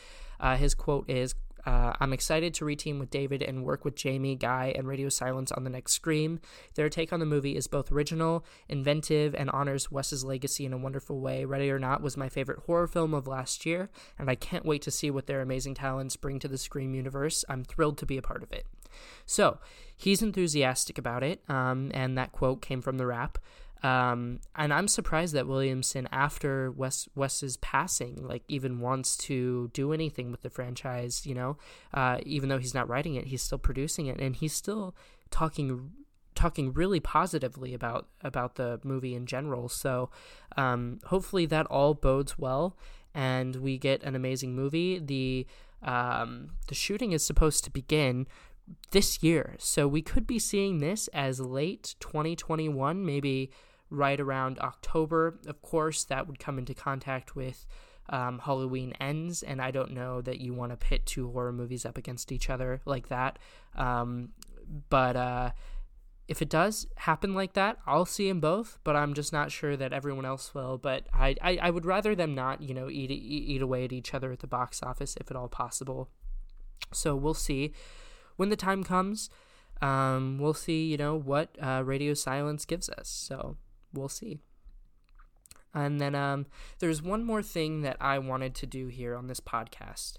Uh, 0.40 0.56
his 0.56 0.74
quote 0.74 1.10
is 1.10 1.34
uh, 1.68 1.92
I'm 2.00 2.14
excited 2.14 2.54
to 2.54 2.64
reteam 2.64 2.98
with 2.98 3.10
David 3.10 3.42
and 3.42 3.62
work 3.62 3.84
with 3.84 3.94
Jamie, 3.94 4.36
Guy, 4.36 4.72
and 4.74 4.88
Radio 4.88 5.10
Silence 5.10 5.52
on 5.52 5.64
the 5.64 5.70
next 5.70 5.92
Scream. 5.92 6.40
Their 6.76 6.88
take 6.88 7.12
on 7.12 7.20
the 7.20 7.26
movie 7.26 7.56
is 7.56 7.66
both 7.66 7.92
original, 7.92 8.42
inventive, 8.70 9.34
and 9.34 9.50
honors 9.50 9.90
Wes's 9.90 10.24
legacy 10.24 10.64
in 10.64 10.72
a 10.72 10.78
wonderful 10.78 11.20
way. 11.20 11.44
Ready 11.44 11.70
or 11.70 11.78
Not 11.78 12.00
was 12.00 12.16
my 12.16 12.30
favorite 12.30 12.60
horror 12.60 12.86
film 12.86 13.12
of 13.12 13.26
last 13.26 13.66
year, 13.66 13.90
and 14.18 14.30
I 14.30 14.34
can't 14.34 14.64
wait 14.64 14.80
to 14.80 14.90
see 14.90 15.10
what 15.10 15.26
their 15.26 15.42
amazing 15.42 15.74
talents 15.74 16.16
bring 16.16 16.38
to 16.38 16.48
the 16.48 16.56
Scream 16.56 16.94
universe. 16.94 17.44
I'm 17.50 17.64
thrilled 17.64 17.98
to 17.98 18.06
be 18.06 18.16
a 18.16 18.22
part 18.22 18.42
of 18.42 18.50
it. 18.50 18.64
So, 19.26 19.58
he's 19.94 20.22
enthusiastic 20.22 20.96
about 20.96 21.22
it, 21.22 21.42
um, 21.50 21.90
and 21.92 22.16
that 22.16 22.32
quote 22.32 22.62
came 22.62 22.80
from 22.80 22.96
the 22.96 23.04
Wrap. 23.04 23.36
Um, 23.82 24.40
and 24.56 24.72
I'm 24.72 24.88
surprised 24.88 25.34
that 25.34 25.46
Williamson, 25.46 26.08
after 26.10 26.70
Wes 26.70 27.08
Wes's 27.14 27.56
passing, 27.58 28.26
like 28.26 28.42
even 28.48 28.80
wants 28.80 29.16
to 29.18 29.70
do 29.72 29.92
anything 29.92 30.30
with 30.30 30.42
the 30.42 30.50
franchise. 30.50 31.24
You 31.26 31.34
know, 31.34 31.56
uh, 31.94 32.18
even 32.24 32.48
though 32.48 32.58
he's 32.58 32.74
not 32.74 32.88
writing 32.88 33.14
it, 33.14 33.26
he's 33.26 33.42
still 33.42 33.58
producing 33.58 34.06
it, 34.06 34.20
and 34.20 34.34
he's 34.34 34.52
still 34.52 34.94
talking 35.30 35.92
talking 36.34 36.72
really 36.72 37.00
positively 37.00 37.74
about 37.74 38.08
about 38.22 38.56
the 38.56 38.80
movie 38.82 39.14
in 39.14 39.26
general. 39.26 39.68
So 39.68 40.10
um, 40.56 40.98
hopefully 41.06 41.46
that 41.46 41.66
all 41.66 41.94
bodes 41.94 42.38
well, 42.38 42.76
and 43.14 43.56
we 43.56 43.78
get 43.78 44.02
an 44.02 44.14
amazing 44.14 44.54
movie. 44.54 44.98
The 44.98 45.46
Um, 45.80 46.50
the 46.66 46.74
shooting 46.74 47.12
is 47.12 47.24
supposed 47.24 47.62
to 47.64 47.70
begin 47.70 48.26
this 48.90 49.22
year, 49.22 49.54
so 49.58 49.86
we 49.86 50.02
could 50.02 50.26
be 50.26 50.40
seeing 50.40 50.78
this 50.80 51.08
as 51.14 51.38
late 51.38 51.94
2021, 52.00 53.06
maybe 53.06 53.50
right 53.90 54.20
around 54.20 54.58
October. 54.58 55.38
Of 55.46 55.62
course, 55.62 56.04
that 56.04 56.26
would 56.26 56.38
come 56.38 56.58
into 56.58 56.74
contact 56.74 57.34
with 57.34 57.66
um, 58.10 58.40
Halloween 58.40 58.92
ends, 59.00 59.42
and 59.42 59.60
I 59.60 59.70
don't 59.70 59.92
know 59.92 60.20
that 60.22 60.40
you 60.40 60.54
want 60.54 60.72
to 60.72 60.76
pit 60.76 61.06
two 61.06 61.30
horror 61.30 61.52
movies 61.52 61.84
up 61.84 61.98
against 61.98 62.32
each 62.32 62.48
other 62.48 62.80
like 62.84 63.08
that. 63.08 63.38
Um, 63.76 64.30
but 64.88 65.16
uh, 65.16 65.50
if 66.26 66.42
it 66.42 66.48
does 66.48 66.86
happen 66.96 67.34
like 67.34 67.54
that, 67.54 67.78
I'll 67.86 68.06
see 68.06 68.28
them 68.28 68.40
both, 68.40 68.78
but 68.84 68.96
I'm 68.96 69.14
just 69.14 69.32
not 69.32 69.50
sure 69.50 69.76
that 69.76 69.92
everyone 69.92 70.24
else 70.24 70.54
will. 70.54 70.78
But 70.78 71.06
I, 71.12 71.36
I, 71.40 71.58
I 71.62 71.70
would 71.70 71.86
rather 71.86 72.14
them 72.14 72.34
not, 72.34 72.62
you 72.62 72.74
know, 72.74 72.88
eat, 72.90 73.10
eat, 73.10 73.62
away 73.62 73.84
at 73.84 73.92
each 73.92 74.14
other 74.14 74.32
at 74.32 74.40
the 74.40 74.46
box 74.46 74.82
office 74.82 75.16
if 75.20 75.30
at 75.30 75.36
all 75.36 75.48
possible. 75.48 76.10
So 76.92 77.16
we'll 77.16 77.34
see. 77.34 77.72
When 78.36 78.50
the 78.50 78.56
time 78.56 78.84
comes, 78.84 79.30
um, 79.80 80.38
we'll 80.38 80.54
see, 80.54 80.86
you 80.86 80.96
know, 80.96 81.16
what 81.16 81.56
uh, 81.60 81.82
Radio 81.84 82.14
Silence 82.14 82.64
gives 82.64 82.88
us. 82.88 83.08
So 83.08 83.56
we'll 83.92 84.08
see. 84.08 84.38
And 85.74 86.00
then 86.00 86.14
um, 86.14 86.46
there's 86.78 87.02
one 87.02 87.24
more 87.24 87.42
thing 87.42 87.82
that 87.82 87.96
I 88.00 88.18
wanted 88.18 88.54
to 88.56 88.66
do 88.66 88.88
here 88.88 89.14
on 89.14 89.26
this 89.26 89.40
podcast. 89.40 90.14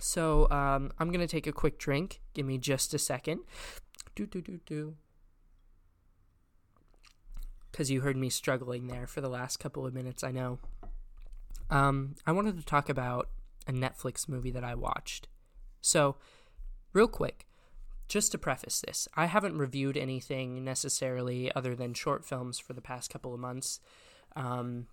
So 0.00 0.50
um, 0.50 0.92
I'm 0.98 1.08
going 1.08 1.20
to 1.20 1.26
take 1.26 1.46
a 1.46 1.52
quick 1.52 1.78
drink. 1.78 2.20
Give 2.34 2.46
me 2.46 2.58
just 2.58 2.92
a 2.92 2.98
second. 2.98 3.40
Do, 4.14 4.26
do, 4.26 4.42
do, 4.42 4.60
do. 4.66 4.94
Because 7.70 7.90
you 7.90 8.02
heard 8.02 8.16
me 8.16 8.28
struggling 8.28 8.88
there 8.88 9.06
for 9.06 9.20
the 9.20 9.28
last 9.28 9.58
couple 9.58 9.86
of 9.86 9.94
minutes, 9.94 10.22
I 10.22 10.30
know. 10.30 10.58
Um, 11.70 12.16
I 12.26 12.32
wanted 12.32 12.58
to 12.58 12.64
talk 12.64 12.90
about 12.90 13.30
a 13.66 13.72
Netflix 13.72 14.28
movie 14.28 14.50
that 14.50 14.64
I 14.64 14.74
watched. 14.74 15.28
So, 15.80 16.16
real 16.92 17.08
quick, 17.08 17.46
just 18.12 18.30
to 18.32 18.36
preface 18.36 18.82
this, 18.86 19.08
I 19.14 19.24
haven't 19.24 19.56
reviewed 19.56 19.96
anything 19.96 20.62
necessarily 20.62 21.50
other 21.56 21.74
than 21.74 21.94
short 21.94 22.26
films 22.26 22.58
for 22.58 22.74
the 22.74 22.82
past 22.82 23.08
couple 23.08 23.32
of 23.32 23.40
months. 23.40 23.80
Um, 24.36 24.86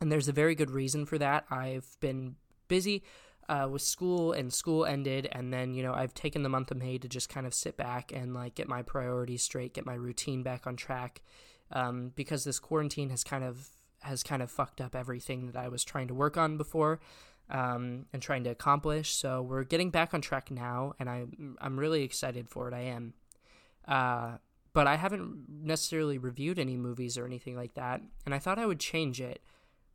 and 0.00 0.10
there's 0.10 0.28
a 0.28 0.32
very 0.32 0.54
good 0.54 0.70
reason 0.70 1.04
for 1.04 1.18
that. 1.18 1.44
I've 1.50 1.98
been 2.00 2.36
busy 2.66 3.02
uh, 3.50 3.68
with 3.70 3.82
school 3.82 4.32
and 4.32 4.50
school 4.50 4.86
ended 4.86 5.28
and 5.32 5.50
then 5.54 5.72
you 5.72 5.82
know 5.82 5.94
i've 5.94 6.12
taken 6.12 6.42
the 6.42 6.50
month 6.50 6.70
of 6.70 6.76
may 6.76 6.98
to 6.98 7.08
just 7.08 7.30
kind 7.30 7.46
of 7.46 7.54
sit 7.54 7.78
back 7.78 8.12
and 8.12 8.34
like 8.34 8.54
get 8.54 8.68
my 8.68 8.82
priorities 8.82 9.42
straight 9.42 9.72
get 9.72 9.86
my 9.86 9.94
routine 9.94 10.42
back 10.42 10.66
on 10.66 10.76
track 10.76 11.22
um, 11.72 12.12
because 12.14 12.44
this 12.44 12.58
quarantine 12.58 13.08
has 13.08 13.24
kind 13.24 13.42
of 13.42 13.70
has 14.02 14.22
kind 14.22 14.42
of 14.42 14.50
fucked 14.50 14.82
up 14.82 14.94
everything 14.94 15.46
that 15.46 15.56
i 15.56 15.66
was 15.66 15.82
trying 15.82 16.06
to 16.08 16.12
work 16.12 16.36
on 16.36 16.58
before 16.58 17.00
um, 17.50 18.06
and 18.12 18.20
trying 18.20 18.44
to 18.44 18.50
accomplish 18.50 19.14
so 19.14 19.42
we're 19.42 19.64
getting 19.64 19.90
back 19.90 20.14
on 20.14 20.20
track 20.20 20.50
now 20.50 20.94
and 20.98 21.08
I, 21.08 21.24
i'm 21.60 21.78
really 21.78 22.02
excited 22.02 22.48
for 22.48 22.68
it 22.68 22.74
i 22.74 22.80
am 22.80 23.14
uh, 23.86 24.36
but 24.72 24.86
i 24.86 24.96
haven't 24.96 25.46
necessarily 25.48 26.18
reviewed 26.18 26.58
any 26.58 26.76
movies 26.76 27.16
or 27.16 27.26
anything 27.26 27.56
like 27.56 27.74
that 27.74 28.02
and 28.26 28.34
i 28.34 28.38
thought 28.38 28.58
i 28.58 28.66
would 28.66 28.80
change 28.80 29.20
it 29.20 29.42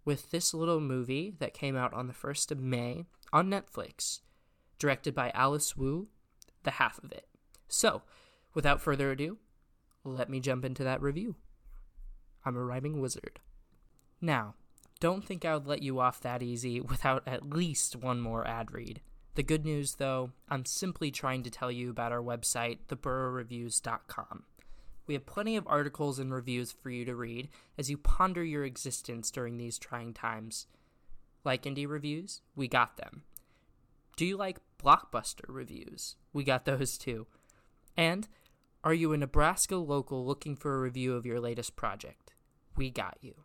with 0.06 0.32
this 0.32 0.54
little 0.54 0.80
movie 0.80 1.34
that 1.40 1.54
came 1.54 1.76
out 1.76 1.94
on 1.94 2.08
the 2.08 2.14
1st 2.14 2.52
of 2.52 2.60
May 2.60 3.06
on 3.32 3.50
Netflix, 3.50 4.20
directed 4.78 5.16
by 5.16 5.32
Alice 5.32 5.78
Wu, 5.78 6.08
the 6.64 6.72
half 6.72 7.02
of 7.04 7.12
it. 7.12 7.28
So, 7.68 8.02
without 8.54 8.82
further 8.82 9.12
ado, 9.12 9.38
let 10.04 10.30
me 10.30 10.40
jump 10.40 10.66
into 10.66 10.84
that 10.84 11.02
review. 11.02 11.36
I'm 12.46 12.58
a 12.58 12.64
rhyming 12.64 13.00
wizard. 13.00 13.40
Now, 14.20 14.56
don't 15.04 15.26
think 15.26 15.44
I 15.44 15.54
would 15.54 15.68
let 15.68 15.82
you 15.82 16.00
off 16.00 16.22
that 16.22 16.42
easy 16.42 16.80
without 16.80 17.28
at 17.28 17.50
least 17.50 17.98
one 17.98 18.22
more 18.22 18.48
ad 18.48 18.72
read. 18.72 19.02
The 19.36 19.44
good 19.44 19.66
news, 19.66 19.96
though, 19.96 20.32
I'm 20.48 20.64
simply 20.64 21.12
trying 21.12 21.44
to 21.44 21.50
tell 21.50 21.70
you 21.70 21.90
about 21.90 22.14
our 22.14 22.22
website, 22.22 22.78
theburrowreviews.com. 22.88 24.44
We 25.06 25.16
have 25.16 25.26
plenty 25.26 25.58
of 25.58 25.68
articles 25.68 26.20
and 26.20 26.34
reviews 26.34 26.72
for 26.72 26.90
you 26.90 27.04
to 27.04 27.16
read 27.18 27.50
as 27.78 27.90
you 27.90 27.98
ponder 27.98 28.46
your 28.46 28.64
existence 28.64 29.30
during 29.30 29.58
these 29.58 29.78
trying 29.78 30.14
times. 30.14 30.68
Like 31.44 31.64
indie 31.64 31.86
reviews? 31.86 32.40
We 32.56 32.70
got 32.70 32.96
them. 32.96 33.24
Do 34.16 34.26
you 34.26 34.38
like 34.38 34.60
blockbuster 34.82 35.50
reviews? 35.50 36.16
We 36.32 36.46
got 36.46 36.64
those 36.64 36.98
too. 36.98 37.28
And 37.98 38.30
are 38.86 38.94
you 38.94 39.12
a 39.12 39.18
Nebraska 39.18 39.76
local 39.76 40.26
looking 40.26 40.56
for 40.56 40.74
a 40.74 40.80
review 40.80 41.14
of 41.14 41.26
your 41.26 41.42
latest 41.42 41.76
project? 41.76 42.32
We 42.78 42.90
got 42.90 43.18
you. 43.20 43.44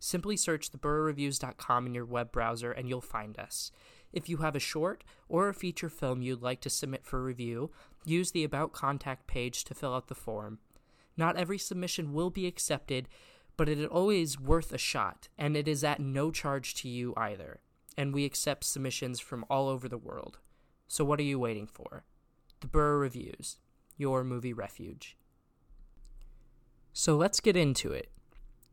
Simply 0.00 0.36
search 0.36 0.70
theburrowreviews.com 0.70 1.86
in 1.86 1.94
your 1.94 2.04
web 2.04 2.32
browser 2.32 2.72
and 2.72 2.88
you'll 2.88 3.00
find 3.00 3.38
us. 3.38 3.72
If 4.12 4.28
you 4.28 4.38
have 4.38 4.56
a 4.56 4.60
short 4.60 5.04
or 5.28 5.48
a 5.48 5.54
feature 5.54 5.88
film 5.88 6.22
you'd 6.22 6.42
like 6.42 6.60
to 6.62 6.70
submit 6.70 7.04
for 7.04 7.22
review, 7.22 7.70
use 8.04 8.30
the 8.30 8.44
About 8.44 8.72
Contact 8.72 9.26
page 9.26 9.64
to 9.64 9.74
fill 9.74 9.94
out 9.94 10.08
the 10.08 10.14
form. 10.14 10.58
Not 11.16 11.36
every 11.36 11.58
submission 11.58 12.12
will 12.12 12.30
be 12.30 12.46
accepted, 12.46 13.08
but 13.56 13.68
it 13.68 13.78
is 13.78 13.86
always 13.86 14.40
worth 14.40 14.72
a 14.72 14.78
shot, 14.78 15.28
and 15.36 15.56
it 15.56 15.66
is 15.66 15.82
at 15.82 16.00
no 16.00 16.30
charge 16.30 16.74
to 16.76 16.88
you 16.88 17.12
either. 17.16 17.58
And 17.96 18.14
we 18.14 18.24
accept 18.24 18.64
submissions 18.64 19.18
from 19.18 19.44
all 19.50 19.68
over 19.68 19.88
the 19.88 19.98
world. 19.98 20.38
So 20.86 21.04
what 21.04 21.18
are 21.18 21.24
you 21.24 21.38
waiting 21.38 21.66
for? 21.66 22.04
The 22.60 22.68
Burrow 22.68 22.98
Reviews, 22.98 23.58
your 23.96 24.22
movie 24.22 24.52
refuge. 24.52 25.16
So 26.92 27.16
let's 27.16 27.40
get 27.40 27.56
into 27.56 27.92
it. 27.92 28.10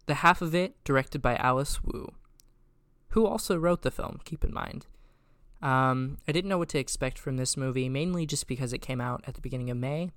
The 0.05 0.15
half 0.15 0.41
of 0.41 0.53
it 0.53 0.75
directed 0.83 1.21
by 1.21 1.35
Alice 1.35 1.83
Wu, 1.83 2.13
who 3.09 3.25
also 3.25 3.57
wrote 3.57 3.81
the 3.81 3.91
film, 3.91 4.19
keep 4.23 4.43
in 4.43 4.53
mind. 4.53 4.87
Um, 5.61 6.19
I 6.27 6.31
didn't 6.31 6.49
know 6.49 6.57
what 6.57 6.69
to 6.69 6.79
expect 6.79 7.17
from 7.17 7.37
this 7.37 7.57
movie, 7.57 7.89
mainly 7.89 8.25
just 8.25 8.47
because 8.47 8.73
it 8.73 8.79
came 8.79 9.01
out 9.01 9.23
at 9.25 9.33
the 9.33 9.41
beginning 9.41 9.71
of 9.71 9.77
May, 9.77 10.11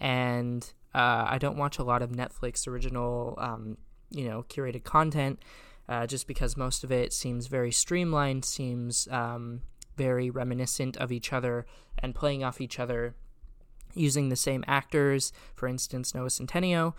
and 0.00 0.72
uh, 0.94 1.26
I 1.28 1.38
don't 1.38 1.58
watch 1.58 1.78
a 1.78 1.82
lot 1.82 2.00
of 2.00 2.10
Netflix 2.10 2.66
original, 2.66 3.34
um, 3.38 3.76
you 4.10 4.26
know, 4.26 4.44
curated 4.48 4.84
content, 4.84 5.42
uh, 5.88 6.06
just 6.06 6.26
because 6.26 6.56
most 6.56 6.84
of 6.84 6.92
it 6.92 7.12
seems 7.12 7.48
very 7.48 7.72
streamlined, 7.72 8.44
seems 8.44 9.08
um, 9.10 9.62
very 9.96 10.30
reminiscent 10.30 10.96
of 10.96 11.12
each 11.12 11.32
other 11.32 11.66
and 11.98 12.14
playing 12.14 12.44
off 12.44 12.60
each 12.60 12.78
other 12.78 13.14
using 13.98 14.28
the 14.28 14.36
same 14.36 14.64
actors, 14.66 15.32
for 15.54 15.68
instance, 15.68 16.14
Noah 16.14 16.28
Centineo. 16.28 16.94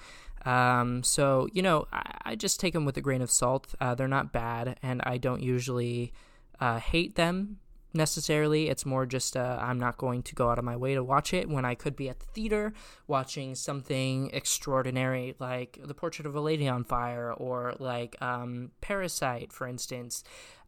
Um, 0.46 1.04
so, 1.04 1.48
you 1.52 1.62
know, 1.62 1.88
I, 1.92 2.18
I, 2.24 2.36
just 2.36 2.62
take 2.62 2.74
them 2.74 2.86
with 2.86 2.96
a 2.96 3.02
grain 3.02 3.22
of 3.22 3.30
salt. 3.30 3.76
Uh, 3.82 3.94
they're 3.94 4.08
not 4.08 4.32
bad, 4.32 4.80
and 4.82 5.02
I 5.04 5.18
don't 5.18 5.44
usually 5.44 6.14
uh, 6.62 6.80
hate 6.80 7.16
them 7.16 7.58
necessarily. 7.94 8.70
It's 8.70 8.86
more 8.86 9.06
just 9.06 9.36
uh, 9.36 9.58
I'm 9.60 9.80
not 9.80 9.98
going 9.98 10.24
to 10.24 10.36
go 10.36 10.50
out 10.50 10.60
of 10.60 10.66
my 10.66 10.76
way 10.76 10.94
to 10.94 11.04
watch 11.04 11.34
it 11.34 11.50
when 11.50 11.66
I 11.66 11.76
could 11.76 11.96
be 11.96 12.10
at 12.10 12.20
the 12.20 12.26
theater 12.28 12.74
watching 13.08 13.56
something 13.56 14.30
extraordinary 14.32 15.36
like 15.40 15.80
The 15.84 15.94
Portrait 15.94 16.26
of 16.26 16.36
a 16.36 16.42
Lady 16.42 16.68
on 16.68 16.84
Fire 16.84 17.34
or 17.34 17.76
like 17.80 18.16
um, 18.22 18.72
Parasite, 18.82 19.52
for 19.52 19.68
instance. 19.68 20.24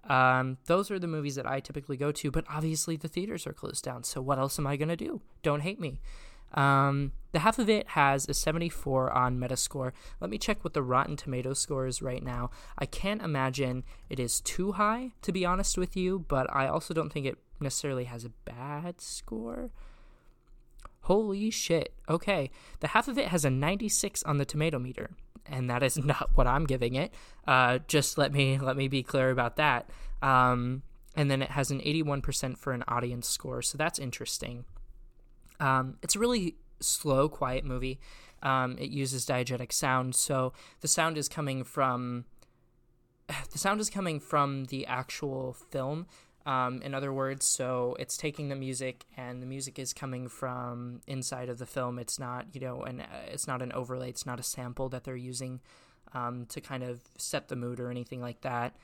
Um, 0.10 0.58
those 0.66 0.90
are 0.90 1.00
the 1.00 1.08
movies 1.08 1.36
that 1.36 1.46
I 1.46 1.60
typically 1.60 1.98
go 1.98 2.12
to, 2.12 2.32
but 2.32 2.46
obviously 2.50 2.96
the 2.96 3.08
theaters 3.08 3.46
are 3.46 3.54
closed 3.54 3.84
down. 3.84 4.04
So 4.04 4.22
what 4.22 4.40
else 4.40 4.58
am 4.58 4.68
I 4.68 4.76
to 4.76 4.96
do? 4.96 5.22
Don't 5.44 5.62
hate 5.62 5.80
me. 5.80 6.00
Um, 6.54 7.14
the 7.32 7.40
half 7.40 7.60
of 7.60 7.70
it 7.70 7.90
has 7.90 8.28
a 8.28 8.34
74 8.34 9.12
on 9.12 9.40
Metascore. 9.40 9.94
Let 10.20 10.30
me 10.30 10.38
check 10.38 10.64
what 10.64 10.74
the 10.74 10.84
Rotten 10.84 11.16
Tomato 11.16 11.54
score 11.54 11.88
is 11.88 12.02
right 12.02 12.22
now. 12.22 12.50
I 12.78 12.86
can't 12.86 13.22
imagine 13.22 13.84
it 14.10 14.20
is 14.20 14.42
too 14.42 14.74
high, 14.74 15.12
to 15.22 15.32
be 15.32 15.46
honest 15.46 15.78
with 15.78 15.96
you, 15.96 16.26
but 16.28 16.54
I 16.54 16.68
also 16.68 16.94
don't 16.94 17.12
think 17.12 17.26
it 17.26 17.38
necessarily 17.60 18.06
has 18.06 18.26
a 18.26 18.32
bad 18.44 19.00
score. 19.00 19.72
Holy 21.02 21.50
shit. 21.50 21.94
Okay. 22.10 22.52
The 22.80 22.88
half 22.88 23.08
of 23.08 23.18
it 23.18 23.30
has 23.30 23.46
a 23.46 23.50
96 23.50 24.22
on 24.24 24.38
the 24.38 24.46
tomato 24.46 24.78
meter, 24.78 25.12
and 25.46 25.70
that 25.70 25.84
is 25.84 25.98
not 26.04 26.30
what 26.36 26.48
I'm 26.48 26.66
giving 26.66 26.96
it. 26.96 27.14
Uh, 27.48 27.80
just 27.88 28.18
let 28.18 28.32
me 28.32 28.58
let 28.60 28.78
me 28.78 28.88
be 28.88 29.04
clear 29.04 29.30
about 29.30 29.56
that. 29.58 29.90
Um, 30.22 30.84
and 31.16 31.30
then 31.30 31.42
it 31.42 31.52
has 31.52 31.72
an 31.72 31.82
81% 31.82 32.58
for 32.58 32.72
an 32.72 32.84
audience 32.88 33.28
score, 33.28 33.62
so 33.62 33.78
that's 33.78 34.00
interesting. 34.00 34.64
Um, 35.60 35.98
it's 36.02 36.16
a 36.16 36.20
really 36.20 36.56
slow, 36.80 37.28
quiet 37.28 37.66
movie. 37.66 38.00
Um, 38.42 38.78
it 38.80 38.90
uses 38.90 39.26
diegetic 39.26 39.74
sound, 39.74 40.16
so 40.16 40.54
the 40.80 40.88
sound 40.88 41.18
is 41.18 41.28
coming 41.28 41.64
from 41.64 42.26
the 43.52 43.58
sound 43.58 43.80
is 43.80 43.90
coming 43.90 44.20
from 44.20 44.66
the 44.66 44.86
actual 44.86 45.54
film. 45.54 46.08
Um, 46.46 46.82
in 46.82 46.96
other 46.96 47.14
words, 47.14 47.46
so 47.46 47.96
it's 48.00 48.18
taking 48.18 48.50
the 48.50 48.56
music, 48.56 49.06
and 49.16 49.42
the 49.42 49.46
music 49.46 49.78
is 49.78 49.94
coming 49.94 50.28
from 50.28 51.02
inside 51.08 51.50
of 51.50 51.60
the 51.60 51.66
film. 51.66 52.00
It's 52.00 52.18
not, 52.18 52.48
you 52.54 52.62
know, 52.62 52.82
and 52.82 53.04
it's 53.28 53.48
not 53.48 53.62
an 53.62 53.72
overlay. 53.74 54.10
It's 54.10 54.26
not 54.26 54.40
a 54.40 54.44
sample 54.44 54.90
that 54.90 55.04
they're 55.04 55.16
using 55.16 55.60
um, 56.14 56.46
to 56.48 56.62
kind 56.62 56.84
of 56.84 57.02
set 57.18 57.48
the 57.48 57.56
mood 57.56 57.80
or 57.80 57.92
anything 57.92 58.22
like 58.22 58.42
that. 58.42 58.76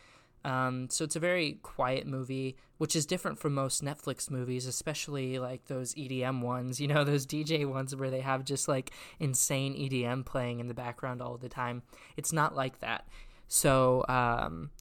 Um, 0.45 0.87
so 0.89 1.03
it's 1.03 1.15
a 1.15 1.19
very 1.19 1.59
quiet 1.61 2.07
movie, 2.07 2.55
which 2.77 2.95
is 2.95 3.05
different 3.05 3.39
from 3.39 3.53
most 3.53 3.83
Netflix 3.83 4.29
movies, 4.31 4.65
especially 4.65 5.39
like 5.39 5.65
those 5.65 5.93
EDM 5.95 6.41
ones, 6.41 6.79
you 6.79 6.87
know, 6.87 7.03
those 7.05 7.25
DJ 7.25 7.67
ones 7.67 7.95
where 7.95 8.09
they 8.09 8.21
have 8.21 8.45
just 8.45 8.67
like 8.67 8.91
insane 9.19 9.73
EDM 9.73 10.25
playing 10.25 10.59
in 10.59 10.67
the 10.67 10.73
background 10.73 11.21
all 11.21 11.37
the 11.37 11.49
time. 11.49 11.81
It's 12.15 12.31
not 12.31 12.55
like 12.55 12.79
that. 12.79 13.07
So, 13.49 14.05
um, 14.07 14.71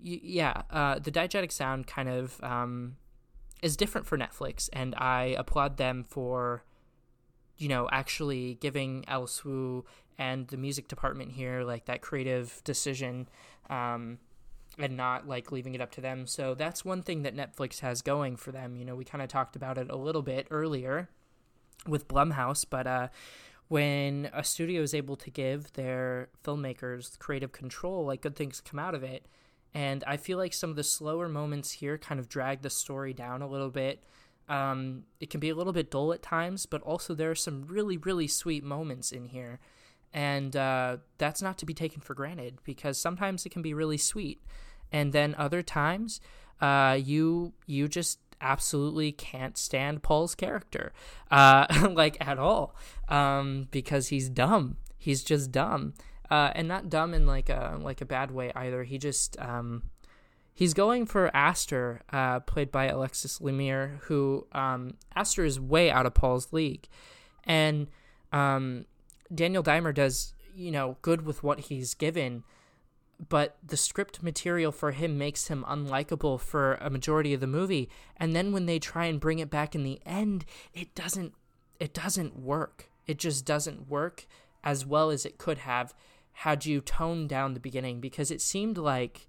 yeah, 0.00 0.62
uh, 0.70 0.98
the 0.98 1.10
diegetic 1.10 1.52
sound 1.52 1.86
kind 1.86 2.08
of 2.08 2.42
um, 2.42 2.96
is 3.62 3.76
different 3.76 4.06
for 4.06 4.16
Netflix, 4.16 4.68
and 4.72 4.94
I 4.94 5.34
applaud 5.38 5.76
them 5.76 6.04
for, 6.08 6.64
you 7.56 7.68
know, 7.68 7.88
actually 7.90 8.58
giving 8.60 9.04
Alice 9.08 9.44
Wu 9.44 9.84
and 10.18 10.48
the 10.48 10.56
music 10.56 10.88
department 10.88 11.32
here 11.32 11.62
like 11.62 11.86
that 11.86 12.00
creative 12.00 12.60
decision, 12.64 13.28
um, 13.70 14.18
and 14.78 14.96
not 14.96 15.26
like 15.26 15.50
leaving 15.50 15.74
it 15.74 15.80
up 15.80 15.90
to 15.92 16.00
them. 16.00 16.26
So 16.26 16.54
that's 16.54 16.84
one 16.84 17.02
thing 17.02 17.22
that 17.22 17.34
Netflix 17.36 17.80
has 17.80 18.02
going 18.02 18.36
for 18.36 18.52
them. 18.52 18.76
You 18.76 18.84
know, 18.84 18.94
we 18.94 19.04
kind 19.04 19.22
of 19.22 19.28
talked 19.28 19.56
about 19.56 19.78
it 19.78 19.90
a 19.90 19.96
little 19.96 20.22
bit 20.22 20.46
earlier 20.50 21.08
with 21.86 22.08
Blumhouse, 22.08 22.64
but 22.68 22.86
uh, 22.86 23.08
when 23.68 24.30
a 24.32 24.42
studio 24.42 24.82
is 24.82 24.94
able 24.94 25.16
to 25.16 25.30
give 25.30 25.72
their 25.74 26.28
filmmakers 26.44 27.18
creative 27.18 27.52
control, 27.52 28.06
like 28.06 28.22
good 28.22 28.36
things 28.36 28.60
come 28.60 28.78
out 28.78 28.94
of 28.94 29.02
it. 29.02 29.26
And 29.74 30.02
I 30.06 30.16
feel 30.16 30.38
like 30.38 30.54
some 30.54 30.70
of 30.70 30.76
the 30.76 30.84
slower 30.84 31.28
moments 31.28 31.72
here 31.72 31.98
kind 31.98 32.18
of 32.18 32.28
drag 32.28 32.62
the 32.62 32.70
story 32.70 33.12
down 33.12 33.42
a 33.42 33.48
little 33.48 33.70
bit. 33.70 34.02
Um, 34.48 35.04
it 35.20 35.28
can 35.28 35.40
be 35.40 35.50
a 35.50 35.54
little 35.54 35.72
bit 35.72 35.90
dull 35.90 36.12
at 36.12 36.22
times, 36.22 36.64
but 36.66 36.80
also 36.82 37.14
there 37.14 37.30
are 37.30 37.36
some 37.36 37.66
really, 37.66 37.96
really 37.98 38.26
sweet 38.26 38.64
moments 38.64 39.12
in 39.12 39.26
here. 39.26 39.60
And 40.14 40.56
uh, 40.56 40.98
that's 41.18 41.42
not 41.42 41.58
to 41.58 41.66
be 41.66 41.74
taken 41.74 42.00
for 42.00 42.14
granted 42.14 42.58
because 42.64 42.98
sometimes 42.98 43.44
it 43.44 43.50
can 43.50 43.60
be 43.60 43.74
really 43.74 43.98
sweet. 43.98 44.40
And 44.90 45.12
then 45.12 45.34
other 45.36 45.62
times, 45.62 46.20
uh, 46.62 46.98
you 47.00 47.52
you 47.66 47.88
just 47.88 48.18
absolutely 48.40 49.12
can't 49.12 49.58
stand 49.58 50.02
Paul's 50.02 50.34
character, 50.34 50.92
uh, 51.30 51.90
like 51.92 52.16
at 52.26 52.38
all, 52.38 52.74
um, 53.08 53.68
because 53.70 54.08
he's 54.08 54.30
dumb. 54.30 54.78
He's 54.96 55.22
just 55.22 55.52
dumb 55.52 55.92
uh, 56.30 56.50
and 56.54 56.68
not 56.68 56.90
dumb 56.90 57.14
in 57.14 57.26
like 57.26 57.48
a 57.48 57.78
like 57.80 58.00
a 58.00 58.06
bad 58.06 58.30
way 58.30 58.52
either. 58.54 58.84
He 58.84 58.98
just 58.98 59.38
um, 59.40 59.84
he's 60.54 60.74
going 60.74 61.06
for 61.06 61.34
Aster, 61.34 62.02
uh, 62.12 62.40
played 62.40 62.70
by 62.70 62.86
Alexis 62.86 63.38
Lemire, 63.38 63.98
who 64.02 64.46
um, 64.52 64.94
Aster 65.14 65.44
is 65.44 65.58
way 65.58 65.90
out 65.90 66.06
of 66.06 66.14
Paul's 66.14 66.52
league, 66.52 66.88
and 67.44 67.88
um, 68.32 68.84
Daniel 69.34 69.62
Diemer 69.62 69.94
does 69.94 70.34
you 70.54 70.70
know 70.70 70.96
good 71.02 71.24
with 71.24 71.42
what 71.42 71.60
he's 71.60 71.94
given, 71.94 72.44
but 73.28 73.56
the 73.66 73.76
script 73.76 74.22
material 74.22 74.72
for 74.72 74.92
him 74.92 75.16
makes 75.16 75.48
him 75.48 75.64
unlikable 75.68 76.38
for 76.38 76.74
a 76.74 76.90
majority 76.90 77.32
of 77.32 77.40
the 77.40 77.46
movie, 77.46 77.88
and 78.16 78.36
then 78.36 78.52
when 78.52 78.66
they 78.66 78.78
try 78.78 79.06
and 79.06 79.20
bring 79.20 79.38
it 79.38 79.50
back 79.50 79.74
in 79.74 79.82
the 79.82 80.00
end, 80.04 80.44
it 80.74 80.94
doesn't 80.94 81.32
it 81.80 81.94
doesn't 81.94 82.38
work. 82.38 82.90
It 83.06 83.18
just 83.18 83.46
doesn't 83.46 83.88
work 83.88 84.26
as 84.62 84.84
well 84.84 85.10
as 85.10 85.24
it 85.24 85.38
could 85.38 85.58
have 85.58 85.94
had 86.42 86.64
you 86.64 86.80
toned 86.80 87.28
down 87.28 87.52
the 87.52 87.58
beginning 87.58 88.00
because 88.00 88.30
it 88.30 88.40
seemed 88.40 88.78
like 88.78 89.26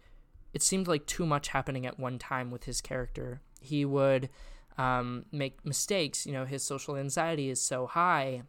it 0.54 0.62
seemed 0.62 0.88
like 0.88 1.08
too 1.08 1.26
much 1.26 1.48
happening 1.48 1.88
at 1.88 2.00
one 2.00 2.20
time 2.20 2.52
with 2.52 2.66
his 2.66 2.82
character. 2.82 3.42
He 3.60 3.84
would 3.84 4.30
um, 4.78 5.26
make 5.32 5.66
mistakes. 5.66 6.28
You 6.28 6.34
know, 6.34 6.46
his 6.46 6.64
social 6.64 6.96
anxiety 6.96 7.50
is 7.50 7.60
so 7.60 7.88
high, 7.88 8.44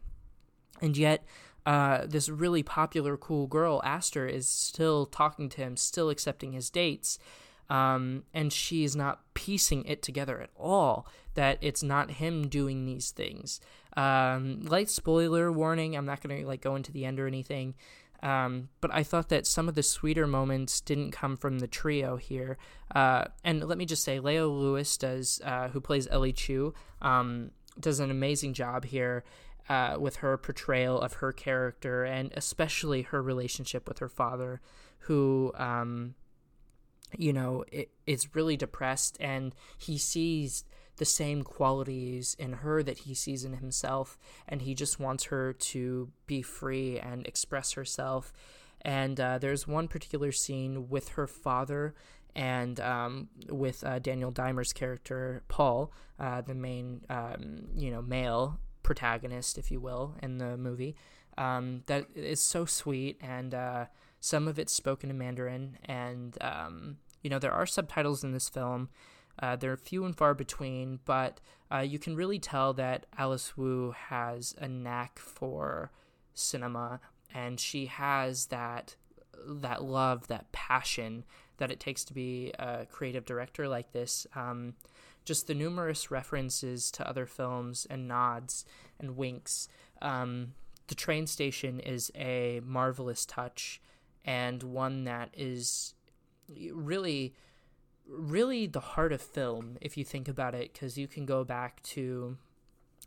and 0.79 0.95
yet 0.95 1.25
uh, 1.65 2.05
this 2.05 2.29
really 2.29 2.61
popular, 2.61 3.17
cool 3.17 3.47
girl, 3.47 3.81
Aster, 3.83 4.27
is 4.27 4.47
still 4.47 5.07
talking 5.07 5.49
to 5.49 5.57
him, 5.57 5.75
still 5.75 6.11
accepting 6.11 6.51
his 6.51 6.69
dates. 6.69 7.17
Um, 7.67 8.25
and 8.31 8.53
she's 8.53 8.95
not 8.95 9.21
piecing 9.33 9.85
it 9.85 10.03
together 10.03 10.39
at 10.39 10.49
all 10.55 11.07
that 11.33 11.57
it's 11.61 11.81
not 11.81 12.11
him 12.11 12.47
doing 12.47 12.85
these 12.85 13.09
things. 13.09 13.59
Um, 13.97 14.61
light 14.61 14.89
spoiler 14.89 15.51
warning. 15.51 15.95
I'm 15.95 16.05
not 16.05 16.21
gonna 16.21 16.45
like 16.45 16.61
go 16.61 16.75
into 16.75 16.91
the 16.91 17.05
end 17.05 17.19
or 17.19 17.27
anything. 17.27 17.73
Um, 18.23 18.69
but 18.81 18.93
I 18.93 19.03
thought 19.03 19.29
that 19.29 19.47
some 19.47 19.67
of 19.67 19.75
the 19.75 19.83
sweeter 19.83 20.27
moments 20.27 20.79
didn't 20.81 21.11
come 21.11 21.37
from 21.37 21.59
the 21.59 21.67
trio 21.67 22.17
here. 22.17 22.57
Uh, 22.93 23.25
and 23.43 23.63
let 23.63 23.77
me 23.77 23.85
just 23.85 24.03
say, 24.03 24.19
Leah 24.19 24.47
Lewis 24.47 24.97
does, 24.97 25.41
uh, 25.43 25.69
who 25.69 25.81
plays 25.81 26.07
Ellie 26.11 26.33
Chu, 26.33 26.73
um, 27.01 27.51
does 27.79 27.99
an 27.99 28.11
amazing 28.11 28.53
job 28.53 28.85
here. 28.85 29.23
Uh, 29.69 29.95
with 29.97 30.17
her 30.17 30.37
portrayal 30.37 30.99
of 30.99 31.13
her 31.13 31.31
character 31.31 32.03
and 32.03 32.33
especially 32.35 33.03
her 33.03 33.21
relationship 33.21 33.87
with 33.87 33.99
her 33.99 34.09
father, 34.09 34.59
who, 35.01 35.53
um, 35.55 36.15
you 37.17 37.31
know, 37.31 37.63
is 38.05 38.35
really 38.35 38.57
depressed 38.57 39.15
and 39.19 39.55
he 39.77 39.97
sees 39.97 40.65
the 40.97 41.05
same 41.05 41.43
qualities 41.43 42.35
in 42.37 42.53
her 42.53 42.83
that 42.83 42.99
he 42.99 43.13
sees 43.13 43.43
in 43.43 43.53
himself, 43.53 44.17
and 44.47 44.61
he 44.61 44.75
just 44.75 44.99
wants 44.99 45.25
her 45.25 45.53
to 45.53 46.09
be 46.27 46.41
free 46.41 46.99
and 46.99 47.25
express 47.25 47.73
herself. 47.73 48.33
And 48.81 49.19
uh, 49.19 49.37
there's 49.37 49.67
one 49.67 49.87
particular 49.87 50.31
scene 50.31 50.89
with 50.89 51.09
her 51.09 51.27
father 51.27 51.93
and 52.35 52.79
um, 52.79 53.29
with 53.49 53.83
uh, 53.83 53.99
Daniel 53.99 54.31
Diemer's 54.31 54.73
character 54.73 55.43
Paul, 55.47 55.91
uh, 56.19 56.41
the 56.41 56.55
main 56.55 57.01
um, 57.09 57.67
you 57.75 57.91
know 57.91 58.01
male 58.01 58.59
protagonist, 58.83 59.57
if 59.57 59.71
you 59.71 59.79
will, 59.79 60.15
in 60.21 60.37
the 60.37 60.57
movie. 60.57 60.95
Um, 61.37 61.83
that 61.87 62.07
is 62.15 62.41
so 62.41 62.65
sweet, 62.65 63.17
and 63.21 63.53
uh, 63.53 63.85
some 64.19 64.47
of 64.47 64.59
it's 64.59 64.73
spoken 64.73 65.09
in 65.09 65.17
Mandarin, 65.17 65.77
and 65.85 66.37
um, 66.41 66.97
you 67.21 67.29
know 67.29 67.39
there 67.39 67.53
are 67.53 67.65
subtitles 67.65 68.23
in 68.23 68.31
this 68.31 68.49
film, 68.49 68.89
uh, 69.41 69.55
they're 69.55 69.77
few 69.77 70.05
and 70.05 70.15
far 70.15 70.33
between, 70.33 70.99
but 71.05 71.39
uh, 71.71 71.79
you 71.79 71.97
can 71.99 72.15
really 72.15 72.39
tell 72.39 72.73
that 72.73 73.05
Alice 73.17 73.57
Wu 73.57 73.91
has 73.91 74.55
a 74.59 74.67
knack 74.67 75.19
for 75.19 75.91
cinema, 76.33 76.99
and 77.33 77.59
she 77.59 77.87
has 77.87 78.47
that 78.47 78.95
that 79.47 79.83
love, 79.83 80.27
that 80.27 80.51
passion 80.51 81.23
that 81.57 81.71
it 81.71 81.79
takes 81.79 82.03
to 82.03 82.13
be 82.13 82.51
a 82.59 82.85
creative 82.85 83.25
director 83.25 83.67
like 83.67 83.91
this. 83.91 84.27
Um, 84.35 84.75
just 85.25 85.47
the 85.47 85.53
numerous 85.53 86.11
references 86.11 86.91
to 86.91 87.07
other 87.07 87.25
films 87.25 87.87
and 87.89 88.07
nods 88.07 88.65
and 88.99 89.15
winks. 89.15 89.67
Um, 90.01 90.53
the 90.87 90.95
train 90.95 91.27
station 91.27 91.79
is 91.79 92.11
a 92.15 92.61
marvelous 92.63 93.25
touch 93.25 93.81
and 94.25 94.61
one 94.63 95.03
that 95.05 95.29
is 95.35 95.93
really 96.73 97.33
really 98.11 98.67
the 98.67 98.79
heart 98.79 99.13
of 99.13 99.21
film 99.21 99.77
if 99.81 99.97
you 99.97 100.03
think 100.03 100.27
about 100.27 100.53
it 100.53 100.73
because 100.73 100.97
you 100.97 101.07
can 101.07 101.25
go 101.25 101.43
back 101.43 101.81
to 101.83 102.37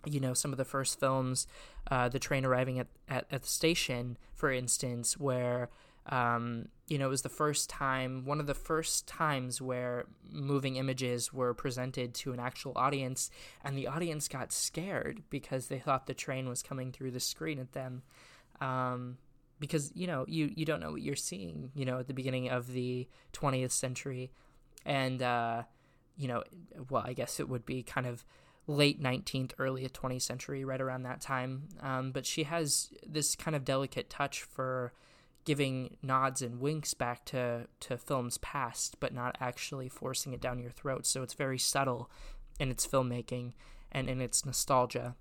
you 0.06 0.20
know 0.20 0.34
some 0.34 0.52
of 0.52 0.58
the 0.58 0.64
first 0.64 0.98
films 0.98 1.46
uh, 1.90 2.08
the 2.08 2.18
train 2.18 2.44
arriving 2.44 2.78
at, 2.78 2.86
at, 3.08 3.26
at, 3.30 3.42
the 3.42 3.48
station 3.48 4.16
for 4.32 4.50
instance 4.50 5.18
where 5.18 5.68
um, 6.06 6.68
you 6.86 6.98
know 6.98 7.06
it 7.06 7.10
was 7.10 7.22
the 7.22 7.28
first 7.28 7.70
time 7.70 8.24
one 8.24 8.40
of 8.40 8.46
the 8.46 8.54
first 8.54 9.06
times 9.06 9.60
where 9.60 10.06
moving 10.30 10.76
images 10.76 11.32
were 11.32 11.54
presented 11.54 12.14
to 12.14 12.32
an 12.32 12.40
actual 12.40 12.72
audience 12.76 13.30
and 13.62 13.76
the 13.76 13.86
audience 13.86 14.28
got 14.28 14.52
scared 14.52 15.22
because 15.30 15.68
they 15.68 15.78
thought 15.78 16.06
the 16.06 16.14
train 16.14 16.48
was 16.48 16.62
coming 16.62 16.92
through 16.92 17.10
the 17.10 17.20
screen 17.20 17.58
at 17.58 17.72
them 17.72 18.02
um, 18.60 19.16
because 19.60 19.90
you 19.94 20.06
know 20.06 20.24
you 20.28 20.50
you 20.54 20.64
don't 20.64 20.80
know 20.80 20.92
what 20.92 21.02
you're 21.02 21.16
seeing 21.16 21.70
you 21.74 21.84
know 21.84 21.98
at 21.98 22.06
the 22.06 22.14
beginning 22.14 22.50
of 22.50 22.72
the 22.72 23.08
20th 23.32 23.70
century 23.72 24.30
and 24.84 25.22
uh, 25.22 25.62
you 26.16 26.28
know, 26.28 26.42
well, 26.90 27.02
I 27.04 27.12
guess 27.12 27.40
it 27.40 27.48
would 27.48 27.66
be 27.66 27.82
kind 27.82 28.06
of 28.06 28.24
late 28.66 29.02
19th, 29.02 29.52
early 29.58 29.86
20th 29.88 30.22
century, 30.22 30.64
right 30.64 30.80
around 30.80 31.02
that 31.02 31.20
time. 31.20 31.68
Um, 31.80 32.12
but 32.12 32.24
she 32.24 32.44
has 32.44 32.90
this 33.06 33.36
kind 33.36 33.54
of 33.54 33.64
delicate 33.64 34.08
touch 34.08 34.42
for 34.42 34.92
giving 35.44 35.98
nods 36.02 36.40
and 36.40 36.60
winks 36.60 36.94
back 36.94 37.24
to 37.26 37.66
to 37.80 37.98
films 37.98 38.38
past, 38.38 38.96
but 39.00 39.12
not 39.12 39.36
actually 39.40 39.88
forcing 39.88 40.32
it 40.32 40.40
down 40.40 40.58
your 40.58 40.70
throat. 40.70 41.06
So 41.06 41.22
it's 41.22 41.34
very 41.34 41.58
subtle 41.58 42.10
in 42.58 42.70
its 42.70 42.86
filmmaking 42.86 43.52
and 43.92 44.08
in 44.08 44.20
its 44.20 44.46
nostalgia. 44.46 45.14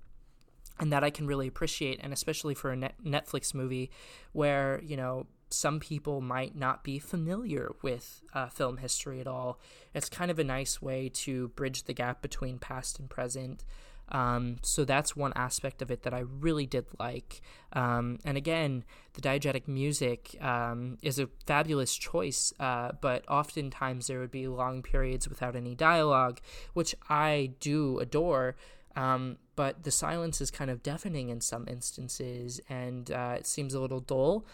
And 0.80 0.91
that 0.91 1.03
I 1.03 1.11
can 1.11 1.28
really 1.28 1.47
appreciate, 1.47 1.99
and 2.01 2.11
especially 2.11 2.55
for 2.55 2.72
a 2.72 2.76
Netflix 2.76 3.53
movie 3.53 3.91
where, 4.32 4.82
you 4.84 4.97
know, 4.97 5.28
some 5.53 5.79
people 5.79 6.21
might 6.21 6.55
not 6.55 6.83
be 6.83 6.99
familiar 6.99 7.71
with 7.81 8.21
uh, 8.33 8.47
film 8.47 8.77
history 8.77 9.19
at 9.19 9.27
all. 9.27 9.59
It's 9.93 10.09
kind 10.09 10.31
of 10.31 10.39
a 10.39 10.43
nice 10.43 10.81
way 10.81 11.09
to 11.09 11.49
bridge 11.49 11.83
the 11.83 11.93
gap 11.93 12.21
between 12.21 12.59
past 12.59 12.99
and 12.99 13.09
present. 13.09 13.63
Um, 14.09 14.57
so 14.61 14.85
that's 14.85 15.15
one 15.15 15.33
aspect 15.35 15.81
of 15.81 15.89
it 15.89 16.03
that 16.03 16.13
I 16.13 16.19
really 16.19 16.65
did 16.65 16.85
like. 16.99 17.41
Um, 17.71 18.19
and 18.25 18.37
again, 18.37 18.83
the 19.13 19.21
diegetic 19.21 19.67
music 19.67 20.35
um, 20.41 20.97
is 21.01 21.19
a 21.19 21.29
fabulous 21.47 21.95
choice, 21.95 22.53
uh, 22.59 22.91
but 22.99 23.27
oftentimes 23.29 24.07
there 24.07 24.19
would 24.19 24.31
be 24.31 24.47
long 24.47 24.83
periods 24.83 25.27
without 25.27 25.55
any 25.55 25.73
dialogue, 25.73 26.41
which 26.73 26.95
I 27.09 27.53
do 27.59 27.99
adore. 27.99 28.55
Um, 28.95 29.37
but 29.55 29.83
the 29.83 29.91
silence 29.91 30.41
is 30.41 30.51
kind 30.51 30.69
of 30.69 30.83
deafening 30.83 31.29
in 31.29 31.41
some 31.41 31.67
instances, 31.67 32.61
and 32.69 33.09
uh, 33.09 33.35
it 33.39 33.47
seems 33.47 33.73
a 33.73 33.79
little 33.79 33.99
dull. 33.99 34.45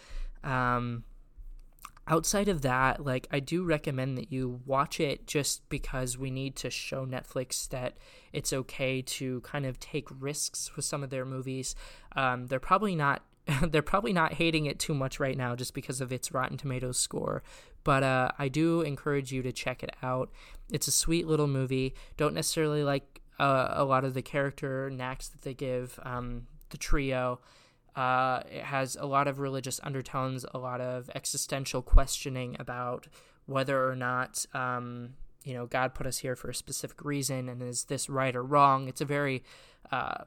Um, 0.43 1.03
outside 2.07 2.47
of 2.47 2.61
that, 2.63 3.05
like 3.05 3.27
I 3.31 3.39
do 3.39 3.63
recommend 3.63 4.17
that 4.17 4.31
you 4.31 4.61
watch 4.65 4.99
it 4.99 5.27
just 5.27 5.67
because 5.69 6.17
we 6.17 6.31
need 6.31 6.55
to 6.57 6.69
show 6.69 7.05
Netflix 7.05 7.69
that 7.69 7.97
it's 8.33 8.51
okay 8.51 9.01
to 9.01 9.41
kind 9.41 9.65
of 9.65 9.79
take 9.79 10.07
risks 10.19 10.75
with 10.75 10.85
some 10.85 11.03
of 11.03 11.09
their 11.09 11.25
movies. 11.25 11.75
Um, 12.15 12.47
they're 12.47 12.59
probably 12.59 12.95
not 12.95 13.23
they're 13.69 13.81
probably 13.81 14.13
not 14.13 14.33
hating 14.33 14.65
it 14.65 14.79
too 14.79 14.93
much 14.93 15.19
right 15.19 15.37
now 15.37 15.55
just 15.55 15.73
because 15.73 16.01
of 16.01 16.11
its 16.11 16.31
Rotten 16.31 16.57
Tomatoes 16.57 16.97
score. 16.97 17.43
But 17.83 18.03
uh, 18.03 18.29
I 18.37 18.49
do 18.49 18.81
encourage 18.81 19.31
you 19.31 19.41
to 19.43 19.51
check 19.51 19.83
it 19.83 19.95
out. 20.03 20.29
It's 20.71 20.87
a 20.87 20.91
sweet 20.91 21.27
little 21.27 21.47
movie. 21.47 21.95
Don't 22.17 22.33
necessarily 22.33 22.83
like 22.83 23.21
uh, 23.39 23.69
a 23.71 23.83
lot 23.85 24.03
of 24.03 24.13
the 24.13 24.21
character 24.21 24.89
knacks 24.89 25.29
that 25.29 25.41
they 25.41 25.53
give 25.53 25.99
um, 26.03 26.47
the 26.69 26.77
trio. 26.77 27.39
Uh, 27.95 28.41
it 28.51 28.63
has 28.63 28.95
a 28.95 29.05
lot 29.05 29.27
of 29.27 29.39
religious 29.39 29.79
undertones, 29.83 30.45
a 30.53 30.57
lot 30.57 30.81
of 30.81 31.09
existential 31.15 31.81
questioning 31.81 32.55
about 32.59 33.07
whether 33.45 33.89
or 33.89 33.95
not 33.95 34.45
um, 34.53 35.15
you 35.43 35.53
know 35.53 35.65
God 35.65 35.93
put 35.93 36.05
us 36.05 36.19
here 36.19 36.35
for 36.35 36.49
a 36.49 36.55
specific 36.55 37.03
reason, 37.03 37.49
and 37.49 37.61
is 37.61 37.85
this 37.85 38.09
right 38.09 38.35
or 38.35 38.43
wrong? 38.43 38.87
It's 38.87 39.01
a 39.01 39.05
very 39.05 39.43
uh, 39.91 40.23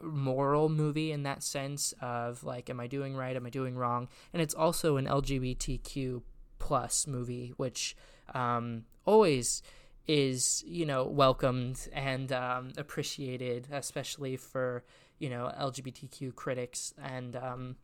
moral 0.00 0.68
movie 0.68 1.12
in 1.12 1.22
that 1.24 1.42
sense 1.42 1.92
of 2.00 2.44
like, 2.44 2.70
am 2.70 2.80
I 2.80 2.86
doing 2.86 3.16
right? 3.16 3.36
Am 3.36 3.46
I 3.46 3.50
doing 3.50 3.76
wrong? 3.76 4.08
And 4.32 4.42
it's 4.42 4.54
also 4.54 4.96
an 4.96 5.06
LGBTQ 5.06 6.22
plus 6.58 7.06
movie, 7.06 7.52
which 7.56 7.96
um, 8.34 8.84
always 9.04 9.62
is 10.08 10.64
you 10.66 10.84
know 10.84 11.04
welcomed 11.04 11.88
and 11.92 12.32
um, 12.32 12.72
appreciated, 12.76 13.68
especially 13.70 14.36
for 14.36 14.84
you 15.22 15.30
know 15.30 15.52
LGBTQ 15.58 16.34
critics 16.34 16.92
and. 17.02 17.36
Um, 17.36 17.76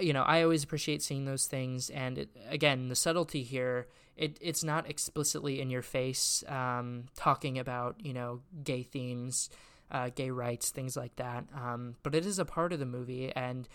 you 0.00 0.12
know, 0.12 0.22
I 0.22 0.42
always 0.42 0.64
appreciate 0.64 1.02
seeing 1.02 1.24
those 1.24 1.46
things, 1.46 1.88
and 1.88 2.18
it, 2.18 2.28
again, 2.48 2.88
the 2.88 2.96
subtlety 2.96 3.44
here. 3.44 3.86
It, 4.16 4.38
it's 4.40 4.64
not 4.64 4.90
explicitly 4.90 5.60
in 5.60 5.70
your 5.70 5.82
face 5.82 6.42
um, 6.48 7.04
talking 7.14 7.60
about 7.60 8.04
you 8.04 8.12
know 8.12 8.40
gay 8.64 8.82
themes 8.82 9.50
uh, 9.90 10.10
gay 10.14 10.30
rights, 10.30 10.70
things 10.70 10.96
like 10.96 11.16
that. 11.16 11.44
Um, 11.54 11.96
but 12.02 12.14
it 12.14 12.26
is 12.26 12.38
a 12.38 12.44
part 12.44 12.72
of 12.72 12.80
the 12.80 12.86
movie, 12.86 13.32
and 13.34 13.68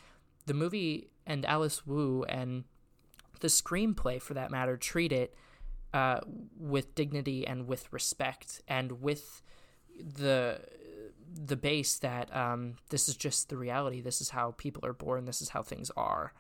the 0.45 0.53
movie 0.53 1.09
and 1.25 1.45
Alice 1.45 1.85
Wu 1.85 2.23
and 2.23 2.65
the 3.39 3.47
screenplay, 3.47 4.21
for 4.21 4.33
that 4.33 4.51
matter, 4.51 4.75
treat 4.75 5.13
it 5.13 5.33
uh, 5.93 6.19
with 6.57 6.95
dignity 6.95 7.47
and 7.47 7.67
with 7.67 7.91
respect, 7.93 8.61
and 8.67 9.01
with 9.01 9.41
the 9.97 10.59
the 11.33 11.55
base 11.55 11.97
that 11.99 12.35
um, 12.35 12.75
this 12.89 13.09
is 13.09 13.15
just 13.15 13.49
the 13.49 13.57
reality. 13.57 14.01
This 14.01 14.21
is 14.21 14.29
how 14.29 14.51
people 14.57 14.85
are 14.85 14.93
born. 14.93 15.25
This 15.25 15.41
is 15.41 15.49
how 15.49 15.63
things 15.63 15.91
are. 15.95 16.33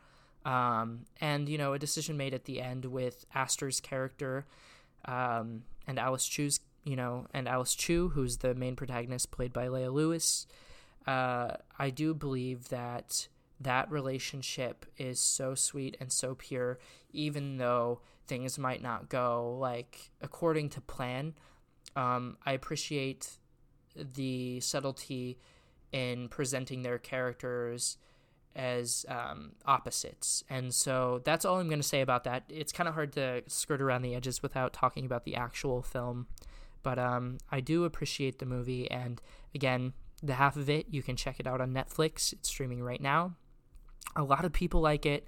Um, 0.45 1.05
and 1.19 1.49
you 1.49 1.57
know, 1.57 1.73
a 1.73 1.79
decision 1.79 2.17
made 2.17 2.33
at 2.33 2.45
the 2.45 2.61
end 2.61 2.85
with 2.85 3.25
Aster's 3.33 3.79
character 3.79 4.45
um, 5.05 5.63
and 5.87 5.99
Alice 5.99 6.27
Chu's 6.27 6.59
you 6.83 6.95
know, 6.95 7.27
and 7.33 7.47
Alice 7.47 7.75
Chu, 7.75 8.09
who's 8.09 8.37
the 8.37 8.55
main 8.55 8.75
protagonist, 8.75 9.31
played 9.31 9.53
by 9.53 9.67
Leah 9.67 9.91
Lewis. 9.91 10.47
Uh, 11.05 11.51
I 11.77 11.89
do 11.89 12.13
believe 12.13 12.69
that 12.69 13.27
that 13.59 13.91
relationship 13.91 14.85
is 14.97 15.19
so 15.19 15.55
sweet 15.55 15.97
and 15.99 16.11
so 16.11 16.35
pure, 16.35 16.79
even 17.11 17.57
though 17.57 18.01
things 18.27 18.57
might 18.57 18.81
not 18.81 19.09
go 19.09 19.57
like 19.59 20.11
according 20.21 20.69
to 20.69 20.81
plan. 20.81 21.33
Um, 21.95 22.37
I 22.45 22.53
appreciate 22.53 23.38
the 24.13 24.59
subtlety 24.59 25.37
in 25.91 26.27
presenting 26.29 26.83
their 26.83 26.97
characters 26.97 27.97
as 28.55 29.05
um, 29.07 29.53
opposites. 29.65 30.43
And 30.49 30.73
so 30.73 31.21
that's 31.23 31.45
all 31.45 31.59
I'm 31.59 31.67
going 31.67 31.79
to 31.81 31.87
say 31.87 32.01
about 32.01 32.23
that. 32.25 32.43
It's 32.49 32.71
kind 32.71 32.87
of 32.87 32.95
hard 32.95 33.13
to 33.13 33.43
skirt 33.47 33.81
around 33.81 34.01
the 34.01 34.15
edges 34.15 34.41
without 34.41 34.73
talking 34.73 35.05
about 35.05 35.23
the 35.23 35.35
actual 35.35 35.81
film. 35.81 36.27
But 36.83 36.99
um, 36.99 37.37
I 37.51 37.59
do 37.59 37.83
appreciate 37.83 38.39
the 38.39 38.45
movie, 38.45 38.89
and 38.89 39.21
again, 39.53 39.93
the 40.21 40.35
half 40.35 40.55
of 40.55 40.69
it 40.69 40.87
you 40.89 41.01
can 41.03 41.15
check 41.15 41.39
it 41.39 41.47
out 41.47 41.61
on 41.61 41.73
Netflix. 41.73 42.33
It's 42.33 42.49
streaming 42.49 42.81
right 42.81 43.01
now. 43.01 43.35
A 44.15 44.23
lot 44.23 44.45
of 44.45 44.53
people 44.53 44.81
like 44.81 45.05
it, 45.05 45.25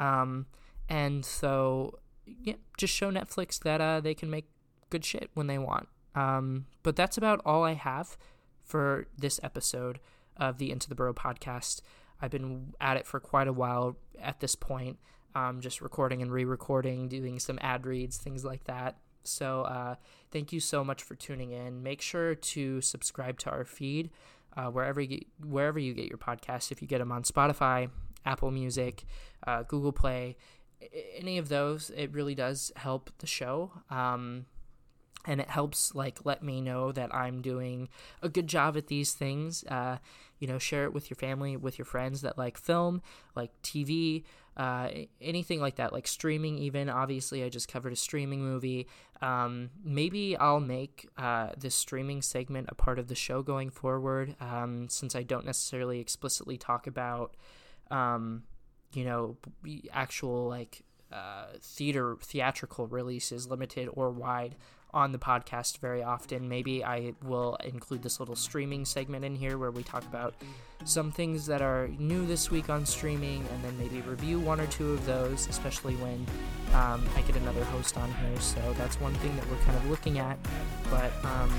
um, 0.00 0.46
and 0.88 1.24
so 1.24 1.98
yeah, 2.26 2.54
just 2.78 2.94
show 2.94 3.10
Netflix 3.10 3.58
that 3.60 3.80
uh, 3.80 4.00
they 4.00 4.14
can 4.14 4.30
make 4.30 4.46
good 4.90 5.04
shit 5.04 5.30
when 5.34 5.46
they 5.46 5.58
want. 5.58 5.88
Um, 6.14 6.66
but 6.82 6.96
that's 6.96 7.16
about 7.16 7.40
all 7.44 7.64
I 7.64 7.74
have 7.74 8.16
for 8.62 9.06
this 9.18 9.40
episode 9.42 10.00
of 10.36 10.58
the 10.58 10.70
Into 10.70 10.88
the 10.88 10.94
Burrow 10.94 11.14
podcast. 11.14 11.80
I've 12.20 12.30
been 12.30 12.74
at 12.80 12.96
it 12.96 13.06
for 13.06 13.20
quite 13.20 13.48
a 13.48 13.52
while 13.52 13.96
at 14.20 14.40
this 14.40 14.54
point, 14.54 14.98
um, 15.34 15.60
just 15.60 15.80
recording 15.80 16.22
and 16.22 16.32
re 16.32 16.44
recording, 16.44 17.08
doing 17.08 17.38
some 17.38 17.58
ad 17.60 17.86
reads, 17.86 18.16
things 18.16 18.44
like 18.44 18.64
that. 18.64 18.96
So 19.24 19.62
uh, 19.62 19.96
thank 20.30 20.52
you 20.52 20.60
so 20.60 20.84
much 20.84 21.02
for 21.02 21.14
tuning 21.14 21.50
in. 21.50 21.82
Make 21.82 22.00
sure 22.00 22.34
to 22.34 22.80
subscribe 22.80 23.38
to 23.40 23.50
our 23.50 23.64
feed 23.64 24.10
uh, 24.56 24.66
wherever 24.66 25.00
you 25.00 25.06
get, 25.06 25.26
wherever 25.44 25.78
you 25.78 25.94
get 25.94 26.08
your 26.08 26.18
podcasts. 26.18 26.70
If 26.70 26.80
you 26.80 26.88
get 26.88 26.98
them 26.98 27.10
on 27.10 27.22
Spotify, 27.24 27.90
Apple 28.24 28.50
Music, 28.50 29.04
uh, 29.46 29.62
Google 29.62 29.92
Play, 29.92 30.36
any 31.16 31.38
of 31.38 31.48
those, 31.48 31.90
it 31.96 32.12
really 32.12 32.34
does 32.34 32.70
help 32.76 33.10
the 33.18 33.26
show. 33.26 33.72
Um, 33.90 34.46
and 35.24 35.40
it 35.40 35.48
helps 35.48 35.94
like 35.94 36.24
let 36.24 36.42
me 36.42 36.60
know 36.60 36.92
that 36.92 37.14
I'm 37.14 37.40
doing 37.42 37.88
a 38.22 38.28
good 38.28 38.46
job 38.46 38.76
at 38.76 38.88
these 38.88 39.12
things. 39.12 39.64
Uh, 39.64 39.98
you 40.38 40.48
know, 40.48 40.58
share 40.58 40.84
it 40.84 40.92
with 40.92 41.08
your 41.08 41.16
family, 41.16 41.56
with 41.56 41.78
your 41.78 41.86
friends 41.86 42.20
that 42.22 42.36
like 42.36 42.58
film, 42.58 43.00
like 43.34 43.50
TV, 43.62 44.24
uh, 44.56 44.88
anything 45.20 45.60
like 45.60 45.76
that, 45.76 45.92
like 45.92 46.06
streaming. 46.06 46.58
Even 46.58 46.88
obviously, 46.88 47.42
I 47.42 47.48
just 47.48 47.68
covered 47.68 47.92
a 47.92 47.96
streaming 47.96 48.42
movie. 48.42 48.86
Um, 49.22 49.70
maybe 49.82 50.36
I'll 50.36 50.60
make 50.60 51.08
uh, 51.16 51.50
this 51.56 51.74
streaming 51.74 52.20
segment 52.20 52.68
a 52.70 52.74
part 52.74 52.98
of 52.98 53.08
the 53.08 53.14
show 53.14 53.42
going 53.42 53.70
forward, 53.70 54.36
um, 54.40 54.88
since 54.88 55.16
I 55.16 55.22
don't 55.22 55.46
necessarily 55.46 55.98
explicitly 56.00 56.58
talk 56.58 56.86
about, 56.86 57.36
um, 57.90 58.42
you 58.92 59.04
know, 59.04 59.38
actual 59.92 60.48
like 60.48 60.82
uh, 61.10 61.46
theater 61.60 62.16
theatrical 62.20 62.86
releases, 62.86 63.48
limited 63.48 63.88
or 63.92 64.10
wide 64.10 64.56
on 64.94 65.12
the 65.12 65.18
podcast 65.18 65.78
very 65.78 66.02
often. 66.02 66.48
Maybe 66.48 66.84
I 66.84 67.12
will 67.22 67.56
include 67.56 68.02
this 68.02 68.20
little 68.20 68.36
streaming 68.36 68.84
segment 68.84 69.24
in 69.24 69.34
here 69.34 69.58
where 69.58 69.70
we 69.70 69.82
talk 69.82 70.04
about 70.04 70.34
some 70.84 71.10
things 71.10 71.46
that 71.46 71.62
are 71.62 71.88
new 71.98 72.26
this 72.26 72.50
week 72.50 72.70
on 72.70 72.86
streaming 72.86 73.44
and 73.52 73.64
then 73.64 73.76
maybe 73.78 74.00
review 74.02 74.38
one 74.38 74.60
or 74.60 74.66
two 74.66 74.92
of 74.92 75.04
those, 75.04 75.48
especially 75.48 75.96
when 75.96 76.26
um, 76.74 77.04
I 77.16 77.22
get 77.22 77.36
another 77.36 77.64
host 77.64 77.96
on 77.98 78.12
here. 78.14 78.40
So 78.40 78.60
that's 78.78 79.00
one 79.00 79.14
thing 79.14 79.34
that 79.36 79.50
we're 79.50 79.58
kind 79.58 79.76
of 79.76 79.90
looking 79.90 80.18
at. 80.18 80.38
But 80.90 81.12
um, 81.24 81.50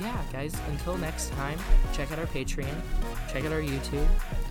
yeah, 0.00 0.16
guys, 0.32 0.54
until 0.68 0.96
next 0.98 1.30
time, 1.32 1.58
check 1.92 2.12
out 2.12 2.18
our 2.18 2.26
Patreon, 2.26 2.74
check 3.32 3.44
out 3.44 3.52
our 3.52 3.60
YouTube, 3.60 4.08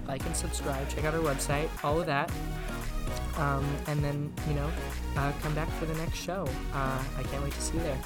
like 0.08 0.26
and 0.26 0.36
subscribe, 0.36 0.90
check 0.90 1.06
out 1.06 1.14
our 1.14 1.22
website, 1.22 1.70
all 1.84 2.00
of 2.00 2.06
that. 2.08 2.32
Um, 3.38 3.66
and 3.88 4.04
then, 4.04 4.32
you 4.48 4.54
know, 4.54 4.70
uh, 5.18 5.32
come 5.42 5.54
back 5.56 5.70
for 5.80 5.86
the 5.86 5.96
next 5.96 6.18
show. 6.18 6.48
Uh, 6.74 7.04
I 7.18 7.24
can't 7.24 7.44
wait 7.44 7.54
to 7.54 7.62
see 7.62 7.78
you 7.78 7.84
there. 7.84 8.00